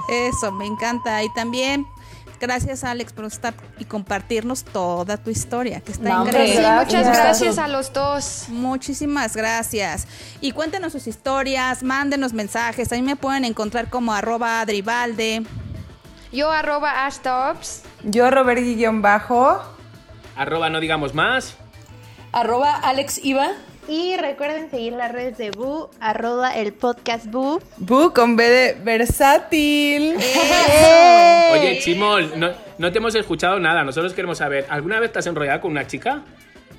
Eso, 0.08 0.52
me 0.52 0.66
encanta. 0.66 1.24
Y 1.24 1.32
también, 1.32 1.86
gracias 2.38 2.84
Alex 2.84 3.14
por 3.14 3.24
estar 3.24 3.54
y 3.78 3.86
compartirnos 3.86 4.64
toda 4.64 5.16
tu 5.16 5.30
historia, 5.30 5.80
que 5.80 5.92
está 5.92 6.10
No, 6.10 6.26
increíble. 6.26 6.62
Sí, 6.62 6.70
muchas 6.84 7.06
gracias 7.06 7.58
a 7.58 7.68
los 7.68 7.92
dos. 7.92 8.44
Muchísimas 8.50 9.34
gracias. 9.34 10.06
Y 10.42 10.52
cuéntenos 10.52 10.92
sus 10.92 11.06
historias, 11.06 11.82
mándenos 11.82 12.34
mensajes. 12.34 12.92
A 12.92 12.96
mí 12.96 13.02
me 13.02 13.16
pueden 13.16 13.46
encontrar 13.46 13.88
como 13.88 14.12
arroba 14.12 14.60
adribalde. 14.60 15.42
Yo 16.32 16.50
arroba 16.50 17.06
ashtops. 17.06 17.82
Yo, 18.04 18.30
Robert 18.30 18.60
Guillón 18.60 19.00
Bajo. 19.00 19.62
Arroba 20.36 20.68
no 20.68 20.80
digamos 20.80 21.14
más. 21.14 21.56
Arroba 22.32 22.74
Alex 22.74 23.24
Iva. 23.24 23.52
Y 23.88 24.16
recuerden 24.16 24.68
seguir 24.70 24.94
las 24.94 25.12
redes 25.12 25.38
de 25.38 25.50
Boo, 25.52 25.90
arroba 26.00 26.56
el 26.56 26.72
podcast 26.72 27.26
Boo. 27.26 27.60
Bu 27.76 28.12
con 28.12 28.34
B 28.34 28.42
de 28.48 28.74
versátil. 28.82 30.16
Oye, 31.52 31.78
Chimol, 31.80 32.38
no, 32.38 32.50
no 32.78 32.90
te 32.92 32.98
hemos 32.98 33.14
escuchado 33.14 33.60
nada. 33.60 33.84
Nosotros 33.84 34.12
queremos 34.12 34.38
saber, 34.38 34.66
¿alguna 34.70 34.98
vez 34.98 35.12
te 35.12 35.20
has 35.20 35.26
enrollado 35.26 35.60
con 35.60 35.70
una 35.70 35.86
chica? 35.86 36.22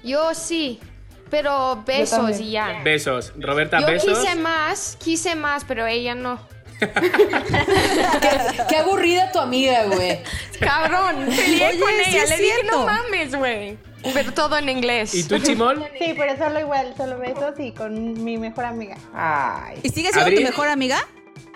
Yo 0.04 0.34
sí, 0.34 0.82
pero 1.30 1.82
besos 1.86 2.42
y 2.42 2.52
ya. 2.52 2.82
Besos. 2.84 3.32
Roberta, 3.38 3.80
Yo 3.80 3.88
besos. 3.88 4.20
quise 4.20 4.36
más, 4.36 4.98
quise 5.02 5.36
más, 5.36 5.64
pero 5.66 5.88
ella 5.88 6.14
no. 6.14 6.40
Qué, 6.80 6.90
qué 8.70 8.78
aburrida 8.78 9.32
tu 9.32 9.40
amiga, 9.40 9.86
güey. 9.86 10.20
Cabrón, 10.60 11.26
peleé 11.26 11.70
Oye, 11.70 11.80
con 11.80 11.90
sí 11.90 12.12
ella. 12.12 12.24
es 12.24 12.30
Le 12.32 12.38
dije, 12.38 12.64
no 12.70 12.86
mames, 12.86 13.34
güey. 13.36 13.78
Pero 14.14 14.34
todo 14.34 14.58
en 14.58 14.70
inglés. 14.70 15.14
¿Y 15.14 15.24
tú, 15.24 15.40
Chimol? 15.40 15.84
Sí, 16.00 16.14
pero 16.18 16.38
solo 16.38 16.60
igual, 16.60 16.94
solo 16.96 17.18
besos 17.18 17.60
y 17.60 17.72
con 17.72 18.24
mi 18.24 18.38
mejor 18.38 18.66
amiga. 18.66 18.96
Ay. 19.14 19.80
¿Y 19.84 19.90
sigue 19.90 20.12
siendo 20.12 20.32
tu 20.36 20.42
mejor 20.42 20.68
amiga? 20.68 20.98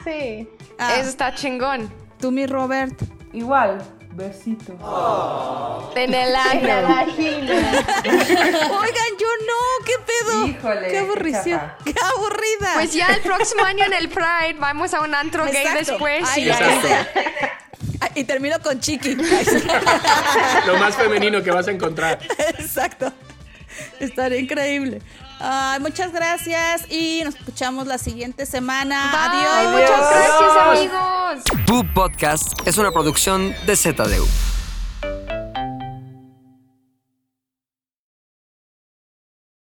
Sí. 0.04 0.48
Ah, 0.80 0.96
Eso 0.96 1.10
está 1.10 1.34
chingón. 1.36 1.92
tú, 2.20 2.32
mi 2.32 2.46
Robert. 2.48 3.00
Igual. 3.34 3.82
Besito. 4.14 4.74
En 5.96 6.14
el 6.14 6.16
En 6.16 6.32
la 6.32 6.44
ano. 6.44 7.06
Oigan, 8.02 9.12
yo 9.20 9.28
no, 9.48 9.86
qué 9.86 9.94
pedo. 10.06 10.48
Híjole, 10.48 10.88
Qué 10.90 10.98
aburrición. 10.98 11.62
Qué 11.86 11.94
aburrida. 12.16 12.74
Pues 12.74 12.94
ya 12.94 13.08
el 13.08 13.22
próximo 13.22 13.64
año 13.64 13.86
en 13.86 13.94
el 13.94 14.10
Pride 14.10 14.56
vamos 14.60 14.94
a 14.94 15.02
un 15.02 15.16
antro 15.16 15.46
gay 15.46 15.66
después. 15.78 16.28
Ay, 16.30 16.44
y 16.44 16.46
ya, 16.48 16.60
Exacto. 16.60 17.48
Y 18.16 18.24
termino 18.24 18.60
con 18.62 18.80
Chiqui. 18.80 19.16
Lo 20.68 20.78
más 20.78 20.96
femenino 20.96 21.42
que 21.44 21.52
vas 21.52 21.68
a 21.68 21.72
encontrar. 21.72 22.20
Exacto. 22.58 23.12
Estaría 24.00 24.40
increíble. 24.40 25.02
Ay, 25.40 25.80
muchas 25.80 26.12
gracias 26.12 26.84
y 26.90 27.22
nos 27.24 27.36
escuchamos 27.36 27.88
la 27.88 27.98
siguiente 27.98 28.46
semana. 28.46 29.12
Bye, 29.12 29.48
Adiós. 29.48 29.82
Muchas 29.82 30.10
gracias, 30.12 30.58
amigos. 30.68 31.44
Bu 31.66 31.94
Podcast 31.94 32.68
es 32.68 32.78
una 32.78 32.92
producción 32.92 33.56
de 33.66 33.76
ZDU. 33.76 34.61